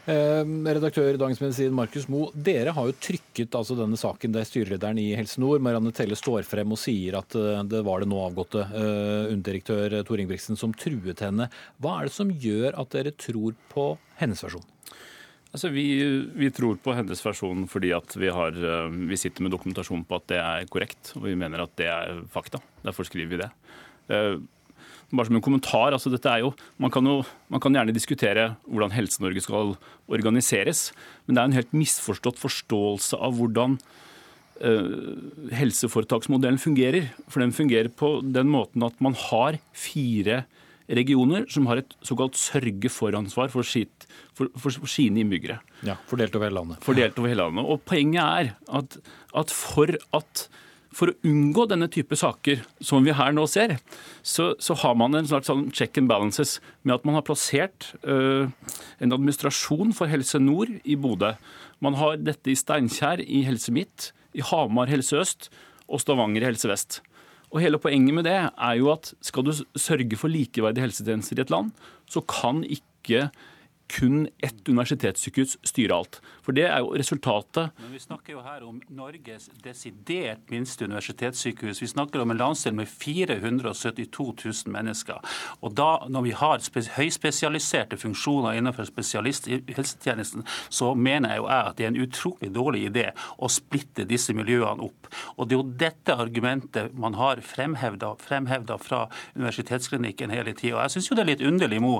Eh, 0.05 0.43
redaktør 0.45 1.15
i 1.15 1.17
Dagens 1.17 1.39
Medisin, 1.41 1.73
Markus 1.73 2.05
Mo, 2.13 2.27
dere 2.37 2.75
har 2.77 2.89
jo 2.91 2.97
trykket 3.01 3.55
altså 3.57 3.73
denne 3.79 3.97
saken 3.97 4.35
der 4.35 4.45
styrelederen 4.45 4.99
i 5.01 5.07
Helse 5.17 5.41
Nord, 5.41 5.63
Marianne 5.65 5.89
Telle, 5.97 6.17
står 6.19 6.45
frem 6.45 6.75
og 6.75 6.77
sier 6.77 7.17
at 7.17 7.33
eh, 7.39 7.63
det 7.65 7.81
var 7.87 8.03
det 8.03 8.11
nå 8.11 8.19
avgåtte 8.21 8.67
eh, 8.67 9.31
underdirektør 9.33 9.97
Tor 10.05 10.21
Ingebrigtsen 10.21 10.61
som 10.61 10.75
truet 10.77 11.25
henne. 11.25 11.49
Hva 11.81 11.97
er 11.97 12.09
det 12.09 12.13
som 12.13 12.29
gjør 12.29 12.77
at 12.77 12.93
dere 12.93 13.15
tror 13.17 13.57
på 13.73 13.87
hennes 14.21 14.45
versjon? 14.45 14.69
Altså, 15.55 15.71
vi, 15.73 15.87
vi, 16.35 16.51
tror 16.53 16.77
på 16.83 16.93
hennes 16.93 17.25
versjon 17.25 17.65
fordi 17.71 17.93
vi, 18.21 18.29
har, 18.37 18.61
eh, 18.61 18.97
vi, 19.09 19.17
sitter 19.17 19.47
med 19.47 19.55
dokumentasjon 19.57 20.05
på 20.05 20.21
at 20.21 20.29
det 20.35 20.41
er 20.43 20.69
korrekt. 20.69 21.15
Og 21.17 21.31
vi 21.31 21.37
mener 21.39 21.65
at 21.65 21.73
det 21.81 21.89
er 21.89 22.21
fakta. 22.29 22.61
Derfor 22.85 23.09
skriver 23.09 23.33
vi 23.33 23.41
det. 23.41 23.53
Bare 25.11 25.29
som 25.29 25.37
en 25.37 25.43
kommentar, 25.45 25.93
altså 25.93 26.09
dette 26.09 26.31
er 26.31 26.41
jo, 26.41 26.53
man 26.81 26.93
kan, 26.93 27.05
jo, 27.05 27.19
man 27.53 27.61
kan 27.63 27.75
gjerne 27.77 27.93
diskutere 27.95 28.47
hvordan 28.65 28.95
Helse-Norge 28.95 29.43
skal 29.45 29.75
organiseres, 30.11 30.89
men 31.25 31.37
det 31.37 31.43
er 31.43 31.51
en 31.51 31.59
helt 31.59 31.75
misforstått 31.77 32.41
forståelse 32.41 33.19
av 33.21 33.37
hvordan 33.37 33.77
uh, 34.65 35.51
helseforetaksmodellen 35.55 36.59
fungerer. 36.61 37.11
For 37.29 37.45
den 37.45 37.55
fungerer 37.55 37.91
på 37.93 38.17
den 38.25 38.49
måten 38.53 38.85
at 38.87 38.97
man 39.03 39.17
har 39.29 39.59
fire 39.77 40.43
regioner 40.85 41.47
som 41.49 41.65
har 41.69 41.81
et 41.81 41.95
såkalt 42.05 42.37
sørge-for-ansvar 42.37 43.49
for, 43.53 43.65
for, 43.65 44.51
for, 44.53 44.69
for, 44.69 44.89
sine 44.91 45.23
innbyggere. 45.23 45.57
Ja, 45.85 45.97
Fordelt 46.09 46.35
over 46.37 46.49
hele 46.49 46.59
landet. 46.59 46.83
Fordelt 46.85 47.17
over 47.21 47.31
hele 47.31 47.47
landet. 47.47 47.65
Og 47.65 47.81
Poenget 47.87 48.21
er 48.21 48.53
at, 48.79 48.99
at 49.35 49.53
for 49.53 49.95
at 50.13 50.45
for 50.95 51.11
å 51.11 51.15
unngå 51.27 51.65
denne 51.67 51.89
type 51.91 52.15
saker 52.15 52.61
som 52.83 53.03
vi 53.05 53.15
her 53.15 53.33
nå 53.35 53.43
ser, 53.51 53.77
så, 54.23 54.53
så 54.63 54.77
har 54.79 54.95
man 54.99 55.17
en 55.17 55.27
slags 55.27 55.49
sånn 55.51 55.67
check 55.75 55.99
and 55.99 56.07
balances 56.11 56.57
med 56.83 56.95
at 56.95 57.07
man 57.07 57.17
har 57.17 57.25
plassert 57.27 57.89
uh, 58.07 58.47
en 59.03 59.15
administrasjon 59.15 59.91
for 59.97 60.11
Helse 60.11 60.39
Nord 60.39 60.71
i 60.83 60.95
Bodø. 60.99 61.33
Man 61.83 61.99
har 61.99 62.21
dette 62.23 62.53
i 62.53 62.57
Steinkjer 62.59 63.25
i 63.25 63.43
Helse 63.47 63.75
Midt, 63.75 64.13
i 64.35 64.43
Hamar 64.45 64.91
Helse 64.91 65.19
Øst 65.19 65.49
og 65.85 65.99
Stavanger 66.03 66.47
Helse 66.47 66.71
Vest. 66.71 67.01
Og 67.51 67.61
hele 67.63 67.79
Poenget 67.79 68.15
med 68.15 68.25
det 68.27 68.37
er 68.39 68.79
jo 68.79 68.89
at 68.93 69.11
skal 69.23 69.45
du 69.47 69.53
sørge 69.79 70.17
for 70.19 70.31
likeverdige 70.31 70.87
helsetjenester 70.87 71.39
i 71.39 71.45
et 71.45 71.53
land, 71.53 71.75
så 72.07 72.23
kan 72.23 72.63
ikke 72.63 73.29
kun 73.87 74.27
ett 74.43 74.69
universitetssykehus 74.69 75.57
styre 75.63 75.95
alt. 75.95 76.19
For 76.45 76.55
det 76.57 76.65
er 76.67 76.81
jo 76.83 76.93
resultatet. 76.97 77.71
Men 77.79 77.93
Vi 77.93 77.99
snakker 77.99 78.33
jo 78.33 78.43
her 78.45 78.63
om 78.65 78.81
Norges 78.89 79.49
desidert 79.63 80.49
minste 80.49 80.85
universitetssykehus. 80.85 81.81
Vi 81.81 81.87
snakker 81.87 82.21
om 82.21 82.31
en 82.31 82.37
landsdel 82.37 82.73
med 82.73 82.89
472 82.89 84.35
000 84.45 84.73
mennesker. 84.73 85.21
Og 85.61 85.75
da, 85.77 86.05
når 86.09 86.25
vi 86.27 86.33
har 86.35 86.63
høyspesialiserte 86.97 87.97
funksjoner 87.97 88.57
innenfor 88.57 88.87
spesialisthelsetjenesten, 88.89 90.45
så 90.69 90.93
mener 90.95 91.35
jeg 91.35 91.43
jo 91.43 91.49
jeg 91.49 91.69
at 91.69 91.77
det 91.77 91.85
er 91.85 91.93
en 91.93 92.01
utrolig 92.05 92.51
dårlig 92.55 92.83
idé 92.89 93.05
å 93.37 93.49
splitte 93.51 94.05
disse 94.09 94.33
miljøene 94.35 94.85
opp. 94.85 95.09
Og 95.37 95.47
det 95.47 95.55
er 95.55 95.61
jo 95.61 95.75
dette 95.85 96.17
argumentet 96.25 96.95
man 96.97 97.17
har 97.19 97.41
fremhevda 97.45 98.77
fra 98.81 99.05
universitetsklinikken 99.35 100.33
hele 100.33 100.55
tida. 100.57 100.83
Jeg 100.85 100.95
syns 100.95 101.09
jo 101.09 101.17
det 101.17 101.25
er 101.25 101.31
litt 101.33 101.45
underlig, 101.45 101.81
Mo, 101.83 101.99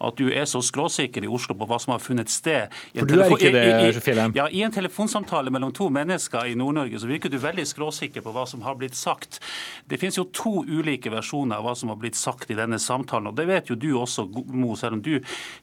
at 0.00 0.18
du 0.20 0.30
er 0.30 0.46
så 0.48 0.62
skråsikker 0.64 1.25
i 1.26 1.30
Oslo 1.30 1.56
på 1.58 1.68
hva 1.68 1.78
som 1.82 1.94
har 1.94 2.02
funnet 2.02 2.32
sted. 2.32 2.72
For 2.94 3.08
du 3.08 3.16
er 3.18 3.34
ikke 3.34 3.52
det, 3.54 4.02
Fjellheim? 4.04 4.34
Ja, 4.36 4.48
I 4.48 4.62
en 4.66 4.74
telefonsamtale 4.74 5.52
mellom 5.54 5.74
to 5.76 5.88
mennesker 5.92 6.48
i 6.50 6.56
Nord-Norge 6.58 7.02
så 7.02 7.10
virker 7.10 7.32
du 7.32 7.38
veldig 7.42 7.66
skråsikker 7.68 8.24
på 8.24 8.34
hva 8.34 8.46
som 8.48 8.64
har 8.66 8.78
blitt 8.80 8.96
sagt. 8.98 9.40
Det 9.86 10.00
finnes 10.00 10.18
jo 10.18 10.28
to 10.34 10.62
ulike 10.66 11.12
versjoner 11.12 11.60
av 11.60 11.68
hva 11.68 11.76
som 11.78 11.92
har 11.92 12.00
blitt 12.00 12.18
sagt 12.18 12.50
i 12.50 12.58
denne 12.58 12.80
samtalen. 12.82 13.30
og 13.30 13.38
Det 13.38 13.48
vet 13.50 13.70
jo 13.72 13.78
du 13.78 13.90
også, 13.98 14.28
Mo, 14.56 14.74
selv 14.78 14.98
om 14.98 15.04
du 15.04 15.14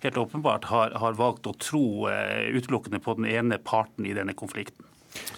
helt 0.04 0.18
åpenbart 0.18 0.70
har, 0.72 0.96
har 1.00 1.20
valgt 1.20 1.50
å 1.50 1.56
tro 1.58 2.10
uh, 2.10 2.50
utelukkende 2.54 3.02
på 3.04 3.18
den 3.20 3.30
ene 3.32 3.60
parten 3.64 4.08
i 4.08 4.16
denne 4.16 4.36
konflikten. 4.38 4.86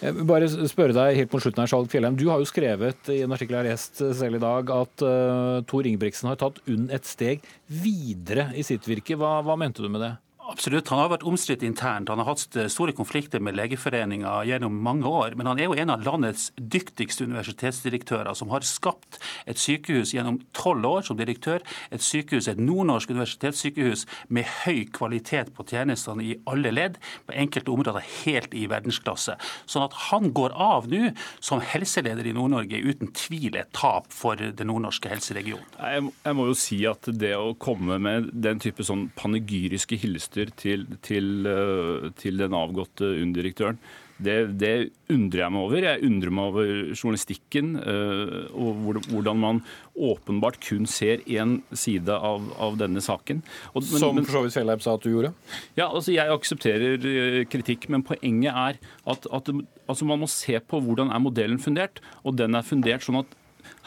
Vil 0.00 0.26
bare 0.28 0.48
spørre 0.48 0.94
deg 0.96 1.18
helt 1.20 1.32
på 1.32 1.40
slutten 1.42 1.62
her, 1.62 1.70
Skjalg 1.70 1.90
Fjellheim. 1.92 2.16
Du 2.18 2.26
har 2.30 2.40
jo 2.40 2.48
skrevet 2.48 3.10
i 3.12 3.22
en 3.24 3.32
artikkel 3.36 3.56
jeg 3.56 3.64
har 3.64 3.70
lest 3.72 4.02
selv 4.18 4.38
i 4.38 4.42
dag 4.42 4.72
at 4.76 5.04
uh, 5.04 5.64
Tor 5.68 5.88
Ingebrigtsen 5.88 6.30
har 6.30 6.38
tatt 6.40 6.60
UNN 6.68 6.88
et 6.94 7.08
steg 7.08 7.44
videre 7.68 8.50
i 8.56 8.64
sitt 8.66 8.86
virke. 8.88 9.18
Hva, 9.20 9.38
hva 9.44 9.56
mente 9.60 9.84
du 9.84 9.90
med 9.92 10.04
det? 10.04 10.14
Absolutt. 10.46 10.88
Han 10.92 11.00
har 11.00 11.10
vært 11.10 11.24
omstridt 11.26 11.64
internt. 11.66 12.10
Han 12.12 12.20
har 12.22 12.28
hatt 12.28 12.56
store 12.70 12.94
konflikter 12.94 13.42
med 13.42 13.56
Legeforeninga 13.58 14.38
gjennom 14.46 14.76
mange 14.78 15.08
år. 15.10 15.34
Men 15.34 15.48
han 15.50 15.58
er 15.58 15.66
jo 15.66 15.74
en 15.74 15.90
av 15.90 16.04
landets 16.06 16.52
dyktigste 16.54 17.26
universitetsdirektører, 17.26 18.30
som 18.38 18.52
har 18.54 18.66
skapt 18.66 19.18
et 19.50 19.58
sykehus 19.58 20.12
gjennom 20.14 20.38
tolv 20.54 20.86
år 20.86 21.06
som 21.08 21.18
direktør. 21.18 21.64
Et 21.90 22.02
sykehus, 22.02 22.46
et 22.46 22.60
nordnorsk 22.62 23.10
universitetssykehus 23.10 24.06
med 24.30 24.46
høy 24.62 24.84
kvalitet 24.94 25.50
på 25.56 25.66
tjenestene 25.66 26.22
i 26.22 26.36
alle 26.46 26.70
ledd. 26.74 27.00
På 27.26 27.34
enkelte 27.34 27.74
områder 27.74 28.06
helt 28.22 28.54
i 28.54 28.68
verdensklasse. 28.70 29.34
Sånn 29.66 29.88
at 29.88 29.98
han 30.12 30.30
går 30.36 30.54
av 30.54 30.86
nå 30.92 31.10
som 31.40 31.64
helseleder 31.64 32.26
i 32.26 32.36
Nord-Norge 32.36 32.84
uten 32.86 33.10
tvil 33.18 33.58
et 33.58 33.74
tap 33.74 34.12
for 34.14 34.38
den 34.38 34.70
nordnorske 34.70 35.10
helseregionen. 35.10 35.66
Jeg, 35.82 36.38
må 36.38 36.46
jo 36.52 36.56
si 36.58 36.80
at 36.86 37.10
det 37.10 37.34
å 37.34 37.54
komme 37.58 37.98
med 38.02 38.30
den 38.30 38.62
type 38.62 38.84
sånn 38.86 39.08
panegyriske 39.18 39.98
hilser 39.98 40.35
løfter 40.36 40.52
til, 40.56 40.86
til, 41.02 41.46
eh, 41.46 42.10
til 42.16 42.36
den 42.38 42.52
avgåtte 42.54 43.04
UNN-direktøren. 43.04 43.78
Det, 44.16 44.56
det, 44.56 44.92
undrer 45.12 45.42
jeg 45.42 45.52
meg 45.52 45.60
over. 45.60 45.84
Jeg 45.84 46.02
undrer 46.08 46.32
meg 46.32 46.46
over 46.48 46.68
journalistikken 46.96 47.74
uh, 47.76 48.48
og 48.56 49.02
hvordan 49.10 49.36
man 49.36 49.60
åpenbart 49.92 50.56
kun 50.64 50.86
ser 50.88 51.20
én 51.28 51.58
side 51.76 52.08
av, 52.08 52.48
av, 52.56 52.78
denne 52.80 53.02
saken. 53.04 53.42
Og, 53.74 53.82
men, 53.84 54.00
Som 54.00 54.22
for 54.22 54.38
så 54.38 54.42
vidt 54.46 54.56
Fjellheim 54.56 54.80
sa 54.80 54.96
at 54.96 55.04
du 55.04 55.10
gjorde? 55.12 55.34
Ja, 55.76 55.90
altså 55.90 56.16
Jeg 56.16 56.32
aksepterer 56.32 56.96
uh, 56.96 57.42
kritikk, 57.44 57.90
men 57.92 58.06
poenget 58.08 58.56
er 58.56 58.80
at, 59.04 59.28
at 59.28 59.52
altså 59.84 60.08
man 60.08 60.24
må 60.24 60.32
se 60.32 60.56
på 60.64 60.80
hvordan 60.80 61.12
er 61.12 61.20
modellen 61.20 61.60
fundert. 61.60 62.00
Og 62.24 62.40
den 62.40 62.56
er 62.56 62.64
fundert 62.64 63.04
sånn 63.04 63.20
at 63.20 63.36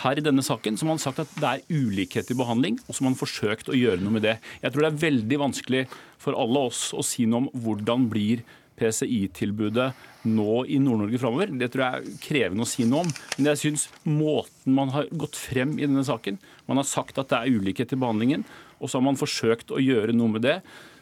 her 0.03 0.19
i 0.19 0.23
denne 0.23 0.43
saken 0.45 0.77
så 0.79 0.87
har 0.87 1.01
sagt 1.01 1.23
at 1.23 1.33
det 1.39 1.49
er 1.49 1.65
ulikhet 1.67 2.31
i 2.31 2.37
behandling, 2.37 2.79
og 2.87 2.95
så 2.95 3.05
har 3.05 3.17
forsøkt 3.19 3.71
å 3.71 3.77
gjøre 3.77 3.99
noe 4.03 4.15
med 4.15 4.25
det. 4.27 4.37
Jeg 4.63 4.71
tror 4.71 4.85
det 4.85 4.91
er 4.93 5.03
veldig 5.03 5.39
vanskelig 5.41 5.83
for 6.21 6.37
alle 6.39 6.67
oss 6.69 6.89
å 6.95 7.03
si 7.05 7.27
noe 7.27 7.45
om 7.45 7.65
hvordan 7.65 8.07
blir 8.11 8.45
PCI-tilbudet 8.79 9.89
nå 10.29 10.53
i 10.71 10.77
Nord-Norge 10.79 11.19
framover. 11.19 11.51
Det 11.59 11.69
tror 11.73 11.83
jeg 11.83 11.99
er 11.99 12.21
krevende 12.23 12.63
å 12.63 12.69
si 12.69 12.85
noe 12.87 13.03
om. 13.03 13.11
Men 13.37 13.51
jeg 13.51 13.61
syns 13.63 13.87
måten 14.07 14.75
man 14.77 14.93
har 14.95 15.09
gått 15.11 15.39
frem 15.39 15.75
i 15.77 15.85
denne 15.85 16.05
saken 16.07 16.39
Man 16.69 16.79
har 16.79 16.87
sagt 16.87 17.17
at 17.19 17.31
det 17.31 17.39
er 17.39 17.59
ulikhet 17.59 17.95
i 17.95 17.99
behandlingen, 17.99 18.45
og 18.79 18.87
så 18.87 18.99
har 18.99 19.07
man 19.07 19.19
forsøkt 19.19 19.73
å 19.73 19.81
gjøre 19.81 20.13
noe 20.15 20.35
med 20.35 20.45
det. 20.45 20.59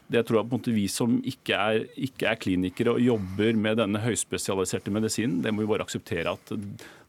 Det 0.08 0.22
tror 0.24 0.40
jeg 0.40 0.48
på 0.48 0.56
en 0.56 0.62
måte 0.62 0.72
vi 0.76 0.86
som 0.88 1.18
ikke 1.28 1.58
er, 1.60 1.82
ikke 2.00 2.30
er 2.32 2.40
klinikere 2.40 2.94
og 2.96 3.04
jobber 3.04 3.58
med 3.60 3.82
denne 3.82 4.00
høyspesialiserte 4.00 4.94
medisinen, 4.96 5.42
det 5.44 5.52
må 5.52 5.66
vi 5.66 5.72
bare 5.74 5.84
akseptere 5.84 6.32
at 6.32 6.54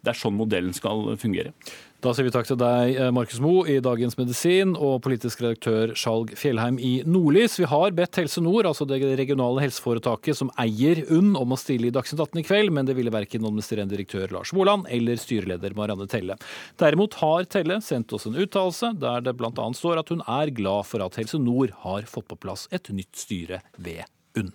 det 0.05 0.12
er 0.12 0.18
sånn 0.18 0.36
modellen 0.38 0.74
skal 0.76 1.16
fungere. 1.20 1.53
Da 1.99 2.12
sier 2.14 2.28
vi 2.28 2.30
takk 2.30 2.46
til 2.46 2.59
deg, 2.61 2.92
eh, 2.94 3.09
Markus 3.11 3.40
Moe 3.42 3.64
i 3.66 3.80
Dagens 3.82 4.14
Medisin, 4.14 4.76
og 4.78 5.01
politisk 5.03 5.40
redaktør 5.42 5.96
Skjalg 5.99 6.30
Fjellheim 6.38 6.78
i 6.78 7.03
Nordlys. 7.03 7.57
Vi 7.59 7.66
har 7.66 7.90
bedt 7.90 8.20
Helse 8.20 8.38
Nord, 8.40 8.68
altså 8.70 8.86
det 8.86 9.01
regionale 9.18 9.64
helseforetaket 9.64 10.38
som 10.38 10.53
eier 10.62 11.03
UNN, 11.11 11.34
om 11.34 11.51
å 11.51 11.59
stille 11.59 11.88
i 11.88 11.90
Dagsnytt 11.90 12.22
18 12.22 12.38
i 12.38 12.46
kveld, 12.46 12.70
men 12.70 12.86
det 12.86 12.94
ville 12.94 13.11
verken 13.11 13.42
administrerende 13.42 13.96
direktør 13.96 14.30
Lars 14.30 14.55
Moland 14.55 14.86
eller 14.88 15.18
styreleder 15.18 15.74
Marianne 15.74 16.07
Telle. 16.07 16.38
Derimot 16.78 17.18
har 17.18 17.51
Telle 17.51 17.80
sendt 17.82 18.14
oss 18.14 18.30
en 18.30 18.38
uttalelse 18.38 18.94
der 19.03 19.26
det 19.26 19.34
bl.a. 19.34 19.51
står 19.51 19.99
at 19.99 20.14
hun 20.14 20.22
er 20.22 20.55
glad 20.55 20.86
for 20.86 21.03
at 21.03 21.18
Helse 21.18 21.42
Nord 21.42 21.74
har 21.82 22.07
fått 22.07 22.30
på 22.30 22.38
plass 22.38 22.68
et 22.70 22.94
nytt 22.94 23.18
styre 23.18 23.59
ved 23.74 24.07
UNN. 24.38 24.55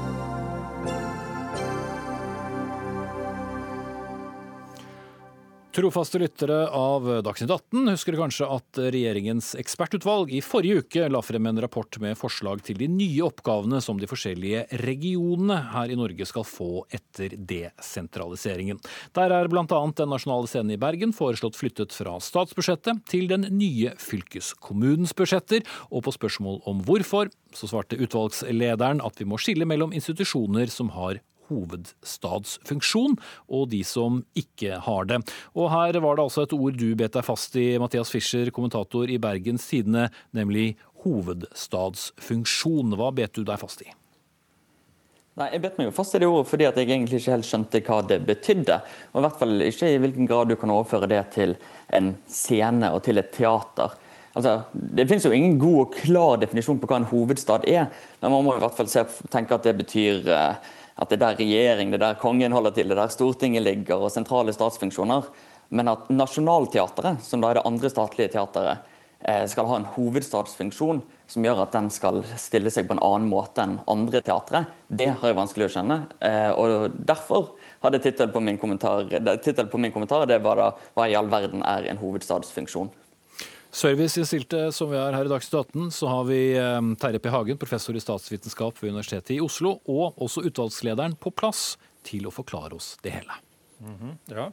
Trofaste 5.71 6.19
lyttere 6.19 6.65
av 6.67 7.05
Dagsnytt 7.23 7.51
18 7.51 7.87
husker 7.93 8.15
kanskje 8.19 8.47
at 8.51 8.79
regjeringens 8.91 9.53
ekspertutvalg 9.55 10.33
i 10.35 10.41
forrige 10.43 10.81
uke 10.83 11.05
la 11.07 11.21
frem 11.23 11.47
en 11.47 11.61
rapport 11.63 11.95
med 12.03 12.17
forslag 12.19 12.59
til 12.67 12.75
de 12.81 12.89
nye 12.91 13.21
oppgavene 13.23 13.79
som 13.79 13.95
de 14.01 14.09
forskjellige 14.11 14.65
regionene 14.81 15.61
her 15.71 15.93
i 15.93 15.95
Norge 15.95 16.27
skal 16.27 16.43
få 16.43 16.83
etter 16.91 17.37
desentraliseringen. 17.37 18.83
Der 19.15 19.31
er 19.31 19.47
bl.a. 19.47 19.63
den 19.63 20.11
nasjonale 20.11 20.51
scenen 20.51 20.75
i 20.75 20.81
Bergen 20.81 21.15
foreslått 21.15 21.55
flyttet 21.55 21.95
fra 21.95 22.17
statsbudsjettet 22.19 23.07
til 23.07 23.31
den 23.31 23.47
nye 23.55 23.95
fylkeskommunens 23.95 25.15
budsjetter, 25.15 25.63
og 25.87 26.03
på 26.03 26.17
spørsmål 26.19 26.65
om 26.67 26.83
hvorfor, 26.83 27.31
så 27.55 27.71
svarte 27.71 27.95
utvalgslederen 27.95 28.99
at 29.07 29.23
vi 29.23 29.31
må 29.31 29.39
skille 29.39 29.63
mellom 29.63 29.95
institusjoner 29.95 30.67
som 30.67 30.91
har 30.99 31.23
hovedstadsfunksjon, 31.51 33.17
og 33.51 33.69
de 33.75 33.83
som 33.87 34.23
ikke 34.37 34.79
har 34.87 35.09
det. 35.11 35.21
Og 35.53 35.69
her 35.73 35.99
var 36.01 36.17
det 36.17 36.25
altså 36.25 36.47
et 36.47 36.57
ord 36.57 36.79
du 36.79 36.89
bet 36.97 37.13
deg 37.17 37.27
fast 37.27 37.55
i, 37.59 37.77
Mathias 37.81 38.11
Fischer, 38.13 38.49
kommentator 38.55 39.11
i 39.11 39.19
Bergens 39.21 39.67
Tidende, 39.69 40.09
nemlig 40.35 40.77
hovedstadsfunksjon. 41.05 42.95
Hva 42.97 43.11
bet 43.15 43.35
du 43.37 43.43
deg 43.47 43.59
fast 43.61 43.83
i? 43.85 43.91
Nei, 45.39 45.47
Jeg 45.53 45.61
bet 45.63 45.77
meg 45.79 45.87
jo 45.87 45.95
fast 45.95 46.15
i 46.17 46.19
det 46.19 46.27
ordet 46.27 46.49
fordi 46.49 46.65
at 46.67 46.77
jeg 46.77 46.89
egentlig 46.89 47.21
ikke 47.21 47.35
helt 47.37 47.47
skjønte 47.47 47.81
hva 47.87 48.01
det 48.03 48.19
betydde. 48.27 48.81
Og 49.13 49.21
i 49.21 49.25
hvert 49.25 49.39
fall 49.39 49.63
ikke 49.63 49.91
i 49.93 49.99
hvilken 50.03 50.27
grad 50.29 50.51
du 50.51 50.57
kan 50.59 50.73
overføre 50.73 51.07
det 51.09 51.21
til 51.37 51.55
en 51.95 52.11
scene 52.27 52.91
og 52.91 53.03
til 53.05 53.21
et 53.21 53.31
teater. 53.31 53.95
Altså, 54.35 54.61
Det 54.73 55.07
finnes 55.07 55.25
jo 55.25 55.31
ingen 55.35 55.57
god 55.59 55.79
og 55.85 55.95
klar 55.95 56.37
definisjon 56.39 56.79
på 56.79 56.87
hva 56.87 57.01
en 57.01 57.09
hovedstad 57.09 57.67
er, 57.67 57.89
men 58.21 58.31
man 58.31 58.45
må 58.45 58.55
i 58.55 58.61
hvert 58.63 58.75
fall 58.75 58.87
se, 58.91 59.03
tenke 59.31 59.55
at 59.55 59.63
det 59.67 59.75
betyr 59.79 60.27
eh, 60.27 60.69
at 60.97 61.09
det 61.09 61.17
er 61.17 61.23
der 61.25 61.39
regjering, 61.39 61.91
det 61.91 61.99
er 62.01 62.07
der 62.09 62.21
kongen 62.21 62.51
holder 62.55 62.73
til, 62.75 62.89
det 62.89 62.97
er 62.97 63.03
der 63.03 63.13
Stortinget 63.13 63.63
ligger 63.63 64.03
og 64.03 64.11
sentrale 64.13 64.53
statsfunksjoner. 64.55 65.29
Men 65.71 65.87
at 65.87 66.09
Nationaltheatret, 66.11 67.21
som 67.23 67.41
da 67.41 67.51
er 67.51 67.59
det 67.59 67.67
andre 67.67 67.89
statlige 67.89 68.33
teateret, 68.33 68.83
eh, 69.23 69.45
skal 69.47 69.69
ha 69.69 69.77
en 69.79 69.87
hovedstadsfunksjon 69.95 71.01
som 71.31 71.45
gjør 71.45 71.61
at 71.63 71.75
den 71.77 71.87
skal 71.93 72.19
stille 72.35 72.71
seg 72.73 72.89
på 72.89 72.97
en 72.97 73.03
annen 73.05 73.29
måte 73.31 73.63
enn 73.63 73.77
andre 73.89 74.19
teatre, 74.25 74.65
det 74.89 75.13
har 75.13 75.31
jeg 75.31 75.37
vanskelig 75.37 75.69
å 75.69 75.73
skjønne. 75.77 75.99
Eh, 76.19 76.51
og 76.51 76.97
Derfor 77.07 77.53
hadde 77.85 78.01
tittelen 78.03 78.33
på 78.33 78.43
min 78.43 78.59
kommentar, 78.59 79.07
på 79.07 79.79
min 79.79 79.93
kommentar 79.95 80.27
det 80.27 80.41
var 80.43 80.55
da 80.55 80.71
'Hva 80.71 81.07
i 81.07 81.15
all 81.15 81.27
verden 81.27 81.63
er 81.63 81.87
en 81.89 81.97
hovedstadsfunksjon'? 81.97 82.91
Serviceinnstilte 83.71 84.65
som 84.75 84.89
vi 84.91 84.97
er 84.99 85.15
her 85.15 85.25
i 85.25 85.31
Dagsnytt 85.31 85.71
18, 85.71 85.91
så 85.95 86.07
har 86.11 86.25
vi 86.27 86.39
eh, 86.59 86.81
Terje 86.99 87.19
P. 87.23 87.29
Hagen, 87.31 87.57
professor 87.61 87.95
i 87.95 88.03
statsvitenskap 88.03 88.75
ved 88.81 88.91
Universitetet 88.91 89.37
i 89.37 89.43
Oslo, 89.43 89.77
og 89.87 90.19
også 90.19 90.43
utvalgslederen 90.49 91.15
på 91.15 91.31
plass 91.31 91.77
til 92.03 92.27
å 92.27 92.35
forklare 92.35 92.75
oss 92.75 92.97
det 93.03 93.11
hele. 93.15 93.33
Mm 93.79 93.95
-hmm, 93.95 94.13
ja. 94.35 94.51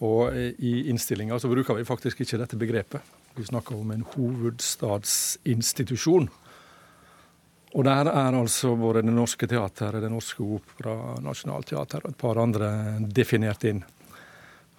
Og 0.00 0.36
i 0.58 0.90
innstillinga 0.90 1.38
så 1.38 1.48
bruker 1.48 1.74
vi 1.74 1.84
faktisk 1.84 2.20
ikke 2.20 2.38
dette 2.38 2.56
begrepet. 2.56 3.00
Vi 3.36 3.44
snakker 3.44 3.76
om 3.76 3.90
en 3.90 4.04
hovedstadsinstitusjon. 4.14 6.28
Og 7.70 7.84
der 7.84 8.08
er 8.10 8.34
altså 8.34 8.76
både 8.76 9.02
Det 9.02 9.12
Norske 9.12 9.46
Teatret, 9.46 10.02
Det 10.02 10.10
Norske 10.10 10.42
Opera, 10.42 11.20
Nationaltheatret 11.22 12.04
og 12.04 12.10
et 12.10 12.18
par 12.18 12.38
andre 12.42 12.98
definert 13.14 13.64
inn. 13.64 13.84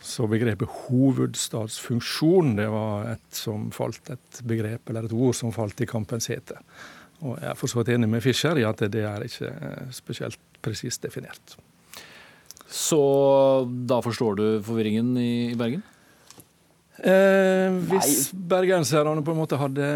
Så 0.01 0.25
begrepet 0.29 0.69
hovedstadsfunksjon 0.87 2.55
det 2.57 2.67
var 2.73 3.11
et 3.13 3.37
som 3.37 3.69
falt, 3.75 4.01
et 4.09 4.41
begrep 4.49 4.89
eller 4.89 5.05
et 5.05 5.13
ord 5.13 5.35
som 5.37 5.53
falt 5.53 5.83
i 5.83 5.89
kampens 5.89 6.31
hete. 6.31 6.57
Og 7.21 7.35
jeg 7.37 7.51
er 7.51 7.59
for 7.59 7.69
så 7.69 7.81
vidt 7.81 7.93
enig 7.93 8.09
med 8.09 8.23
Fischer 8.25 8.57
i 8.57 8.65
at 8.65 8.81
det 8.91 9.03
er 9.05 9.27
ikke 9.27 9.51
spesielt 9.93 10.41
presist 10.65 11.05
definert. 11.05 11.57
Så 12.71 13.01
da 13.85 13.99
forstår 14.01 14.39
du 14.39 14.45
forvirringen 14.65 15.13
i 15.19 15.53
Bergen? 15.59 15.83
Eh, 17.01 17.69
hvis 17.89 18.29
bergenserne 18.33 19.23
på 19.25 19.33
en 19.33 19.41
måte 19.41 19.59
hadde 19.59 19.87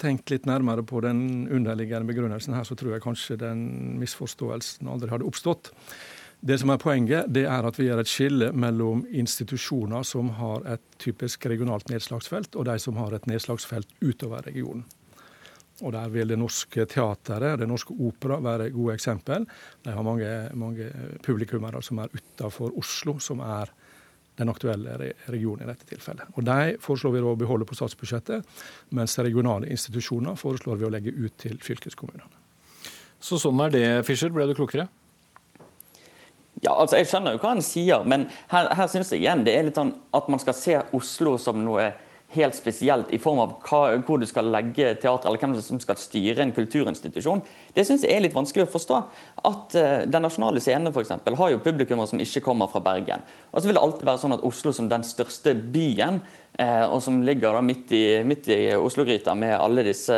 tenkt 0.00 0.30
litt 0.32 0.46
nærmere 0.48 0.84
på 0.86 1.02
den 1.04 1.48
underliggende 1.52 2.08
begrunnelsen 2.08 2.56
her, 2.56 2.64
så 2.64 2.76
tror 2.78 2.94
jeg 2.94 3.04
kanskje 3.04 3.38
den 3.40 3.62
misforståelsen 4.00 4.88
aldri 4.90 5.10
hadde 5.12 5.28
oppstått. 5.28 5.72
Det 6.40 6.56
som 6.58 6.70
er 6.72 6.80
Poenget 6.80 7.28
det 7.28 7.42
er 7.44 7.66
at 7.68 7.76
vi 7.76 7.90
gjør 7.90 8.00
et 8.00 8.08
skille 8.08 8.46
mellom 8.56 9.02
institusjoner 9.12 10.06
som 10.08 10.30
har 10.38 10.64
et 10.72 10.82
typisk 11.02 11.44
regionalt 11.52 11.90
nedslagsfelt, 11.92 12.56
og 12.56 12.64
de 12.64 12.78
som 12.80 12.96
har 12.96 13.12
et 13.12 13.26
nedslagsfelt 13.28 13.92
utover 14.00 14.46
regionen. 14.48 14.86
Og 15.84 15.92
Der 15.92 16.08
vil 16.08 16.28
Det 16.28 16.38
Norske 16.38 16.86
Teatret 16.86 17.58
Det 17.58 17.68
Norske 17.68 17.92
Opera 17.92 18.40
være 18.40 18.70
gode 18.70 18.94
eksempel. 18.94 19.46
De 19.84 19.92
har 19.92 20.02
mange, 20.02 20.50
mange 20.54 20.90
publikummere 21.22 21.82
som 21.82 21.98
er 21.98 22.08
utafor 22.12 22.72
Oslo, 22.76 23.18
som 23.18 23.40
er 23.40 23.68
den 24.36 24.48
aktuelle 24.48 25.12
regionen 25.28 25.64
i 25.64 25.68
dette 25.68 25.84
tilfellet. 25.84 26.24
Og 26.36 26.44
De 26.44 26.76
foreslår 26.80 27.12
vi 27.12 27.20
å 27.20 27.36
beholde 27.36 27.68
på 27.68 27.76
statsbudsjettet, 27.76 28.44
mens 28.90 29.18
regionale 29.18 29.68
institusjoner 29.68 30.36
foreslår 30.36 30.76
vi 30.76 30.84
å 30.88 30.92
legge 30.92 31.12
ut 31.12 31.36
til 31.36 31.58
fylkeskommunene. 31.60 32.32
Så 33.20 33.36
sånn 33.36 33.60
er 33.60 33.70
det, 33.70 34.04
Fischer. 34.08 34.32
Ble 34.32 34.46
du 34.48 34.54
klokere? 34.56 34.88
Ja, 36.60 36.74
altså 36.76 37.00
Jeg 37.00 37.08
skjønner 37.08 37.34
jo 37.34 37.40
hva 37.40 37.54
han 37.54 37.64
sier, 37.64 38.04
men 38.04 38.28
her, 38.52 38.68
her 38.76 38.88
synes 38.92 39.12
jeg 39.14 39.22
igjen 39.22 39.46
det 39.46 39.56
er 39.56 39.68
litt 39.68 39.80
sånn 39.80 39.94
at 40.16 40.28
man 40.28 40.42
skal 40.42 40.56
se 40.56 40.76
Oslo 40.96 41.38
som 41.40 41.62
noe 41.64 41.90
helt 42.30 42.54
spesielt 42.54 43.10
i 43.10 43.18
form 43.18 43.40
av 43.42 43.54
hva, 43.66 43.80
hvor 44.06 44.20
du 44.20 44.26
skal 44.28 44.50
legge 44.54 44.92
teater, 45.02 45.26
eller 45.26 45.40
hvem 45.42 45.56
som 45.64 45.80
skal 45.82 45.98
styre 45.98 46.44
en 46.44 46.52
kulturinstitusjon, 46.54 47.42
det 47.74 47.84
syns 47.86 48.04
jeg 48.06 48.14
er 48.14 48.22
litt 48.22 48.36
vanskelig 48.36 48.68
å 48.68 48.70
forstå. 48.70 49.00
At 49.50 49.74
uh, 49.74 50.04
Den 50.06 50.22
nasjonale 50.22 50.62
scenen 50.62 50.94
for 50.94 51.02
eksempel, 51.02 51.34
har 51.40 51.50
jo 51.50 51.62
publikummer 51.64 52.06
som 52.06 52.22
ikke 52.22 52.44
kommer 52.44 52.70
fra 52.70 52.82
Bergen. 52.84 53.24
Og 53.50 53.58
så 53.58 53.66
vil 53.70 53.78
det 53.78 53.82
alltid 53.82 54.06
være 54.06 54.22
sånn 54.22 54.36
at 54.36 54.46
Oslo 54.46 54.74
som 54.76 54.90
den 54.90 55.06
største 55.06 55.56
byen, 55.58 56.20
uh, 56.60 56.86
og 56.86 57.00
som 57.02 57.18
ligger 57.26 57.58
da 57.58 57.64
midt 57.66 57.90
i, 57.98 58.04
midt 58.22 58.46
i 58.54 58.62
Oslo-gryta 58.78 59.34
med 59.34 59.56
alle 59.58 59.88
disse 59.90 60.16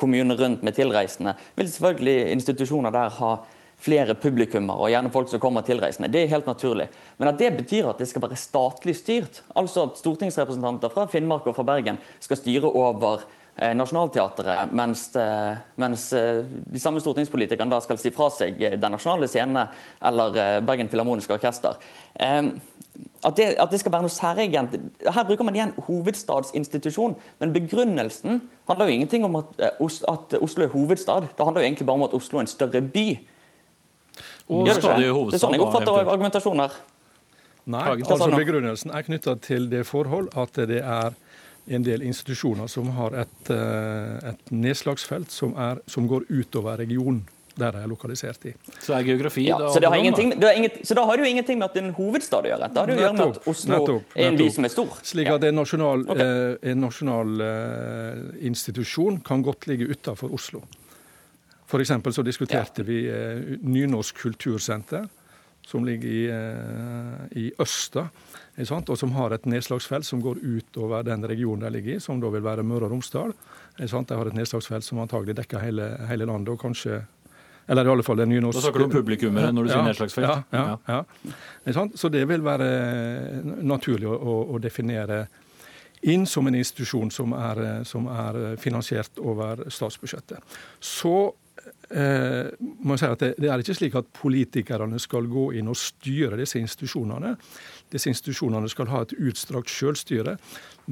kommunene 0.00 0.36
rundt 0.40 0.66
med 0.66 0.76
tilreisende, 0.76 1.36
vil 1.56 1.72
selvfølgelig 1.72 2.34
institusjoner 2.36 2.92
der 2.92 3.20
ha 3.22 3.34
flere 3.82 4.16
publikummer 4.18 4.80
og 4.80 4.90
gjerne 4.92 5.12
folk 5.12 5.30
som 5.30 5.42
kommer 5.42 5.64
tilreisende. 5.66 6.10
Det 6.12 6.24
er 6.24 6.32
helt 6.32 6.48
naturlig. 6.48 6.88
Men 7.18 7.30
at 7.30 7.38
det 7.40 7.54
betyr 7.58 7.90
at 7.90 8.00
det 8.00 8.08
skal 8.10 8.24
være 8.24 8.40
statlig 8.40 8.96
styrt, 8.98 9.42
altså 9.56 9.88
at 9.88 10.00
stortingsrepresentanter 10.00 10.92
fra 10.92 11.06
Finnmark 11.10 11.48
og 11.50 11.56
fra 11.58 11.66
Bergen 11.68 11.98
skal 12.22 12.40
styre 12.40 12.70
over 12.70 13.24
eh, 13.56 13.74
Nationaltheatret, 13.76 14.72
mens, 14.72 15.08
eh, 15.20 15.56
mens 15.80 16.06
eh, 16.16 16.44
de 16.44 16.80
samme 16.82 17.02
stortingspolitikerne 17.02 17.74
da 17.74 17.82
skal 17.84 18.00
si 18.00 18.14
fra 18.14 18.30
seg 18.32 18.60
Den 18.60 18.94
nasjonale 18.96 19.28
scene 19.30 19.68
eller 20.00 20.62
Bergen 20.64 20.90
Filharmoniske 20.92 21.36
Orkester. 21.36 21.80
At 23.24 23.36
det, 23.36 23.46
at 23.58 23.70
det, 23.72 23.80
skal 23.80 23.90
være 23.90 24.04
noe 24.04 24.12
særegent 24.12 24.74
Her 25.02 25.24
bruker 25.26 25.46
man 25.46 25.56
igjen 25.56 25.72
hovedstadsinstitusjon, 25.86 27.16
men 27.40 27.54
begrunnelsen 27.54 28.42
handler 28.68 28.86
jo 28.86 28.94
ingenting 28.94 29.24
om 29.26 29.40
at, 29.40 29.48
at 29.58 30.36
Oslo 30.38 30.66
er 30.66 30.70
hovedstad. 30.70 31.26
Det 31.34 31.46
handler 31.46 31.64
jo 31.64 31.66
egentlig 31.66 31.86
bare 31.88 31.98
om 31.98 32.06
at 32.06 32.14
Oslo 32.14 32.38
er 32.38 32.46
en 32.46 32.52
større 32.52 32.84
by. 32.84 33.06
Og 34.48 34.68
stadig 34.68 35.08
hovedstad. 35.08 35.30
Det 35.30 35.38
er 35.38 35.44
sånn 35.46 35.56
jeg 35.56 35.64
oppfatter 35.64 36.00
argumentasjonen 36.04 36.66
her. 36.66 36.80
Nei, 37.64 37.84
altså 38.04 38.28
begrunnelsen 38.28 38.92
er 38.92 39.04
knytta 39.06 39.38
til 39.40 39.70
det 39.72 39.86
forhold 39.88 40.28
at 40.36 40.58
det 40.68 40.82
er 40.82 41.14
en 41.72 41.84
del 41.84 42.02
institusjoner 42.04 42.68
som 42.68 42.90
har 42.98 43.14
et, 43.22 43.50
eh, 43.50 44.32
et 44.34 44.52
nedslagsfelt 44.52 45.32
som, 45.32 45.54
er, 45.56 45.80
som 45.88 46.08
går 46.08 46.26
utover 46.28 46.76
regionen 46.82 47.24
der 47.54 47.70
de 47.70 47.82
er 47.84 47.86
lokalisert 47.86 48.46
i. 48.50 48.52
Så 48.82 48.96
er 48.96 49.04
geografi 49.06 49.44
ja, 49.46 49.56
da, 49.62 49.68
så, 49.70 49.80
det 49.80 49.88
har 49.88 50.00
ingenting, 50.02 50.32
det 50.34 50.48
har 50.48 50.56
inget, 50.58 50.80
så 50.82 50.96
da 50.98 51.04
har 51.06 51.16
det 51.16 51.22
jo 51.22 51.30
ingenting 51.30 51.58
med 51.60 51.68
at 51.68 51.76
det 51.76 51.82
er 51.84 51.86
en 51.86 51.94
hovedstad 51.94 52.48
å 52.48 52.50
gjøre. 52.50 52.68
Da 52.74 52.82
har 52.82 52.90
det 52.90 52.96
jo 52.96 52.98
å 52.98 53.04
gjøre 53.04 53.16
med 53.18 53.36
at 53.38 53.50
Oslo 53.52 53.74
nettopp, 53.76 54.16
er 54.16 54.26
en 54.26 54.38
by 54.40 54.48
som 54.56 54.66
er 54.66 54.72
stor. 54.74 54.96
Slik 55.10 55.30
at 55.30 55.46
en 55.48 55.60
nasjonal, 55.60 56.02
okay. 56.10 56.32
eh, 56.32 56.72
en 56.72 56.82
nasjonal 56.82 57.44
eh, 57.46 58.24
institusjon 58.50 59.20
kan 59.26 59.44
godt 59.46 59.68
ligge 59.70 59.86
utafor 59.94 60.34
Oslo. 60.34 60.64
F.eks. 61.74 62.14
så 62.14 62.22
diskuterte 62.22 62.82
ja. 62.82 62.86
vi 62.86 62.98
eh, 63.10 63.58
Nynorsk 63.62 64.18
kultursenter, 64.22 65.08
som 65.66 65.84
ligger 65.84 66.08
i, 66.08 66.24
eh, 66.30 67.38
i 67.40 67.52
Østa, 67.58 68.08
og 68.86 68.98
som 68.98 69.12
har 69.16 69.34
et 69.34 69.46
nedslagsfelt 69.50 70.06
som 70.06 70.20
går 70.22 70.38
utover 70.42 71.02
den 71.02 71.26
regionen 71.26 71.64
de 71.64 71.72
ligger 71.74 71.96
i, 71.96 72.00
som 72.00 72.20
da 72.22 72.30
vil 72.30 72.44
være 72.44 72.62
Møre 72.62 72.86
og 72.86 72.94
Romsdal. 72.94 73.34
De 73.78 73.88
har 73.90 74.26
et 74.26 74.38
nedslagsfelt 74.38 74.84
som 74.84 75.00
antagelig 75.02 75.34
dekker 75.40 75.58
hele, 75.58 75.88
hele 76.08 76.28
landet, 76.30 76.54
og 76.54 76.60
kanskje 76.60 77.02
eller 77.66 77.86
i 77.86 77.88
alle 77.88 78.04
fall 78.04 78.18
det 78.20 78.26
nynorsk... 78.28 78.58
Da 78.58 78.62
snakker 78.66 78.82
du 78.82 78.84
om 78.84 78.92
publikummere 78.92 79.52
når 79.56 79.64
du 79.64 79.70
ja, 79.70 79.76
sier 79.78 79.86
nedslagsfelt? 79.88 80.26
Ja. 80.52 80.74
ja, 80.84 80.98
ja. 81.64 81.84
Så 81.96 82.10
det 82.12 82.26
vil 82.28 82.44
være 82.44 82.66
naturlig 83.64 84.10
å, 84.10 84.34
å, 84.52 84.58
definere 84.60 85.22
inn 86.12 86.26
som 86.28 86.44
en 86.44 86.58
institusjon 86.58 87.08
som 87.08 87.32
er, 87.32 87.62
som 87.88 88.04
er 88.12 88.58
finansiert 88.60 89.16
over 89.16 89.64
statsbudsjettet. 89.72 90.44
Så 90.76 91.32
eh, 91.90 92.52
må 92.84 92.96
si 92.98 93.08
at 93.08 93.20
det, 93.20 93.32
det, 93.40 93.50
er 93.50 93.62
ikke 93.62 93.76
slik 93.76 93.96
at 93.98 94.10
politikerne 94.16 95.00
skal 95.02 95.28
gå 95.30 95.50
inn 95.58 95.70
og 95.72 95.78
styre 95.78 96.38
disse 96.40 96.60
institusjonene. 96.60 97.34
Disse 97.92 98.10
institusjonene 98.12 98.70
skal 98.72 98.90
ha 98.92 99.02
et 99.04 99.16
utstrakt 99.18 99.72
selvstyre. 99.72 100.36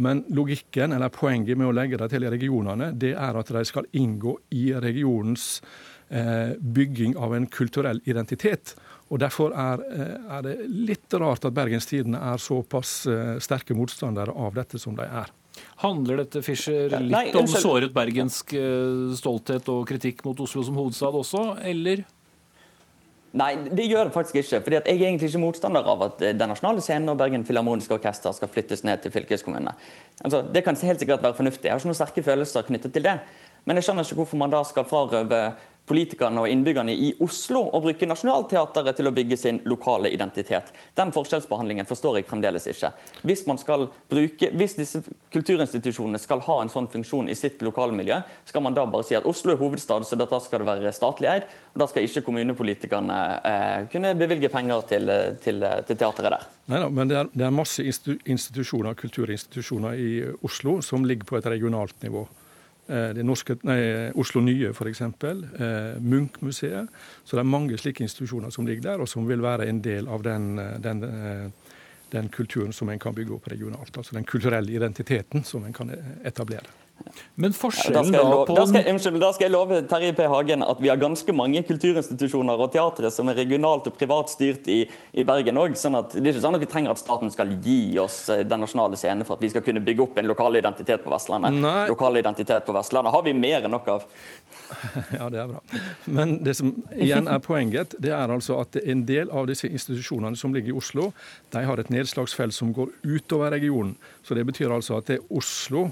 Men 0.03 0.25
logikken, 0.33 0.95
eller 0.97 1.13
poenget 1.13 1.59
med 1.59 1.69
å 1.69 1.77
legge 1.77 2.01
det 2.01 2.11
til 2.13 2.25
i 2.25 2.33
regionene, 2.33 2.93
det 2.97 3.13
er 3.13 3.39
at 3.39 3.53
de 3.53 3.65
skal 3.69 3.89
inngå 3.99 4.39
i 4.57 4.71
regionens 4.81 5.61
eh, 6.09 6.57
bygging 6.57 7.17
av 7.17 7.37
en 7.37 7.47
kulturell 7.47 8.01
identitet. 8.05 8.77
Og 9.13 9.21
Derfor 9.21 9.53
er, 9.53 9.85
eh, 9.93 10.17
er, 10.39 10.43
det 10.43 10.57
litt 10.69 11.15
rart 11.21 11.45
at 11.45 11.55
Bergens 11.55 11.87
Tidende 11.87 12.23
er 12.23 12.41
såpass 12.41 13.07
eh, 13.07 13.39
sterke 13.45 13.77
motstandere 13.77 14.33
av 14.33 14.57
dette 14.57 14.81
som 14.81 14.97
de 14.97 15.05
er. 15.05 15.29
Handler 15.83 16.23
dette 16.23 16.43
Fischer, 16.47 16.93
litt 17.03 17.13
Nei, 17.13 17.27
om 17.39 17.49
såret 17.51 17.93
bergensk 17.95 18.55
eh, 18.59 19.13
stolthet 19.19 19.69
og 19.73 19.87
kritikk 19.89 20.25
mot 20.27 20.39
Oslo 20.45 20.65
som 20.67 20.79
hovedstad 20.79 21.17
også, 21.19 21.47
eller? 21.73 22.05
Nei, 23.33 23.55
det 23.73 23.87
gjør 23.89 24.11
det 24.11 24.13
faktisk 24.13 24.37
ikke. 24.43 24.61
fordi 24.61 24.77
Jeg 24.77 24.85
er 24.85 25.07
egentlig 25.09 25.31
ikke 25.31 25.41
motstander 25.41 25.87
av 25.89 26.03
at 26.05 26.19
Den 26.21 26.51
nasjonale 26.53 26.83
scenen 26.85 27.09
og 27.09 27.17
Bergen 27.17 27.47
Filharmoniske 27.49 27.95
Orkester 27.97 28.35
skal 28.37 28.51
flyttes 28.53 28.85
ned 28.85 29.01
til 29.01 29.15
fylkeskommunene. 29.15 29.73
Altså, 30.21 30.43
det 30.53 30.65
kan 30.65 30.77
helt 30.77 31.01
sikkert 31.01 31.23
være 31.25 31.39
fornuftig. 31.39 31.65
Jeg 31.65 31.73
har 31.73 31.81
ikke 31.81 31.89
noen 31.89 32.01
sterke 32.01 32.27
følelser 32.27 32.69
knyttet 32.69 32.93
til 32.93 33.07
det. 33.09 33.17
Men 33.65 33.79
jeg 33.79 33.87
skjønner 33.87 34.05
ikke 34.05 34.19
hvorfor 34.21 34.41
man 34.43 34.53
da 34.53 34.61
skal 34.67 34.85
frarøve 34.85 35.41
politikerne 35.89 36.43
og 36.43 36.51
innbyggerne 36.51 36.95
i 36.95 37.11
Oslo 37.25 37.65
å 37.75 37.81
bruke 37.83 38.07
Nationaltheatret 38.07 38.97
til 38.99 39.09
å 39.11 39.15
bygge 39.15 39.39
sin 39.39 39.61
lokale 39.69 40.13
identitet. 40.15 40.71
Den 40.99 41.11
forskjellsbehandlingen 41.15 41.89
forstår 41.89 42.21
jeg 42.21 42.29
fremdeles 42.31 42.69
ikke. 42.71 42.93
Hvis, 43.27 43.43
bruke, 43.47 44.51
hvis 44.59 44.77
disse 44.79 45.03
kulturinstitusjonene 45.35 46.21
skal 46.23 46.45
ha 46.47 46.59
en 46.63 46.73
sånn 46.73 46.89
funksjon 46.93 47.31
i 47.33 47.37
sitt 47.39 47.63
lokalmiljø, 47.67 48.21
skal 48.49 48.65
man 48.65 48.77
da 48.77 48.87
bare 48.87 49.09
si 49.09 49.19
at 49.19 49.27
Oslo 49.29 49.55
er 49.55 49.61
hovedstad, 49.61 50.07
så 50.07 50.19
da 50.19 50.41
skal 50.41 50.63
det 50.63 50.71
være 50.71 50.95
statlig 50.95 51.31
eid. 51.33 51.49
og 51.75 51.83
Da 51.83 51.89
skal 51.91 52.07
ikke 52.07 52.25
kommunepolitikerne 52.29 53.19
eh, 53.43 53.79
kunne 53.93 54.15
bevilge 54.19 54.53
penger 54.53 54.87
til, 54.91 55.11
til, 55.43 55.67
til 55.89 55.99
teateret 55.99 56.37
der. 56.37 56.47
Neida, 56.73 56.93
men 56.95 57.11
det 57.11 57.19
er, 57.19 57.33
det 57.35 57.49
er 57.49 57.55
masse 57.55 57.83
institusjoner, 57.83 58.95
kulturinstitusjoner 58.99 59.99
i 59.99 60.13
Oslo 60.47 60.79
som 60.85 61.05
ligger 61.09 61.27
på 61.29 61.41
et 61.41 61.51
regionalt 61.51 61.99
nivå. 62.07 62.27
Eh, 62.87 63.09
det 63.15 63.23
norske, 63.23 63.57
nei, 63.69 63.79
Oslo 64.19 64.43
Nye 64.43 64.73
f.eks. 64.73 65.01
Eh, 65.01 66.01
Munch-museet. 66.03 66.91
Så 67.25 67.39
det 67.39 67.45
er 67.45 67.51
mange 67.51 67.79
slike 67.79 68.03
institusjoner 68.03 68.51
som 68.51 68.67
ligger 68.67 68.91
der, 68.91 69.05
og 69.05 69.11
som 69.11 69.29
vil 69.29 69.45
være 69.45 69.69
en 69.71 69.81
del 69.85 70.11
av 70.11 70.25
den, 70.27 70.59
eh, 70.59 70.79
den, 70.83 71.05
eh, 71.05 71.75
den 72.11 72.29
kulturen 72.29 72.73
som 72.73 72.89
en 72.89 72.99
kan 72.99 73.15
bygge 73.15 73.39
opp 73.39 73.49
regionalt. 73.49 73.97
Altså 73.97 74.19
den 74.19 74.25
kulturelle 74.25 74.73
identiteten 74.73 75.45
som 75.45 75.65
en 75.65 75.73
kan 75.73 75.95
etablere. 76.25 76.82
Men 77.35 77.55
forskjellen 77.57 78.13
da, 78.13 78.23
da 78.23 78.39
på 78.49 78.57
da 78.57 78.67
skal, 78.69 78.89
unnskyld, 78.93 79.19
da 79.23 79.31
skal 79.35 79.47
jeg 79.47 79.55
love 79.55 79.81
Terje 79.91 80.13
P. 80.17 80.27
Hagen 80.31 80.65
at 80.67 80.83
vi 80.83 80.91
har 80.93 81.01
ganske 81.01 81.35
mange 81.37 81.63
kulturinstitusjoner 81.67 82.61
og 82.61 82.73
teatre 82.75 83.11
som 83.15 83.31
er 83.33 83.39
regionalt 83.43 83.89
og 83.91 83.97
privat 83.99 84.33
styrt 84.33 84.69
i, 84.73 84.83
i 85.13 85.25
Bergen 85.29 85.61
òg. 85.61 85.77
Sånn 85.79 85.99
at 85.99 86.15
det 86.15 86.23
er 86.25 86.35
ikke 86.35 86.45
sånn 86.45 86.59
at 86.59 86.65
vi 86.65 86.71
trenger 86.71 86.95
at 86.95 87.03
staten 87.03 87.33
skal 87.35 87.55
gi 87.65 87.81
oss 88.03 88.25
eh, 88.33 88.45
den 88.49 88.65
nasjonale 88.65 88.99
scenen 89.01 89.27
for 89.29 89.39
at 89.39 89.45
vi 89.45 89.53
skal 89.53 89.65
kunne 89.67 89.83
bygge 89.85 90.07
opp 90.07 90.21
en 90.21 90.31
lokal 90.31 90.61
identitet 90.61 91.05
på 91.05 91.13
Vestlandet. 91.13 91.59
Nei. 91.63 91.87
Lokal 91.91 92.21
identitet 92.21 92.67
på 92.69 92.77
Vestlandet 92.77 93.15
har 93.15 93.27
vi 93.27 93.35
mer 93.37 93.67
enn 93.67 93.77
nok 93.77 93.93
av. 93.97 94.09
Ja, 95.13 95.29
det 95.31 95.41
er 95.43 95.51
bra. 95.51 95.61
Men 96.05 96.39
det 96.45 96.55
som 96.57 96.73
igjen 96.97 97.29
er 97.31 97.41
poenget, 97.45 97.95
det 98.03 98.13
er 98.17 98.33
altså 98.33 98.59
at 98.63 98.79
en 98.81 99.05
del 99.09 99.31
av 99.33 99.49
disse 99.51 99.69
institusjonene 99.69 100.39
som 100.39 100.55
ligger 100.55 100.73
i 100.73 100.79
Oslo, 100.79 101.11
de 101.53 101.65
har 101.67 101.81
et 101.81 101.93
nedslagsfelt 101.93 102.57
som 102.57 102.73
går 102.77 102.93
utover 103.05 103.53
regionen. 103.53 103.95
Så 104.25 104.37
det 104.39 104.47
betyr 104.49 104.73
altså 104.73 104.99
at 105.01 105.11
det 105.11 105.21
er 105.21 105.37
Oslo 105.37 105.91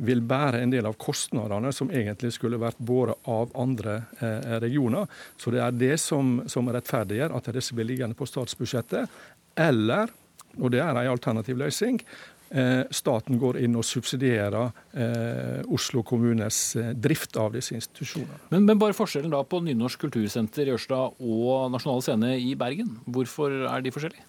vil 0.00 0.22
bære 0.24 0.62
en 0.64 0.72
del 0.72 0.88
av 0.88 0.96
kostnadene 1.00 1.72
som 1.76 1.90
egentlig 1.92 2.32
skulle 2.36 2.60
vært 2.60 2.80
båret 2.80 3.28
av 3.28 3.52
andre 3.58 4.00
eh, 4.20 4.56
regioner. 4.62 5.08
Så 5.36 5.52
det 5.54 5.62
er 5.64 5.76
det 5.76 5.94
som, 6.00 6.38
som 6.50 6.70
rettferdiggjør 6.72 7.36
at 7.36 7.52
disse 7.54 7.76
blir 7.76 7.88
liggende 7.90 8.18
på 8.18 8.28
statsbudsjettet. 8.28 9.10
Eller, 9.60 10.12
og 10.58 10.70
det 10.72 10.80
er 10.82 10.94
en 10.94 11.12
alternativ 11.12 11.58
løsning, 11.60 12.00
eh, 12.50 12.82
staten 12.90 13.38
går 13.40 13.60
inn 13.64 13.76
og 13.78 13.86
subsidierer 13.86 14.70
eh, 14.94 15.60
Oslo 15.70 16.02
kommunes 16.06 16.62
eh, 16.80 16.92
drift 16.96 17.36
av 17.40 17.54
disse 17.56 17.76
institusjonene. 17.76 18.40
Men, 18.54 18.66
men, 18.66 18.80
bare 18.80 18.96
forskjellen 18.96 19.32
da 19.34 19.42
på 19.44 19.62
Nynorsk 19.66 20.06
kultursenter 20.06 20.68
i 20.70 20.74
Ørsta 20.76 21.06
og 21.12 21.70
Nasjonale 21.74 22.06
Scene 22.06 22.34
i 22.40 22.54
Bergen, 22.58 22.96
hvorfor 23.06 23.64
er 23.68 23.84
de 23.84 23.94
forskjellige? 23.94 24.26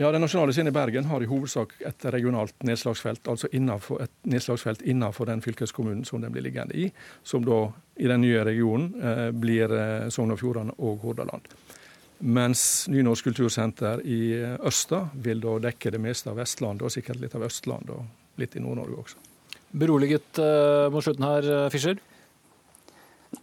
Ja, 0.00 0.08
Den 0.12 0.22
nasjonale 0.24 0.52
scenen 0.52 0.70
i 0.70 0.72
Bergen 0.72 1.04
har 1.04 1.20
i 1.20 1.26
hovedsak 1.28 1.74
et 1.84 2.04
regionalt 2.08 2.62
nedslagsfelt, 2.64 3.26
altså 3.28 3.50
innenfor, 3.52 3.98
et 4.00 4.12
nedslagsfelt 4.32 4.80
innenfor 4.88 5.28
den 5.28 5.42
fylkeskommunen 5.44 6.06
som 6.08 6.22
den 6.22 6.32
blir 6.32 6.46
liggende 6.46 6.72
i, 6.72 6.86
som 7.22 7.44
da 7.44 7.58
i 8.00 8.08
den 8.08 8.24
nye 8.24 8.40
regionen 8.48 8.94
eh, 8.96 9.26
blir 9.36 9.74
eh, 9.76 10.06
Sogn 10.08 10.32
og 10.32 10.40
Fjordane 10.40 10.72
og 10.78 11.04
Hordaland. 11.04 11.52
Mens 12.32 12.62
Nynorsk 12.88 13.28
kultursenter 13.28 14.00
i 14.08 14.22
eh, 14.38 14.56
Østa 14.64 15.02
vil 15.20 15.44
da 15.44 15.58
dekke 15.68 15.92
det 15.92 16.00
meste 16.00 16.32
av 16.32 16.40
Vestlandet, 16.40 16.86
og 16.88 16.96
sikkert 16.96 17.20
litt 17.20 17.36
av 17.36 17.44
Østlandet 17.50 17.92
og 17.98 18.40
litt 18.40 18.56
i 18.56 18.64
Nord-Norge 18.64 19.02
også. 19.04 19.20
Beroliget 19.84 20.40
eh, 20.40 20.88
mot 20.96 21.04
slutten 21.04 21.28
her, 21.28 21.50
eh, 21.58 21.68
Fischer? 21.76 22.00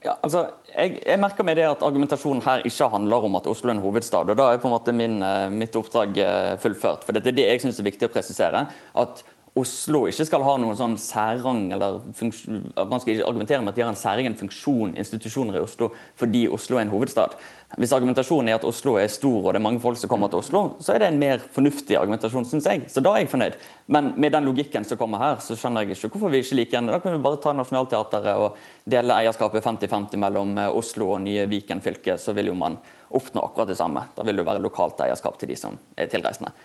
Ja, 0.03 0.17
altså, 0.19 0.41
jeg, 0.73 0.97
jeg, 0.99 1.19
merker 1.21 1.45
meg 1.47 1.55
det 1.59 1.63
at 1.67 1.83
argumentasjonen 1.85 2.43
her 2.43 2.65
ikke 2.67 2.89
handler 2.91 3.27
om 3.27 3.38
at 3.39 3.47
Oslo 3.47 3.71
er 3.71 3.77
en 3.77 3.83
hovedstad. 3.83 4.29
og 4.29 4.38
Da 4.39 4.49
er 4.51 4.59
på 4.61 4.67
en 4.67 4.75
måte 4.75 4.93
min, 4.95 5.21
eh, 5.23 5.47
mitt 5.53 5.75
oppdrag 5.79 6.19
eh, 6.19 6.53
fullført. 6.61 7.05
For 7.07 7.15
Det 7.15 7.31
er 7.31 7.38
det 7.39 7.47
jeg 7.47 7.63
syns 7.63 7.79
er 7.79 7.88
viktig 7.88 8.09
å 8.09 8.13
presisere. 8.13 8.65
At 8.99 9.23
Oslo 9.58 10.03
ikke 10.10 10.26
skal 10.28 10.43
ha 10.45 10.55
noen 10.62 10.78
sånn 10.78 10.95
særrang, 11.01 11.68
eller 11.76 11.99
at 11.99 12.89
man 12.89 13.01
skal 13.01 13.14
ikke 13.16 13.28
argumentere 13.28 13.62
med 13.64 13.74
at 13.74 13.80
de 13.80 13.86
har 13.86 13.93
en 13.93 13.99
særegen 13.99 14.38
funksjon, 14.38 14.95
institusjoner 14.99 15.58
i 15.58 15.64
Oslo, 15.64 15.91
fordi 16.20 16.45
Oslo 16.53 16.78
er 16.78 16.86
en 16.86 16.93
hovedstad. 16.93 17.36
Hvis 17.76 17.91
argumentasjonen 17.91 18.47
er 18.47 18.55
at 18.62 18.66
Oslo 18.68 18.93
er 18.95 19.10
stor 19.12 19.41
og 19.41 19.49
det 19.51 19.60
er 19.60 19.66
mange 19.66 19.82
folk 19.84 19.99
som 19.99 20.08
kommer 20.08 20.30
til 20.32 20.39
Oslo, 20.39 20.62
så 20.80 20.93
er 20.93 21.01
det 21.03 21.10
en 21.12 21.20
mer 21.20 21.41
fornuftig 21.51 21.97
argumentasjon, 21.99 22.45
syns 22.47 22.70
jeg. 22.70 22.86
Så 22.93 23.03
da 23.03 23.12
er 23.12 23.26
jeg 23.26 23.32
fornøyd. 23.34 23.58
Men 23.91 24.14
med 24.16 24.32
den 24.38 24.47
logikken 24.47 24.88
som 24.88 24.99
kommer 24.99 25.20
her, 25.20 25.41
så 25.43 25.58
skjønner 25.58 25.84
jeg 25.84 25.97
ikke 25.97 26.14
hvorfor 26.14 26.32
vi 26.32 26.39
ikke 26.45 26.62
liker 26.62 26.80
en. 26.80 26.93
Da 26.93 27.01
kan 27.03 27.18
vi 27.18 27.24
bare 27.26 27.41
ta 27.43 27.51
Nationaltheatret 27.58 28.30
og 28.39 28.62
dele 28.88 29.20
eierskapet 29.20 29.66
50-50 29.66 30.24
mellom 30.24 30.55
eh, 30.55 30.72
Oslo 30.80 31.12
og 31.18 31.26
nye 31.26 31.43
Viken 31.51 31.84
fylke, 31.84 32.16
så 32.22 32.36
vil 32.38 32.53
jo 32.53 32.55
man 32.55 32.80
oppnå 33.12 33.43
akkurat 33.43 33.74
det 33.74 33.80
samme. 33.80 34.05
Da 34.16 34.24
vil 34.24 34.39
det 34.39 34.47
være 34.47 34.64
lokalt 34.64 35.03
eierskap 35.03 35.36
til 35.41 35.51
de 35.51 35.60
som 35.60 35.76
er 35.99 36.08
tilreisende. 36.12 36.55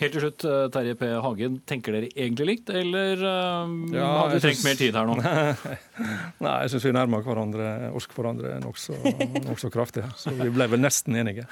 Helt 0.00 0.10
til 0.16 0.24
slutt, 0.24 0.42
eh, 0.48 0.64
Terje 0.74 0.96
P. 0.98 1.06
Hagen. 1.22 1.60
Tenker 1.70 1.94
dere 1.94 2.08
egentlig 2.10 2.46
likt, 2.48 2.70
eller 2.74 3.20
um, 3.22 3.76
ja, 3.94 4.08
hadde 4.18 4.32
dere 4.34 4.42
trengt 4.42 4.64
mer 4.66 4.80
tid 4.80 4.98
her 4.98 5.06
nå? 5.06 5.14
Nei, 6.44 6.54
jeg 6.64 6.72
syns 6.72 6.88
vi 6.88 6.94
nærmer 6.96 7.22
hverandre, 7.22 7.68
oss 7.94 8.08
hverandre 8.10 8.56
nokså 8.64 8.98
nok 9.46 9.62
kraftig. 9.74 10.02
Så 10.18 10.34
vi 10.34 10.50
ble 10.50 10.66
vel 10.74 10.82
nesten 10.82 11.14
enige. 11.22 11.46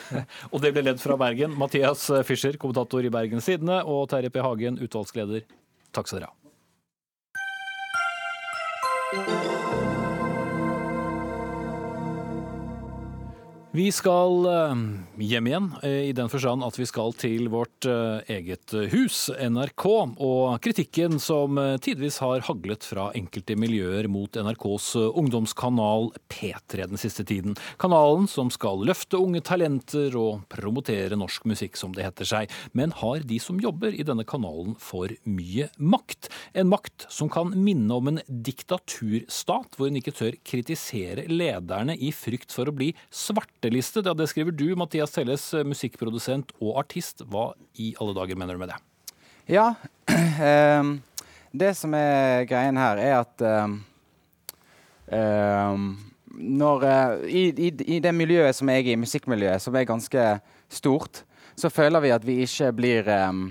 og 0.50 0.58
det 0.64 0.74
ble 0.74 0.82
ledd 0.88 1.00
fra 1.02 1.14
Bergen. 1.20 1.54
Mathias 1.54 2.08
Fischer, 2.26 2.58
kommentator 2.58 3.06
i 3.06 3.14
Bergens 3.14 3.46
Tidende, 3.46 3.78
og 3.86 4.08
Terje 4.10 4.34
P. 4.34 4.42
Hagen, 4.42 4.82
utvalgsleder. 4.82 5.46
Takk 5.94 6.10
skal 6.10 6.24
dere 6.24 6.32
ha. 6.32 6.36
Vi 13.72 13.86
skal 13.88 14.44
eh, 14.44 14.80
hjem 15.24 15.46
igjen, 15.48 15.66
eh, 15.80 16.02
i 16.10 16.12
den 16.12 16.28
forstand 16.28 16.60
at 16.66 16.76
vi 16.76 16.84
skal 16.84 17.14
til 17.16 17.46
vårt 17.48 17.86
eh, 17.88 18.34
eget 18.34 18.74
hus, 18.92 19.30
NRK. 19.32 19.86
Og 20.20 20.58
kritikken 20.60 21.16
som 21.16 21.56
tidvis 21.80 22.18
har 22.20 22.44
haglet 22.44 22.84
fra 22.84 23.06
enkelte 23.16 23.56
miljøer 23.56 24.10
mot 24.12 24.36
NRKs 24.36 24.90
ungdomskanal 25.08 26.10
P3 26.28 26.90
den 26.90 27.00
siste 27.00 27.24
tiden. 27.24 27.56
Kanalen 27.80 28.28
som 28.28 28.50
skal 28.52 28.84
løfte 28.84 29.16
unge 29.16 29.40
talenter 29.40 30.18
og 30.20 30.44
promotere 30.52 31.16
norsk 31.16 31.48
musikk, 31.48 31.80
som 31.80 31.96
det 31.96 32.04
heter 32.04 32.28
seg. 32.28 32.52
Men 32.76 32.92
har 33.00 33.24
de 33.24 33.40
som 33.40 33.56
jobber 33.56 33.96
i 33.96 34.04
denne 34.04 34.28
kanalen 34.28 34.76
for 34.76 35.16
mye 35.24 35.70
makt? 35.80 36.28
En 36.52 36.68
makt 36.74 37.08
som 37.08 37.32
kan 37.32 37.56
minne 37.56 37.96
om 37.96 38.12
en 38.12 38.20
diktaturstat, 38.28 39.80
hvor 39.80 39.88
en 39.88 39.98
ikke 40.02 40.16
tør 40.20 40.36
kritisere 40.44 41.24
lederne 41.32 41.96
i 41.96 42.12
frykt 42.12 42.52
for 42.52 42.68
å 42.68 42.76
bli 42.76 42.92
svarte 43.08 43.61
svarteliste. 43.62 44.02
Ja, 44.04 44.14
det 44.14 44.26
skriver 44.28 44.52
du, 44.52 44.74
Mathias 44.76 45.12
Telles, 45.12 45.52
musikkprodusent 45.64 46.52
og 46.60 46.78
artist. 46.80 47.22
Hva 47.22 47.54
i 47.78 47.94
alle 48.00 48.14
dager 48.14 48.36
mener 48.36 48.54
du 48.54 48.58
med 48.58 48.72
det? 48.72 48.78
Ja, 49.46 49.74
um, 50.80 51.00
det 51.52 51.76
som 51.76 51.94
er 51.94 52.44
greien 52.46 52.76
her, 52.76 52.98
er 52.98 53.20
at 53.20 53.42
um, 53.42 53.84
um, 55.06 55.98
når, 56.32 56.82
uh, 56.82 57.26
i, 57.28 57.52
i, 57.54 57.70
i, 57.86 58.00
det 58.00 58.12
miljøet 58.14 58.56
som 58.56 58.68
jeg 58.68 58.86
er 58.86 58.92
i, 58.94 58.98
musikkmiljøet, 58.98 59.62
som 59.62 59.74
er 59.76 59.86
ganske 59.86 60.26
stort, 60.68 61.22
så 61.54 61.70
føler 61.70 62.02
vi 62.02 62.10
at 62.10 62.26
vi 62.26 62.40
ikke 62.42 62.72
blir 62.72 63.06
uh, 63.06 63.46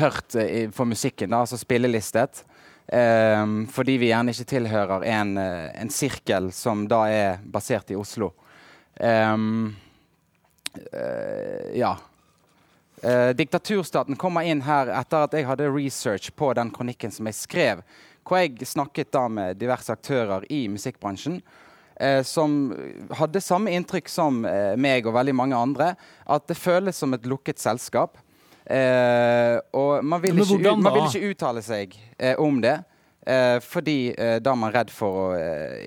hørt 0.00 0.32
for 0.72 0.88
musikken, 0.88 1.30
da, 1.30 1.42
altså 1.44 1.58
spillelistet. 1.60 2.44
Um, 2.86 3.66
fordi 3.66 3.96
vi 3.98 4.12
gjerne 4.12 4.30
ikke 4.30 4.46
tilhører 4.46 5.04
en, 5.10 5.36
en, 5.36 5.88
sirkel 5.90 6.52
som 6.54 6.84
da 6.86 7.00
er 7.10 7.40
basert 7.42 7.90
i 7.90 7.98
Oslo. 7.98 8.30
Um, 9.00 9.76
uh, 10.92 11.78
ja. 11.78 11.98
Uh, 13.04 13.28
diktaturstaten 13.28 14.16
kommer 14.16 14.42
inn 14.42 14.62
her 14.64 14.88
etter 14.96 15.26
at 15.26 15.36
jeg 15.36 15.46
hadde 15.46 15.68
research 15.68 16.32
på 16.36 16.52
den 16.56 16.72
kronikken 16.72 17.12
som 17.12 17.28
jeg 17.28 17.38
skrev. 17.38 17.84
Hvor 18.26 18.40
jeg 18.42 18.66
snakket 18.66 19.12
da 19.14 19.26
med 19.28 19.60
diverse 19.60 19.92
aktører 19.92 20.46
i 20.52 20.64
musikkbransjen. 20.72 21.40
Uh, 22.00 22.22
som 22.24 22.72
hadde 23.16 23.44
samme 23.44 23.72
inntrykk 23.76 24.08
som 24.12 24.42
meg 24.80 25.06
og 25.06 25.16
veldig 25.16 25.36
mange 25.36 25.60
andre. 25.60 25.92
At 26.24 26.48
det 26.48 26.58
føles 26.58 26.96
som 26.96 27.14
et 27.14 27.28
lukket 27.28 27.60
selskap. 27.62 28.18
og 28.66 30.04
man 30.04 30.22
vil, 30.22 30.40
ikke, 30.42 30.72
man 30.74 30.92
vil, 30.92 31.04
ikke, 31.06 31.28
uttale 31.30 31.62
seg 31.62 31.92
om 32.42 32.58
det. 32.60 32.80
fordi 33.62 34.12
da 34.42 34.50
er 34.50 34.58
man 34.58 34.72
redd 34.74 34.90
for 34.90 35.20
å 35.20 35.26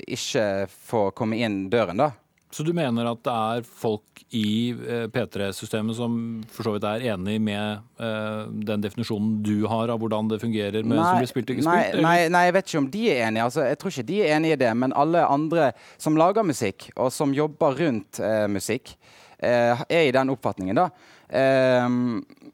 ikke 0.08 0.46
få 0.88 1.10
komme 1.12 1.36
inn 1.36 1.66
døren, 1.70 2.00
da. 2.00 2.14
Så 2.52 2.64
du 2.66 2.72
mener 2.74 3.06
at 3.06 3.20
det 3.26 3.34
er 3.34 3.66
folk 3.68 4.24
i 4.34 4.72
eh, 4.74 5.06
P3-systemet 5.14 5.98
som 5.98 6.16
for 6.50 6.66
så 6.66 6.74
vidt 6.76 6.88
er 6.90 7.06
enig 7.14 7.38
med 7.46 7.84
uh, 8.02 8.50
den 8.50 8.82
definisjonen 8.82 9.38
du 9.46 9.68
har 9.70 9.94
av 9.94 10.02
hvordan 10.02 10.32
det 10.32 10.40
fungerer 10.42 10.82
med 10.82 10.98
nei, 10.98 11.06
som 11.06 11.22
blir 11.22 11.30
spilt 11.30 11.54
og 11.54 11.60
ikke 11.60 11.68
spilt? 11.68 12.02
Nei, 12.06 12.18
nei, 12.34 12.44
jeg 12.48 12.56
vet 12.58 12.70
ikke 12.72 12.82
om 12.82 12.92
de 12.96 13.06
er 13.14 13.24
enige. 13.28 13.46
Altså, 13.46 13.66
jeg 13.70 13.80
tror 13.82 13.94
ikke 13.94 14.08
de 14.10 14.20
er 14.24 14.36
enige 14.38 14.58
i 14.58 14.62
det. 14.66 14.74
Men 14.82 14.98
alle 14.98 15.26
andre 15.30 15.72
som 16.02 16.18
lager 16.18 16.46
musikk, 16.46 16.90
og 16.98 17.14
som 17.14 17.36
jobber 17.38 17.78
rundt 17.84 18.22
uh, 18.24 18.46
musikk, 18.50 18.96
uh, 19.44 19.86
er 19.86 20.08
i 20.08 20.16
den 20.18 20.34
oppfatningen, 20.34 20.82
da. 20.82 20.90
Uh, 21.30 22.50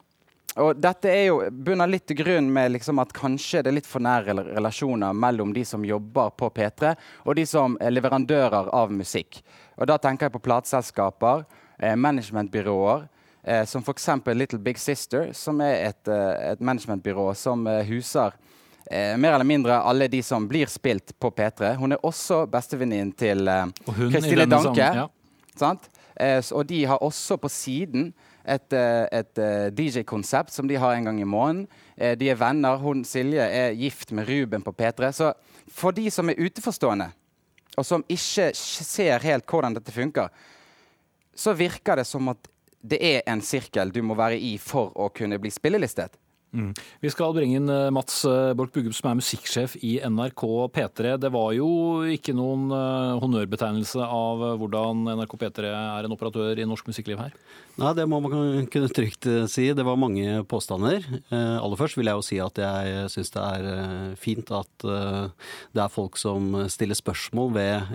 og 0.64 0.78
dette 0.80 1.12
er 1.12 1.26
jo 1.28 1.40
bunner 1.52 1.90
litt 1.90 2.06
til 2.08 2.22
grunn 2.22 2.48
med 2.56 2.72
liksom 2.78 3.02
at 3.04 3.12
kanskje 3.16 3.60
det 3.64 3.72
er 3.72 3.76
litt 3.76 3.90
for 3.90 4.04
nære 4.04 4.38
relasjoner 4.54 5.16
mellom 5.16 5.52
de 5.56 5.66
som 5.68 5.84
jobber 5.84 6.32
på 6.40 6.48
P3, 6.56 6.94
og 7.28 7.36
de 7.36 7.44
som 7.50 7.76
er 7.84 7.92
leverandører 7.92 8.72
av 8.72 8.94
musikk. 8.96 9.42
Og 9.78 9.88
Da 9.88 9.98
tenker 9.98 10.28
jeg 10.28 10.36
på 10.36 10.44
plateselskaper, 10.46 11.46
eh, 11.80 11.96
managementbyråer, 11.96 13.08
eh, 13.44 13.66
som 13.66 13.84
f.eks. 13.84 14.10
Little 14.34 14.60
Big 14.60 14.78
Sister, 14.78 15.34
som 15.34 15.62
er 15.62 15.90
et, 15.90 16.08
eh, 16.08 16.52
et 16.52 16.62
managementbyrå 16.62 17.34
som 17.36 17.68
eh, 17.68 17.84
huser 17.86 18.32
eh, 18.92 19.18
mer 19.18 19.34
eller 19.34 19.46
mindre 19.46 19.82
alle 19.82 20.08
de 20.08 20.22
som 20.24 20.48
blir 20.48 20.68
spilt 20.68 21.14
på 21.20 21.32
P3. 21.32 21.76
Hun 21.76 21.92
er 21.92 22.06
også 22.06 22.46
bestevenninnen 22.48 23.12
til 23.18 23.50
Kristine 23.86 24.46
Danke. 24.46 25.08
Ja. 25.60 25.74
og 26.52 26.68
de 26.68 26.86
har 26.86 26.98
også 27.04 27.38
på 27.38 27.50
siden 27.50 28.14
et, 28.46 28.74
eh, 28.74 29.06
et 29.12 29.42
eh, 29.42 29.68
DJ-konsept 29.74 30.54
som 30.54 30.68
de 30.70 30.78
har 30.80 30.96
en 30.96 31.10
gang 31.10 31.20
i 31.22 31.28
måneden. 31.28 31.68
Eh, 31.98 32.16
de 32.18 32.30
er 32.30 32.40
venner. 32.40 32.78
Hun 32.78 33.04
Silje 33.06 33.42
er 33.42 33.74
gift 33.74 34.12
med 34.12 34.30
Ruben 34.30 34.62
på 34.62 34.72
P3. 34.72 35.12
Så 35.12 35.34
for 35.72 35.92
de 35.92 36.10
som 36.12 36.30
er 36.30 36.40
utenforstående, 36.40 37.10
og 37.76 37.88
som 37.88 38.04
ikke 38.12 38.52
ser 38.56 39.24
helt 39.26 39.48
hvordan 39.50 39.78
dette 39.78 39.94
funker, 39.94 40.30
så 41.36 41.56
virker 41.58 42.00
det 42.00 42.08
som 42.08 42.32
at 42.32 42.52
det 42.86 43.00
er 43.02 43.24
en 43.28 43.42
sirkel 43.42 43.92
du 43.92 44.02
må 44.06 44.16
være 44.18 44.38
i 44.38 44.56
for 44.62 44.94
å 44.96 45.10
kunne 45.14 45.40
bli 45.42 45.52
spillelistet. 45.54 46.16
Mm. 46.56 46.72
Vi 47.04 47.12
skal 47.12 47.34
bringe 47.36 47.58
inn 47.60 47.72
eh, 47.72 47.90
Mats 47.92 48.22
eh, 48.30 48.54
Borch 48.56 48.72
Bugum, 48.72 48.94
som 48.96 49.10
er 49.10 49.18
musikksjef 49.20 49.76
i 49.84 49.98
NRK 50.08 50.44
P3. 50.72 51.16
Det 51.20 51.32
var 51.34 51.50
jo 51.58 51.68
ikke 52.08 52.36
noen 52.38 52.70
uh, 52.72 53.18
honnørbetegnelse 53.20 54.06
av 54.06 54.46
hvordan 54.62 55.04
NRK 55.20 55.36
P3 55.42 55.74
er 55.74 56.08
en 56.08 56.16
operatør 56.16 56.62
i 56.62 56.68
norsk 56.70 56.88
musikkliv 56.88 57.20
her? 57.20 57.36
Nei, 57.76 57.92
det 57.98 58.06
må 58.08 58.22
man 58.24 58.68
kunne 58.72 58.92
trygt 58.94 59.28
si. 59.52 59.66
Det 59.76 59.86
var 59.86 60.00
mange 60.00 60.42
påstander. 60.50 61.04
Uh, 61.32 61.58
aller 61.60 61.80
først 61.80 62.00
vil 62.00 62.08
jeg 62.08 62.20
jo 62.20 62.26
si 62.26 62.40
at 62.44 62.62
jeg 62.62 63.10
syns 63.12 63.34
det 63.36 63.44
er 63.44 63.68
uh, 63.68 64.14
fint 64.20 64.52
at 64.56 64.86
det 64.86 65.82
er 65.82 65.92
folk 65.92 66.20
som 66.20 66.54
stiller 66.72 66.98
spørsmål 66.98 67.52
ved 67.56 67.92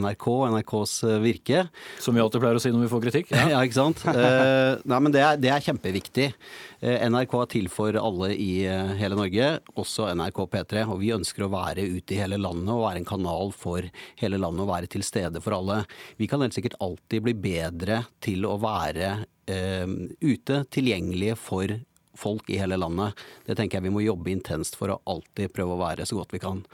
NRK 0.00 0.26
og 0.32 0.46
NRKs 0.54 0.94
virke. 1.22 1.66
Som 2.00 2.16
vi 2.16 2.22
alltid 2.22 2.42
pleier 2.42 2.58
å 2.58 2.62
si 2.62 2.72
når 2.72 2.86
vi 2.86 2.92
får 2.92 3.04
kritikk. 3.08 3.34
Ja, 3.34 3.44
ja 3.56 3.62
ikke 3.66 3.80
sant. 3.80 4.04
nei, 4.08 5.00
men 5.02 5.14
det 5.14 5.24
er, 5.24 5.40
det 5.40 5.52
er 5.52 5.64
kjempeviktig. 5.64 6.30
NRK 6.78 7.32
er 7.34 7.48
til 7.50 7.66
for 7.72 7.96
alle 7.98 8.28
i 8.38 8.62
eh, 8.70 8.92
hele 9.00 9.16
Norge, 9.18 9.46
også 9.78 10.06
NRK 10.14 10.44
P3. 10.52 10.84
Og 10.86 11.00
vi 11.02 11.10
ønsker 11.14 11.44
å 11.44 11.50
være 11.50 11.82
ute 11.82 12.14
i 12.14 12.20
hele 12.20 12.38
landet 12.38 12.70
og 12.70 12.84
være 12.84 13.02
en 13.02 13.08
kanal 13.08 13.50
for 13.56 13.86
hele 14.20 14.38
landet 14.38 14.62
og 14.62 14.70
være 14.70 14.90
til 14.90 15.02
stede 15.06 15.42
for 15.42 15.56
alle. 15.58 15.80
Vi 16.20 16.28
kan 16.30 16.44
helt 16.44 16.54
sikkert 16.54 16.78
alltid 16.84 17.24
bli 17.26 17.34
bedre 17.34 18.04
til 18.22 18.46
å 18.46 18.54
være 18.62 19.08
eh, 19.08 19.17
ute, 19.48 20.62
tilgjengelige 20.72 21.36
for 21.40 21.72
folk 22.18 22.50
i 22.50 22.58
hele 22.60 22.78
landet. 22.80 23.18
Det 23.46 23.58
tenker 23.58 23.78
jeg 23.78 23.88
vi 23.88 23.94
må 23.94 24.04
jobbe 24.04 24.32
intenst 24.32 24.78
for 24.78 24.92
å 24.92 25.00
alltid 25.08 25.54
prøve 25.54 25.76
å 25.76 25.82
være 25.82 26.06
så 26.08 26.18
godt 26.18 26.34
vi 26.34 26.42
kan. 26.42 26.64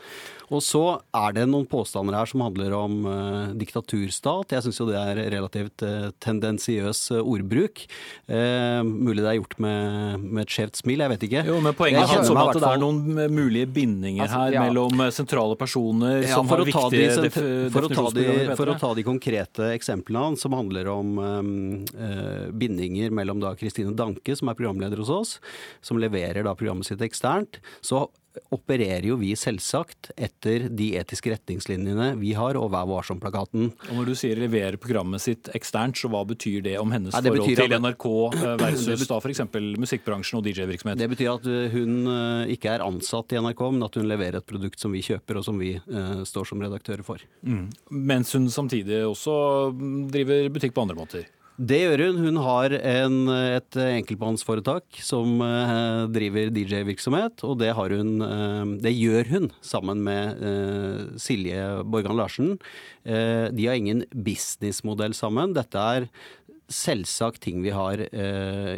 Og 0.53 0.61
så 0.65 0.83
er 1.17 1.35
det 1.37 1.47
noen 1.49 1.67
påstander 1.69 2.17
her 2.19 2.29
som 2.29 2.43
handler 2.45 2.75
om 2.77 3.07
eh, 3.09 3.55
diktaturstat. 3.61 4.53
Jeg 4.57 4.67
syns 4.67 4.81
jo 4.81 4.89
det 4.91 4.99
er 5.01 5.21
relativt 5.33 5.85
eh, 5.87 6.11
tendensiøs 6.25 7.01
uh, 7.15 7.21
ordbruk. 7.25 7.85
mulig 8.85 9.23
det 9.23 9.31
er 9.31 9.37
gjort 9.39 9.57
med, 9.63 10.23
med 10.23 10.45
et 10.45 10.53
skjevt 10.53 10.79
smil, 10.81 11.03
jeg 11.05 11.13
vet 11.13 11.25
ikke. 11.29 11.43
Jo, 11.49 11.57
men 11.65 11.77
Poenget 11.77 12.13
er 12.13 12.31
om 12.31 12.41
at 12.43 12.59
det 12.59 12.69
er 12.69 12.81
noen 12.83 13.01
mulige 13.33 13.69
bindinger 13.73 14.27
altså, 14.27 14.43
her 14.45 14.57
ja. 14.57 14.65
mellom 14.67 15.05
sentrale 15.15 15.57
personer 15.61 16.23
ja, 16.23 16.35
som 16.35 16.49
har 16.51 16.63
viktige 16.67 17.09
de, 17.25 17.31
for, 17.73 17.89
å 17.89 18.11
de, 18.15 18.27
for 18.55 18.73
å 18.73 18.77
ta 18.81 18.93
de 18.97 19.05
konkrete 19.07 19.71
eksemplene 19.75 20.31
hans, 20.31 20.45
som 20.45 20.57
handler 20.57 20.91
om 20.93 21.19
um, 21.19 21.53
bindinger 22.55 23.15
mellom 23.15 23.43
da 23.43 23.55
Kristine 23.59 23.95
Danke, 23.97 24.37
som 24.39 24.51
er 24.51 24.59
programleder 24.59 25.03
hos 25.03 25.13
oss, 25.13 25.34
som 25.85 26.01
leverer 26.01 26.47
da 26.47 26.57
programmet 26.59 26.89
sitt 26.89 27.03
eksternt, 27.05 27.61
så 27.85 28.07
opererer 28.55 29.07
jo 29.07 29.17
vi 29.21 29.33
selvsagt 29.39 30.11
etter 30.17 30.67
de 30.73 30.91
etiske 30.99 31.31
retningslinjene 31.33 32.15
vi 32.19 32.33
har, 32.37 32.59
og 32.59 32.71
Vær 32.75 32.87
varsom-plakaten. 32.89 33.69
Og 33.91 33.93
Når 33.99 34.09
du 34.11 34.15
sier 34.19 34.39
leverer 34.41 34.79
programmet 34.81 35.23
sitt 35.23 35.51
eksternt, 35.55 35.99
så 36.01 36.11
hva 36.11 36.25
betyr 36.27 36.65
det 36.65 36.75
om 36.81 36.91
hennes 36.95 37.15
Nei, 37.15 37.23
det 37.25 37.35
forhold 37.35 37.61
til 37.61 37.77
NRK 37.85 38.09
eh, 38.41 38.57
versus 38.65 39.07
da 39.11 39.21
f.eks. 39.21 39.45
musikkbransjen 39.85 40.41
og 40.41 40.49
DJ-virksomhet? 40.49 40.99
Det 41.01 41.11
betyr 41.13 41.31
at 41.37 41.49
eh, 41.51 41.69
hun 41.75 42.11
eh, 42.11 42.55
ikke 42.57 42.75
er 42.75 42.87
ansatt 42.87 43.35
i 43.35 43.41
NRK, 43.43 43.65
men 43.77 43.87
at 43.87 44.01
hun 44.01 44.11
leverer 44.11 44.41
et 44.41 44.49
produkt 44.49 44.83
som 44.83 44.95
vi 44.95 45.05
kjøper, 45.05 45.39
og 45.39 45.47
som 45.47 45.61
vi 45.61 45.75
uh, 45.79 46.25
står 46.27 46.51
som 46.51 46.63
redaktører 46.63 47.05
for. 47.07 47.23
Mm. 47.47 47.69
Mens 47.95 48.35
hun 48.35 48.51
samtidig 48.53 49.05
også 49.07 49.35
driver 50.11 50.51
butikk 50.55 50.75
på 50.75 50.85
andre 50.85 50.99
måter? 50.99 51.31
Det 51.55 51.77
gjør 51.79 52.01
hun. 52.09 52.17
Hun 52.19 52.39
har 52.43 52.73
en, 52.75 53.19
et 53.31 53.77
enkeltmannsforetak 53.79 54.99
som 55.07 55.39
eh, 55.45 56.07
driver 56.11 56.49
DJ-virksomhet, 56.51 57.45
og 57.47 57.61
det, 57.61 57.69
hun, 57.79 58.17
eh, 58.27 58.73
det, 58.83 58.91
gjør 58.99 59.31
hun 59.31 59.47
sammen 59.63 60.03
med 60.03 60.43
eh, 60.43 61.05
Silje 61.23 61.85
Borgan 61.87 62.19
Larsen. 62.19 62.57
de 63.05 63.67
har 63.69 63.77
ingen 63.77 64.03
businessmodell 64.11 65.15
sammen. 65.15 65.55
Dette 65.55 65.79
er 65.79 66.09
selvsagt 66.73 67.43
ting 67.45 67.61
vi 67.63 67.71
har 67.71 68.01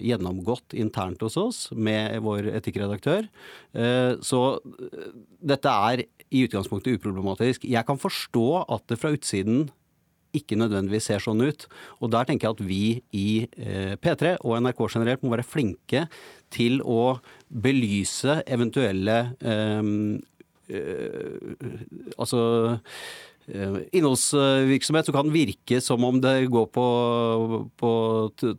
gjennomgått 0.02 0.74
internt 0.74 1.22
hos 1.22 1.36
oss 1.38 1.60
med 1.70 2.18
vår 2.26 2.48
etikkredaktør. 2.58 3.28
så 4.26 4.40
dette 5.38 5.70
er 5.70 6.02
i 6.34 6.42
utgangspunktet 6.48 6.98
uproblematisk. 6.98 7.64
Jeg 7.64 7.86
kan 7.86 8.02
forstå 8.02 8.48
at 8.66 8.88
det 8.90 8.98
fra 8.98 9.14
utsiden 9.14 9.68
ikke 10.38 10.58
nødvendigvis 10.58 11.10
ser 11.10 11.22
sånn 11.22 11.42
ut. 11.44 11.66
Og 12.00 12.12
der 12.14 12.28
tenker 12.28 12.48
jeg 12.48 12.56
at 12.56 12.66
vi 12.68 12.82
i 13.16 13.28
eh, 13.56 13.94
P3 14.00 14.36
og 14.42 14.58
NRK 14.62 14.84
generelt 14.96 15.24
må 15.24 15.32
være 15.34 15.46
flinke 15.46 16.06
til 16.54 16.80
å 16.84 17.16
belyse 17.48 18.40
eventuelle 18.46 19.18
eh, 19.40 19.90
eh, 20.74 21.66
Altså 22.16 22.40
eh, 23.46 23.76
innholdsvirksomhet 23.96 25.08
som 25.08 25.16
kan 25.16 25.32
virke 25.34 25.80
som 25.84 26.04
om 26.06 26.20
det 26.22 26.48
går 26.52 26.70
på, 26.74 26.86
på 27.78 27.92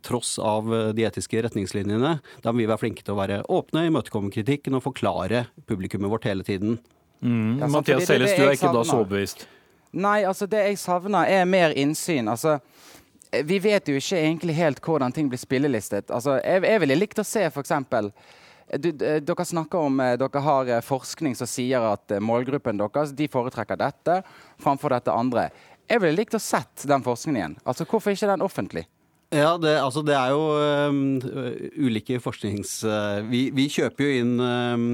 tross 0.04 0.36
av 0.40 0.70
de 0.96 1.08
etiske 1.08 1.42
retningslinjene. 1.44 2.18
Da 2.44 2.52
må 2.52 2.62
vi 2.62 2.70
være 2.70 2.82
flinke 2.86 3.04
til 3.04 3.16
å 3.16 3.20
være 3.20 3.42
åpne, 3.44 3.88
imøtekomme 3.90 4.32
kritikken 4.34 4.78
og 4.78 4.86
forklare 4.88 5.46
publikummet 5.68 6.12
vårt 6.12 6.30
hele 6.30 6.46
tiden. 6.46 6.78
Mm. 7.20 7.58
Ja, 7.58 7.68
Mathias 7.70 8.06
Selles, 8.06 8.34
du 8.38 8.44
er 8.46 8.54
ikke 8.54 8.72
da 8.74 8.84
så 8.86 9.00
overbevist? 9.02 9.48
Nei, 9.92 10.22
altså 10.28 10.46
det 10.50 10.64
jeg 10.66 10.80
savner, 10.80 11.28
er 11.28 11.48
mer 11.48 11.72
innsyn. 11.76 12.28
Altså, 12.28 12.58
vi 13.44 13.58
vet 13.62 13.88
jo 13.88 13.96
ikke 13.96 14.20
egentlig 14.20 14.56
helt 14.58 14.82
hvordan 14.84 15.14
ting 15.14 15.30
blir 15.30 15.40
spillelistet. 15.40 16.10
Altså, 16.10 16.38
jeg, 16.42 16.64
jeg 16.68 16.82
ville 16.84 16.98
likt 16.98 17.22
å 17.22 17.26
se 17.26 17.46
f.eks. 17.48 17.72
Dere 18.68 19.44
snakker 19.48 19.80
om 19.80 20.00
eh, 20.04 20.18
dere 20.20 20.44
har 20.44 20.68
eh, 20.68 20.84
forskning 20.84 21.32
som 21.38 21.48
sier 21.48 21.86
at 21.88 22.12
eh, 22.12 22.20
målgruppen 22.20 22.76
deres 22.76 23.14
de 23.16 23.24
foretrekker 23.32 23.80
dette 23.80 24.20
framfor 24.60 24.92
dette 24.92 25.14
andre. 25.14 25.48
Jeg 25.88 26.02
ville 26.04 26.20
likt 26.20 26.36
å 26.36 26.42
sett 26.42 26.84
den 26.88 27.04
forskningen. 27.04 27.56
Altså, 27.64 27.88
Hvorfor 27.88 28.12
ikke 28.12 28.28
den 28.28 28.44
offentlig? 28.44 28.84
Ja, 29.28 29.58
det, 29.60 29.74
altså 29.76 30.00
det 30.00 30.14
er 30.16 30.30
jo 30.32 30.44
um, 30.88 31.00
ulike 31.84 32.16
forsknings... 32.24 32.78
Uh, 32.80 33.20
vi, 33.28 33.42
vi, 33.52 33.66
kjøper 33.68 34.06
jo 34.06 34.22
inn, 34.22 34.30
um, 34.40 34.86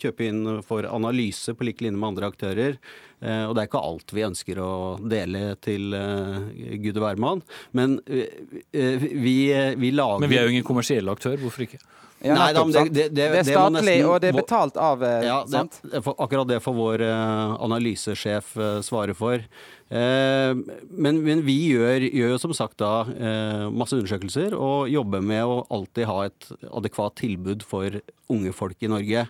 kjøper 0.00 0.30
inn 0.30 0.46
for 0.64 0.88
analyse 0.88 1.52
på 1.52 1.66
lik 1.68 1.82
linje 1.84 2.00
med 2.00 2.14
andre 2.14 2.30
aktører. 2.32 2.78
Uh, 3.16 3.48
og 3.48 3.54
det 3.56 3.62
er 3.62 3.68
ikke 3.70 3.84
alt 3.88 4.12
vi 4.12 4.24
ønsker 4.26 4.58
å 4.60 4.72
dele 5.00 5.44
til 5.64 5.94
uh, 5.96 6.48
gud 6.82 6.96
og 6.96 7.04
hvermann. 7.06 7.44
Men 7.76 7.98
vi, 8.06 9.36
vi, 9.76 9.92
lager 9.94 10.20
Men 10.22 10.32
vi 10.32 10.40
er 10.40 10.48
jo 10.48 10.56
ingen 10.56 10.66
kommersiell 10.66 11.08
aktør, 11.12 11.38
hvorfor 11.40 11.66
ikke? 11.66 11.80
Ja, 12.24 12.32
Nei, 12.32 12.48
da, 12.56 12.62
det, 12.64 12.82
det, 12.88 12.90
det, 12.92 13.08
det, 13.12 13.24
er 13.28 13.44
statlig, 13.44 13.80
nesten, 13.84 14.06
og 14.08 14.20
det 14.24 14.28
er 14.30 14.36
betalt 14.38 14.78
av 14.80 15.02
ja, 15.04 15.36
sant? 15.52 15.76
Akkurat 16.16 16.48
det 16.48 16.62
får 16.64 16.76
vår 16.78 17.04
analysesjef 17.04 18.54
svare 18.86 19.16
for. 19.16 19.44
Eh, 19.86 20.52
men, 20.90 21.20
men, 21.22 21.44
vi 21.46 21.54
gjør, 21.70 22.08
gjør, 22.08 22.32
jo 22.34 22.38
som 22.42 22.54
sagt 22.56 22.80
da 22.82 23.04
eh, 23.06 23.66
masse 23.70 23.94
undersøkelser 23.94 24.56
og 24.58 24.90
jobber 24.90 25.22
med 25.22 25.46
å 25.46 25.60
alltid 25.70 26.08
ha 26.10 26.24
et 26.26 26.48
adekvat 26.66 27.14
tilbud 27.20 27.62
for 27.66 28.00
unge 28.32 28.54
folk 28.56 28.82
i 28.82 28.90
Norge. 28.90 29.26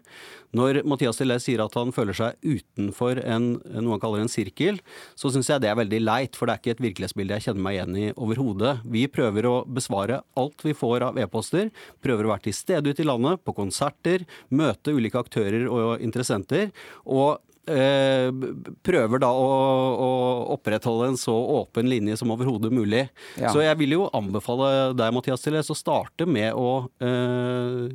Når 0.56 0.80
Mathias 0.88 1.20
Tillé 1.20 1.36
sier 1.42 1.60
at 1.60 1.76
han 1.76 1.92
føler 1.92 2.16
seg 2.16 2.40
utenfor 2.40 3.20
en, 3.20 3.58
noe 3.84 3.96
han 3.96 4.02
kaller 4.02 4.24
en 4.24 4.32
sirkel, 4.32 4.80
så 5.18 5.32
syns 5.32 5.50
jeg 5.50 5.64
det 5.64 5.70
er 5.70 5.80
veldig 5.80 6.02
leit, 6.04 6.38
for 6.38 6.48
det 6.48 6.56
er 6.56 6.62
ikke 6.62 6.76
et 6.76 6.84
virkelighetsbilde 6.86 7.38
jeg 7.38 7.48
kjenner 7.48 7.66
meg 7.66 7.78
igjen 7.78 7.98
i 8.00 8.06
overhodet. 8.14 8.76
Vi 8.96 9.06
prøver 9.12 9.50
å 9.50 9.56
besvare 9.66 10.22
alt 10.38 10.64
vi 10.66 10.76
får 10.76 11.08
av 11.10 11.20
e-poster, 11.20 11.72
prøver 12.04 12.28
å 12.28 12.34
være 12.34 12.48
til 12.48 12.56
stede 12.56 12.92
ute 12.92 13.04
i 13.04 13.08
landet, 13.08 13.42
på 13.44 13.56
konserter, 13.56 14.24
møte 14.48 14.94
ulike 14.96 15.20
aktører 15.20 15.68
og 15.68 16.04
interessenter. 16.04 16.72
og 17.04 17.42
Eh, 17.66 18.28
prøver 18.86 19.18
da 19.18 19.32
å, 19.34 19.46
å, 19.98 20.10
opprettholde 20.54 21.08
en 21.10 21.16
så 21.18 21.34
åpen 21.34 21.88
linje 21.90 22.14
som 22.20 22.30
overhodet 22.30 22.70
mulig. 22.70 23.08
Ja. 23.34 23.50
Så 23.50 23.64
jeg 23.64 23.74
vil 23.80 23.96
jo 23.96 24.04
anbefale 24.14 24.92
deg, 24.94 25.14
Mathias, 25.16 25.42
til 25.42 25.58
å 25.58 25.74
starte 25.74 26.28
med 26.30 26.54
å 26.54 26.86
eh, 27.02 27.88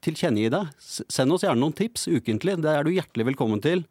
tilkjennegi 0.00 0.54
deg. 0.54 0.72
Send 0.80 1.36
oss 1.36 1.44
gjerne 1.44 1.60
noen 1.60 1.76
tips 1.76 2.08
ukentlig. 2.08 2.56
Det 2.64 2.72
er 2.72 2.88
du 2.88 2.94
hjertelig 2.94 3.28
velkommen 3.34 3.60
til. 3.64 3.84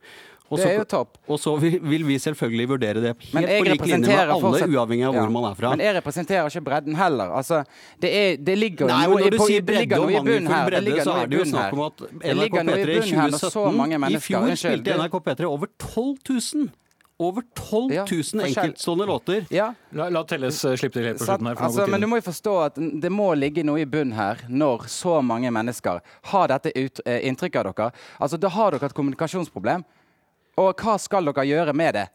Også, 0.50 0.64
det 0.64 0.72
er 0.74 0.80
jo 0.80 0.86
topp. 0.90 1.18
Og 1.30 1.40
så 1.40 1.54
vil, 1.62 1.78
vil, 1.92 2.06
vi 2.08 2.18
selvfølgelig 2.20 2.70
vurdere 2.72 3.04
det 3.04 3.12
helt 3.14 3.34
på 3.34 3.68
lik 3.68 3.84
linje 3.86 4.00
med 4.08 4.16
alle, 4.18 4.40
fortsatt, 4.42 4.74
uavhengig 4.74 5.06
av 5.06 5.14
hvor 5.14 5.28
ja. 5.28 5.34
man 5.36 5.48
er 5.52 5.60
fra. 5.60 5.74
Men 5.76 5.86
jeg 5.86 5.96
representerer 6.00 6.50
ikke 6.50 6.64
bredden 6.66 6.98
heller. 6.98 7.36
Altså, 7.38 7.62
det, 8.02 8.12
er, 8.22 8.42
det 8.50 8.58
ligger 8.58 8.90
Nei, 8.90 9.04
noe, 9.06 9.30
på, 9.38 9.48
det 9.54 9.78
ligger 9.78 10.04
noe 10.04 10.16
i 10.16 10.24
bunnen 10.26 10.50
her. 10.50 10.66
Bredde, 10.72 10.82
det 10.82 10.90
ligger 10.90 11.10
noe 11.12 11.22
i 11.22 11.32
bunnen 11.36 11.62
her. 11.62 11.80
Det 12.26 12.38
ligger 12.42 12.70
noe 12.72 12.82
i 12.82 12.90
bunnen 12.90 13.22
her 13.22 13.34
når 13.38 13.46
så 13.54 13.66
mange 13.70 14.02
mennesker 14.02 14.20
I 14.20 14.28
fjor 14.28 14.62
spilte 14.64 15.00
NRK 15.00 15.20
P3 15.30 15.50
over 15.54 15.74
12 15.78 16.14
000 16.66 16.70
over 17.20 17.44
12 17.54 17.94
000 17.94 17.98
ja, 18.34 18.48
enkeltstående 18.48 19.06
låter. 19.06 19.46
Ja. 19.50 19.74
La, 19.90 20.10
la 20.10 20.24
Telles 20.24 20.66
uh, 20.66 20.76
slippe 20.80 20.96
til 20.96 21.10
helt 21.10 21.20
på 21.20 21.26
slutten 21.28 21.50
her. 21.50 21.58
Altså, 21.68 21.88
men 21.92 22.00
du 22.00 22.08
må 22.08 22.22
jo 22.22 22.24
forstå 22.30 22.54
at 22.64 22.80
det 22.80 23.12
må 23.12 23.28
ligge 23.36 23.66
noe 23.68 23.82
i 23.84 23.88
bunnen 23.90 24.16
her 24.16 24.46
når 24.48 24.88
så 24.88 25.18
mange 25.20 25.52
mennesker 25.52 26.00
har 26.32 26.52
dette 26.54 26.72
ut, 26.78 27.02
uh, 27.04 27.18
inntrykket 27.28 27.60
av 27.60 27.76
dere. 27.76 28.06
Altså, 28.24 28.40
Da 28.40 28.54
har 28.56 28.72
dere 28.72 28.88
et 28.88 28.96
kommunikasjonsproblem. 28.96 29.84
Og 30.60 30.84
hva 30.84 30.98
skal 31.00 31.30
dere 31.30 31.48
gjøre 31.48 31.76
med 31.78 31.96
det? 31.96 32.10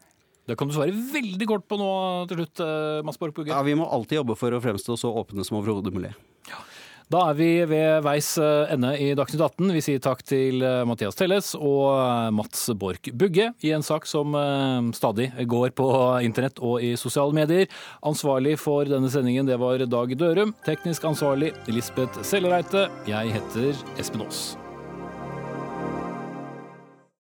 Det 0.45 0.57
kan 0.59 0.69
du 0.69 0.75
svare 0.75 0.93
veldig 0.93 1.47
kort 1.49 1.65
på 1.65 1.77
nå 1.79 1.89
til 2.29 2.43
slutt, 2.43 2.61
eh, 2.61 3.01
Mads 3.05 3.17
Borg 3.17 3.33
Bugge. 3.33 3.49
Ja, 3.49 3.63
vi 3.65 3.73
må 3.77 3.89
alltid 3.89 4.21
jobbe 4.21 4.37
for 4.37 4.53
å 4.53 4.61
fremstå 4.61 4.97
så 5.01 5.09
åpne 5.09 5.45
som 5.45 5.57
overhodet 5.57 5.93
mulig. 5.93 6.13
Ja. 6.51 6.61
Da 7.09 7.19
er 7.29 7.35
vi 7.37 7.47
ved 7.69 8.03
veis 8.05 8.31
eh, 8.41 8.73
ende 8.73 8.91
i 9.01 9.11
Dagsnytt 9.17 9.41
18. 9.41 9.73
Vi 9.73 9.81
sier 9.81 10.01
takk 10.01 10.21
til 10.25 10.61
eh, 10.61 10.83
Mathias 10.85 11.17
Telles 11.17 11.51
og 11.57 11.97
Mats 12.37 12.67
Borch 12.77 13.09
Bugge 13.13 13.51
i 13.65 13.73
en 13.73 13.85
sak 13.85 14.05
som 14.09 14.37
stadig 14.93 15.31
går 15.49 15.73
på 15.77 15.87
internett 16.25 16.61
og 16.61 16.81
i 16.85 16.93
sosiale 16.97 17.33
medier. 17.33 17.65
Ansvarlig 18.05 18.59
for 18.61 18.85
denne 18.89 19.09
sendingen 19.09 19.49
det 19.49 19.57
var 19.61 19.81
Dag 19.85 20.13
Dørum. 20.17 20.53
Teknisk 20.65 21.09
ansvarlig 21.09 21.55
Lisbeth 21.69 22.21
Sellereite. 22.21 22.85
Jeg 23.09 23.33
heter 23.37 23.73
Espen 23.97 24.25
Aas. 24.25 24.53